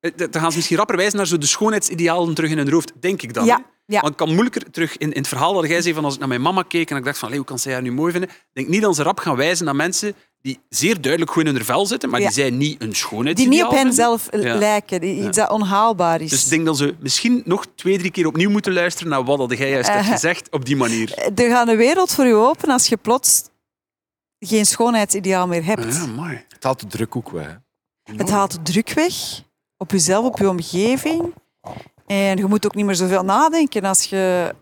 eh, 0.00 0.10
Dan 0.16 0.40
gaan 0.42 0.50
ze 0.50 0.56
misschien 0.56 0.76
rapper 0.76 0.96
wijzen 0.96 1.16
naar 1.16 1.26
zo 1.26 1.38
de 1.38 1.46
schoonheidsidealen 1.46 2.34
terug 2.34 2.50
in 2.50 2.58
hun 2.58 2.70
hoofd, 2.72 2.92
denk 3.00 3.22
ik 3.22 3.34
dan. 3.34 3.44
Ja? 3.44 3.64
Ja. 3.90 4.00
Want 4.00 4.12
ik 4.12 4.16
kan 4.18 4.28
moeilijker 4.32 4.70
terug 4.70 4.96
in, 4.96 5.12
in 5.12 5.18
het 5.18 5.28
verhaal 5.28 5.52
dat 5.52 5.68
jij 5.68 5.82
zei 5.82 5.94
van 5.94 6.04
als 6.04 6.12
ik 6.14 6.18
naar 6.20 6.28
mijn 6.28 6.42
mama 6.42 6.62
keek 6.62 6.90
en 6.90 6.96
ik 6.96 7.04
dacht 7.04 7.18
van 7.18 7.34
hoe 7.34 7.44
kan 7.44 7.58
zij 7.58 7.72
haar 7.72 7.82
nu 7.82 7.92
mooi 7.92 8.12
vinden? 8.12 8.30
Ik 8.30 8.36
denk 8.52 8.68
niet 8.68 8.82
dat 8.82 8.96
ze 8.96 9.02
rap 9.02 9.18
gaan 9.18 9.36
wijzen 9.36 9.64
naar 9.64 9.76
mensen 9.76 10.14
die 10.40 10.60
zeer 10.68 11.00
duidelijk 11.00 11.32
goed 11.32 11.44
in 11.46 11.54
hun 11.54 11.64
vel 11.64 11.86
zitten, 11.86 12.10
maar 12.10 12.20
Ja. 12.20 12.26
die 12.26 12.34
zij 12.34 12.50
niet 12.50 12.80
een 12.82 12.86
Die 12.88 12.96
schoonheidsideaal 12.96 13.54
niet 13.54 13.64
op 13.64 13.70
hen 13.70 13.78
vinden. 13.78 13.94
zelf 13.96 14.28
eh, 14.28 14.42
Ja. 14.42 14.54
lijken, 14.54 15.00
die- 15.00 15.26
iets 15.26 15.36
dat 15.36 15.50
onhaalbaar 15.50 16.20
is. 16.20 16.30
Dus 16.30 16.44
ik 16.44 16.50
denk 16.50 16.66
dat 16.66 16.76
ze 16.76 16.94
misschien 17.00 17.42
nog 17.44 17.66
twee, 17.74 17.98
drie 17.98 18.10
keer 18.10 18.26
opnieuw 18.26 18.50
moeten 18.50 18.72
luisteren 18.72 19.08
naar 19.10 19.24
wat 19.24 19.38
dat 19.48 19.58
jij 19.58 19.70
juist 19.70 19.88
hebt 19.88 20.00
Eh. 20.04 20.10
gezegd 20.10 20.50
op 20.50 20.64
die 20.64 20.76
manier. 20.76 21.14
Er 21.34 21.50
gaat 21.50 21.68
een 21.68 21.76
wereld 21.76 22.12
voor 22.12 22.26
je 22.26 22.34
open 22.34 22.70
als 22.70 22.86
je 22.86 22.96
plots 22.96 23.42
geen 24.38 24.66
schoonheidsideaal 24.66 25.46
meer 25.46 25.64
hebt. 25.64 25.84
Ah, 25.84 25.92
Ja, 25.94 26.06
mooi. 26.06 26.44
Het 26.48 26.62
haalt 26.64 26.80
de 26.80 26.86
druk 26.86 27.16
ook 27.16 27.30
weg. 27.30 27.46
hè. 28.02 28.14
Het 28.16 28.30
haalt 28.30 28.52
de 28.52 28.62
druk 28.72 28.92
weg 28.92 29.42
op 29.76 29.90
jezelf, 29.90 30.24
op 30.24 30.38
je 30.38 30.48
omgeving. 30.48 31.32
En 32.08 32.36
je 32.36 32.44
moet 32.46 32.66
ook 32.66 32.74
niet 32.74 32.84
meer 32.84 32.94
zoveel 32.94 33.22
nadenken 33.24 33.84
als 33.84 34.04
je 34.04 34.54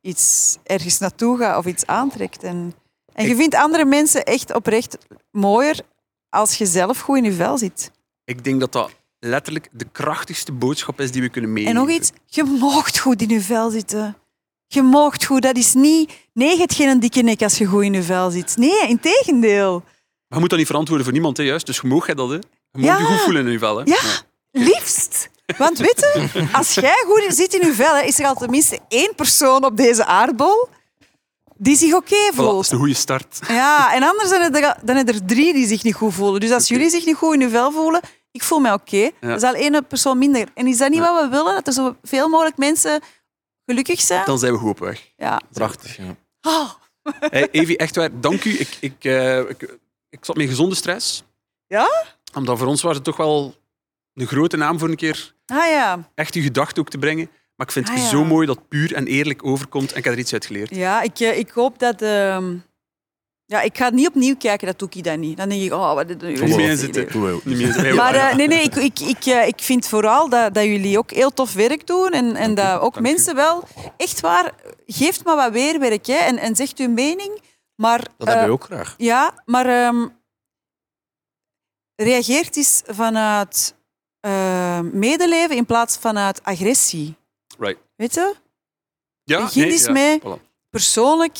iets 0.00 0.56
ergens 0.64 0.98
naartoe 0.98 1.38
gaat 1.38 1.58
of 1.58 1.66
iets 1.66 1.86
aantrekt. 1.86 2.42
En, 2.42 2.74
en 3.12 3.24
je 3.24 3.30
Ik- 3.30 3.36
vindt 3.36 3.54
andere 3.54 3.84
mensen 3.84 4.24
echt 4.24 4.54
oprecht 4.54 4.98
mooier 5.30 5.80
als 6.28 6.54
je 6.58 6.66
zelf 6.66 7.00
goed 7.00 7.16
in 7.16 7.24
je 7.24 7.32
vel 7.32 7.58
zit. 7.58 7.90
Ik 8.24 8.44
denk 8.44 8.60
dat 8.60 8.72
dat 8.72 8.90
letterlijk 9.18 9.68
de 9.72 9.86
krachtigste 9.92 10.52
boodschap 10.52 11.00
is 11.00 11.10
die 11.12 11.22
we 11.22 11.28
kunnen 11.28 11.52
meegeven. 11.52 11.76
En 11.80 11.86
nog 11.86 11.94
iets, 11.96 12.10
je 12.26 12.44
moogt 12.44 12.98
goed 12.98 13.22
in 13.22 13.28
je 13.28 13.40
vel 13.40 13.70
zitten. 13.70 14.16
Je 14.66 14.82
moogt 14.82 15.24
goed. 15.24 15.42
Dat 15.42 15.56
is 15.56 15.74
niet... 15.74 16.12
Nee, 16.32 16.50
je 16.50 16.58
hebt 16.58 16.74
geen 16.74 17.00
dikke 17.00 17.22
nek 17.22 17.42
als 17.42 17.58
je 17.58 17.64
goed 17.66 17.82
in 17.82 17.92
je 17.92 18.02
vel 18.02 18.30
zit. 18.30 18.56
Nee, 18.56 18.88
in 18.88 19.00
tegendeel. 19.00 19.72
Maar 19.80 19.84
je 20.28 20.38
moet 20.38 20.48
dat 20.50 20.58
niet 20.58 20.66
verantwoorden 20.66 21.04
voor 21.04 21.14
niemand, 21.14 21.36
hè, 21.36 21.42
juist. 21.42 21.66
Dus 21.66 21.80
je 21.80 21.86
mag 21.86 22.06
jij 22.06 22.14
dat, 22.14 22.28
hè. 22.28 22.34
Je 22.34 22.42
moet 22.70 22.84
Ja. 22.84 22.98
je 22.98 23.04
goed 23.04 23.20
voelen 23.20 23.46
in 23.46 23.52
je 23.52 23.58
vel, 23.58 23.76
hè. 23.76 23.82
Ja, 23.84 24.00
liefst. 24.50 25.30
Want 25.58 25.78
weet 25.78 25.98
je, 26.32 26.48
als 26.52 26.74
jij 26.74 27.04
goed 27.06 27.24
zit 27.28 27.54
in 27.54 27.66
je 27.66 27.72
vel, 27.74 27.94
hè, 27.94 28.02
is 28.02 28.18
er 28.18 28.26
al 28.26 28.34
tenminste 28.34 28.78
één 28.88 29.14
persoon 29.14 29.64
op 29.64 29.76
deze 29.76 30.04
aardbol 30.04 30.68
die 31.56 31.76
zich 31.76 31.94
oké 31.94 32.14
Voilà, 32.32 32.36
dat 32.36 32.44
voelt. 32.44 32.64
is 32.64 32.70
een 32.70 32.78
goede 32.78 32.94
start. 32.94 33.38
Ja, 33.48 33.94
en 33.94 34.02
anders 34.02 34.28
zijn 34.28 34.42
er, 34.54 34.60
dan 34.60 34.74
zijn 34.96 35.08
er 35.08 35.24
drie 35.24 35.52
die 35.52 35.66
zich 35.66 35.82
niet 35.82 35.94
goed 35.94 36.14
voelen. 36.14 36.40
Dus 36.40 36.50
als 36.50 36.68
jullie 36.68 36.90
zich 36.90 37.04
niet 37.06 37.16
goed 37.16 37.34
in 37.34 37.40
je 37.40 37.48
vel 37.48 37.72
voelen, 37.72 38.00
ik 38.30 38.42
voel 38.42 38.58
mij 38.58 38.72
oké. 38.72 39.10
Dat 39.20 39.36
is 39.36 39.48
al 39.48 39.54
één 39.54 39.86
persoon 39.86 40.18
minder. 40.18 40.48
En 40.54 40.66
is 40.66 40.78
dat 40.78 40.90
niet 40.90 41.00
wat 41.00 41.22
we 41.22 41.28
willen? 41.28 41.54
Dat 41.54 41.66
er 41.66 41.72
zoveel 41.72 42.28
mogelijk 42.28 42.56
mensen 42.56 43.00
gelukkig 43.66 44.00
zijn? 44.00 44.24
Dan 44.24 44.38
zijn 44.38 44.52
we 44.52 44.58
goed 44.58 44.70
op 44.70 44.78
weg. 44.78 45.12
Ja. 45.16 45.40
Prachtig. 45.52 45.96
Ja. 45.96 46.16
Oh, 46.42 46.70
Hey, 47.30 47.48
Evi, 47.50 47.74
echt 47.74 47.96
waar, 47.96 48.20
dank 48.20 48.44
u. 48.44 48.58
Ik, 48.58 48.76
ik, 48.80 49.04
eh, 49.04 49.38
ik, 49.38 49.78
ik 50.10 50.24
zat 50.24 50.36
met 50.36 50.48
gezonde 50.48 50.74
stress. 50.74 51.22
Ja? 51.66 52.04
Omdat 52.34 52.58
voor 52.58 52.66
ons 52.66 52.82
was 52.82 52.94
het 52.94 53.04
toch 53.04 53.16
wel 53.16 53.54
een 54.14 54.26
grote 54.26 54.56
naam 54.56 54.78
voor 54.78 54.88
een 54.88 54.96
keer 54.96 55.34
Ah 55.46 55.68
ja. 55.70 56.10
echt 56.14 56.34
uw 56.34 56.42
gedachten 56.42 56.82
ook 56.82 56.88
te 56.90 56.98
brengen. 56.98 57.30
Maar 57.56 57.66
ik 57.66 57.72
vind 57.72 57.88
het 57.88 57.96
Ah, 57.98 58.02
ja. 58.04 58.08
zo 58.10 58.24
mooi 58.24 58.46
dat 58.46 58.56
het 58.56 58.68
puur 58.68 58.94
en 58.94 59.06
eerlijk 59.06 59.44
overkomt 59.46 59.92
en 59.92 59.98
ik 59.98 60.04
heb 60.04 60.12
er 60.12 60.18
iets 60.18 60.32
uit 60.32 60.46
geleerd. 60.46 60.74
Ja, 60.74 61.02
ik, 61.02 61.20
eh, 61.20 61.38
ik 61.38 61.50
hoop 61.50 61.78
dat... 61.78 62.02
ehm, 62.02 62.56
Ja, 63.46 63.60
ik 63.60 63.76
ga 63.76 63.84
het 63.84 63.94
niet 63.94 64.08
opnieuw 64.08 64.36
kijken, 64.36 64.66
dat 64.66 64.78
doe 64.78 64.88
ik 64.92 65.04
dan 65.04 65.20
niet. 65.20 65.36
Dan 65.36 65.48
denk 65.48 65.62
ik, 65.62 65.72
oh, 65.72 65.94
wat 65.94 66.10
is 66.10 66.16
dit? 66.18 66.40
Niet 66.40 66.56
meer 66.56 66.76
zitten. 66.76 67.96
Maar 67.96 68.14
eh, 68.14 68.34
nee, 68.34 68.48
nee, 68.48 68.62
ik, 68.62 68.74
ik, 68.76 69.00
ik, 69.00 69.24
eh, 69.24 69.46
ik 69.46 69.60
vind 69.60 69.88
vooral 69.88 70.28
dat, 70.28 70.54
dat 70.54 70.64
jullie 70.64 70.98
ook 70.98 71.10
heel 71.10 71.30
tof 71.32 71.52
werk 71.52 71.86
doen. 71.86 72.10
En, 72.10 72.36
en 72.36 72.54
dat 72.54 72.80
ook 72.80 72.94
dank 72.94 73.06
u. 73.06 73.10
mensen 73.10 73.34
wel... 73.34 73.68
Echt 73.96 74.20
waar, 74.20 74.52
geeft 74.86 75.24
maar 75.24 75.36
wat 75.36 75.52
weerwerk 75.52 76.06
hè, 76.06 76.14
en, 76.16 76.38
en 76.38 76.56
zegt 76.56 76.78
uw 76.78 76.88
mening. 76.90 77.40
Maar, 77.74 77.98
Dat 77.98 78.26
hebben 78.28 78.36
wij 78.44 78.48
ook 78.52 78.64
graag. 78.64 78.94
Ja, 78.98 79.42
maar 79.44 79.66
ehm, 79.66 80.06
reageert 81.96 82.56
eens 82.56 82.82
vanuit 82.86 83.74
eh, 84.22 84.80
medeleven 84.80 85.56
in 85.56 85.66
plaats 85.66 85.96
vanuit 85.96 86.42
agressie. 86.42 87.16
Right. 87.58 87.80
Weet 87.96 88.14
je? 88.14 88.34
Ja, 89.24 89.40
Begin 89.40 89.64
eens 89.64 89.88
mee. 89.88 90.20
Voilà. 90.20 90.40
Persoonlijk 90.70 91.38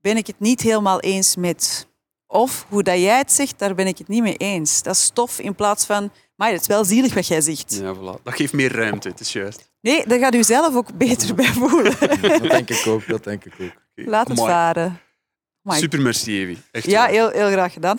ben 0.00 0.16
ik 0.16 0.26
het 0.26 0.40
niet 0.40 0.60
helemaal 0.60 1.00
eens 1.00 1.36
met. 1.36 1.86
Of 2.26 2.66
hoe 2.68 2.82
dat 2.82 2.98
jij 2.98 3.18
het 3.18 3.32
zegt, 3.32 3.58
daar 3.58 3.74
ben 3.74 3.86
ik 3.86 3.98
het 3.98 4.08
niet 4.08 4.22
mee 4.22 4.36
eens. 4.36 4.82
Dat 4.82 4.94
is 4.94 5.02
stof 5.02 5.38
in 5.38 5.54
plaats 5.54 5.86
van... 5.86 6.12
Maar 6.36 6.50
het 6.52 6.60
is 6.60 6.66
wel 6.66 6.84
zielig 6.84 7.14
wat 7.14 7.26
jij 7.26 7.40
zegt. 7.40 7.74
Ja, 7.82 7.94
voilà. 7.94 8.22
Dat 8.22 8.34
geeft 8.34 8.52
meer 8.52 8.72
ruimte, 8.72 9.08
het 9.08 9.20
is 9.20 9.32
juist. 9.32 9.70
Nee, 9.80 10.06
daar 10.06 10.18
gaat 10.18 10.34
u 10.34 10.42
zelf 10.44 10.74
ook 10.74 10.94
beter 10.94 11.34
bij 11.34 11.52
voelen. 11.52 11.94
Dat 12.20 12.42
denk 12.42 12.70
ik 12.70 12.86
ook. 12.86 13.06
Dat 13.06 13.24
denk 13.24 13.44
ik 13.44 13.54
ook. 13.60 13.72
Laat 13.94 14.28
het 14.28 14.38
amai. 14.38 14.52
varen. 14.52 15.00
Amai. 15.64 15.80
Super 15.80 16.00
merci, 16.00 16.40
Evi. 16.40 16.62
Echt 16.70 16.86
Ja, 16.86 17.06
heel, 17.06 17.30
heel 17.30 17.50
graag 17.50 17.72
gedaan. 17.72 17.96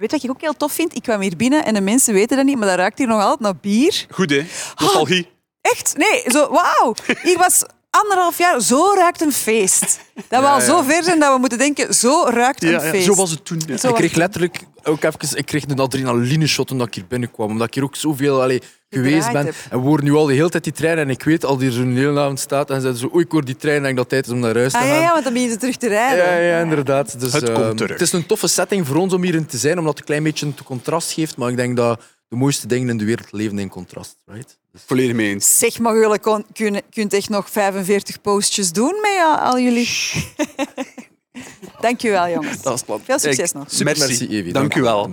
Weet 0.00 0.10
je 0.10 0.16
wat 0.16 0.24
ik 0.24 0.30
ook 0.30 0.40
heel 0.40 0.56
tof 0.56 0.72
vind? 0.72 0.94
Ik 0.94 1.02
kwam 1.02 1.20
hier 1.20 1.36
binnen 1.36 1.64
en 1.64 1.74
de 1.74 1.80
mensen 1.80 2.14
weten 2.14 2.36
dat 2.36 2.46
niet, 2.46 2.58
maar 2.58 2.68
dat 2.68 2.76
ruikt 2.76 2.98
hier 2.98 3.06
nog 3.06 3.20
altijd 3.20 3.40
naar 3.40 3.56
bier. 3.56 4.06
Goed, 4.10 4.30
hè? 4.30 4.46
Nostalgie. 4.76 5.28
Echt? 5.60 5.96
Nee, 5.96 6.22
zo, 6.26 6.50
wauw. 6.50 6.94
Hier 7.22 7.38
was 7.38 7.64
anderhalf 7.90 8.38
jaar, 8.38 8.60
zo 8.60 8.92
ruikt 8.94 9.20
een 9.20 9.32
feest. 9.32 9.80
Dat 10.14 10.40
we 10.40 10.46
Ja, 10.46 10.52
al 10.52 10.58
ja. 10.58 10.64
zo 10.64 10.82
ver 10.82 11.04
zijn 11.04 11.20
dat 11.20 11.32
we 11.34 11.38
moeten 11.38 11.58
denken, 11.58 11.94
zo 11.94 12.24
ruikt 12.28 12.62
een 12.64 12.80
feest. 12.80 13.04
zo 13.04 13.14
was 13.14 13.30
het 13.30 13.44
toen. 13.44 13.60
Zo 13.78 13.88
Ik 13.88 13.94
kreeg 13.94 14.14
letterlijk 14.14 14.60
ook 14.82 15.02
even 15.04 15.38
ik 15.38 15.46
kreeg 15.46 15.64
een 15.68 15.78
adrenaline 15.78 16.46
shot 16.46 16.66
toen 16.68 16.80
ik 16.80 16.94
hier 16.94 17.06
binnenkwam. 17.08 17.50
Omdat 17.50 17.66
ik 17.66 17.74
hier 17.74 17.82
ook 17.84 17.96
zoveel 17.96 18.42
allee, 18.42 18.62
geweest 18.90 19.32
ben. 19.32 19.44
heb. 19.44 19.54
En 19.70 19.80
we 19.80 19.86
horen 19.86 20.04
nu 20.04 20.12
al 20.14 20.26
de 20.26 20.32
hele 20.34 20.48
tijd 20.48 20.64
die 20.64 20.72
trein. 20.72 20.98
En 20.98 21.10
ik 21.10 21.22
weet 21.22 21.44
al 21.44 21.56
die 21.56 21.70
zo'n 21.72 21.96
hele 21.96 22.20
avond 22.20 22.40
staat. 22.40 22.70
En 22.70 22.80
ze 22.80 22.96
zo, 22.96 23.10
oei, 23.14 23.24
ik 23.24 23.30
hoor 23.32 23.44
die 23.44 23.56
trein. 23.56 23.84
En 23.84 23.90
ik 23.90 23.96
dat 23.96 24.04
het 24.04 24.08
tijd 24.08 24.26
is 24.26 24.32
om 24.32 24.38
naar 24.38 24.54
huis 24.54 24.72
te 24.72 24.78
Ah 24.78 24.84
gaan. 24.84 24.94
ja, 24.94 25.00
ja, 25.00 25.10
want 25.12 25.24
dan 25.24 25.32
beginnen 25.32 25.54
ze 25.54 25.60
terug 25.60 25.76
te 25.76 25.88
rijden. 25.88 26.24
Ja, 26.24 26.36
ja, 26.38 26.60
inderdaad. 26.60 27.20
Dus, 27.20 27.32
Het 27.32 27.44
komt 27.52 27.58
ehm, 27.66 27.76
terug. 27.76 27.92
Het 27.92 28.00
is 28.00 28.12
een 28.12 28.26
toffe 28.26 28.46
setting 28.48 28.86
voor 28.86 28.96
ons 28.96 29.12
om 29.12 29.22
hierin 29.22 29.46
te 29.46 29.56
zijn, 29.58 29.78
omdat 29.78 29.90
het 29.90 29.98
een 30.00 30.06
klein 30.06 30.22
beetje 30.22 30.46
een 30.46 30.54
contrast 30.64 31.12
geeft. 31.12 31.36
Maar 31.36 31.50
ik 31.50 31.56
denk 31.56 31.76
dat 31.76 32.00
de 32.30 32.36
mooiste 32.36 32.66
dingen 32.66 32.88
in 32.88 32.96
de 32.96 33.04
wereld 33.04 33.32
leven 33.32 33.58
in 33.58 33.68
contrast. 33.68 34.16
Right? 34.26 34.58
Dus 34.72 34.80
Volledig 34.86 35.14
mee 35.14 35.28
eens. 35.30 35.58
Zeg 35.58 35.78
maar, 35.78 35.94
jullie 35.96 36.18
kon- 36.18 36.44
kunnen, 36.52 36.82
kunt 36.90 37.12
echt 37.12 37.28
nog 37.28 37.50
45 37.50 38.20
postjes 38.20 38.72
doen 38.72 38.98
met 39.00 39.18
al, 39.22 39.36
al 39.36 39.58
jullie. 39.60 39.88
Dank 41.80 42.00
je 42.00 42.10
wel, 42.10 42.28
jongens. 42.28 42.62
Dat 42.62 42.72
is 42.72 42.78
het 42.78 42.86
plan. 42.86 43.00
Veel 43.04 43.18
succes 43.18 43.52
nog. 43.52 43.64
super, 43.70 43.84
Merci. 43.84 44.00
merci, 44.06 44.28
Evi. 44.28 44.52
Dank 44.52 44.74
u 44.74 44.80
wel. 44.82 45.08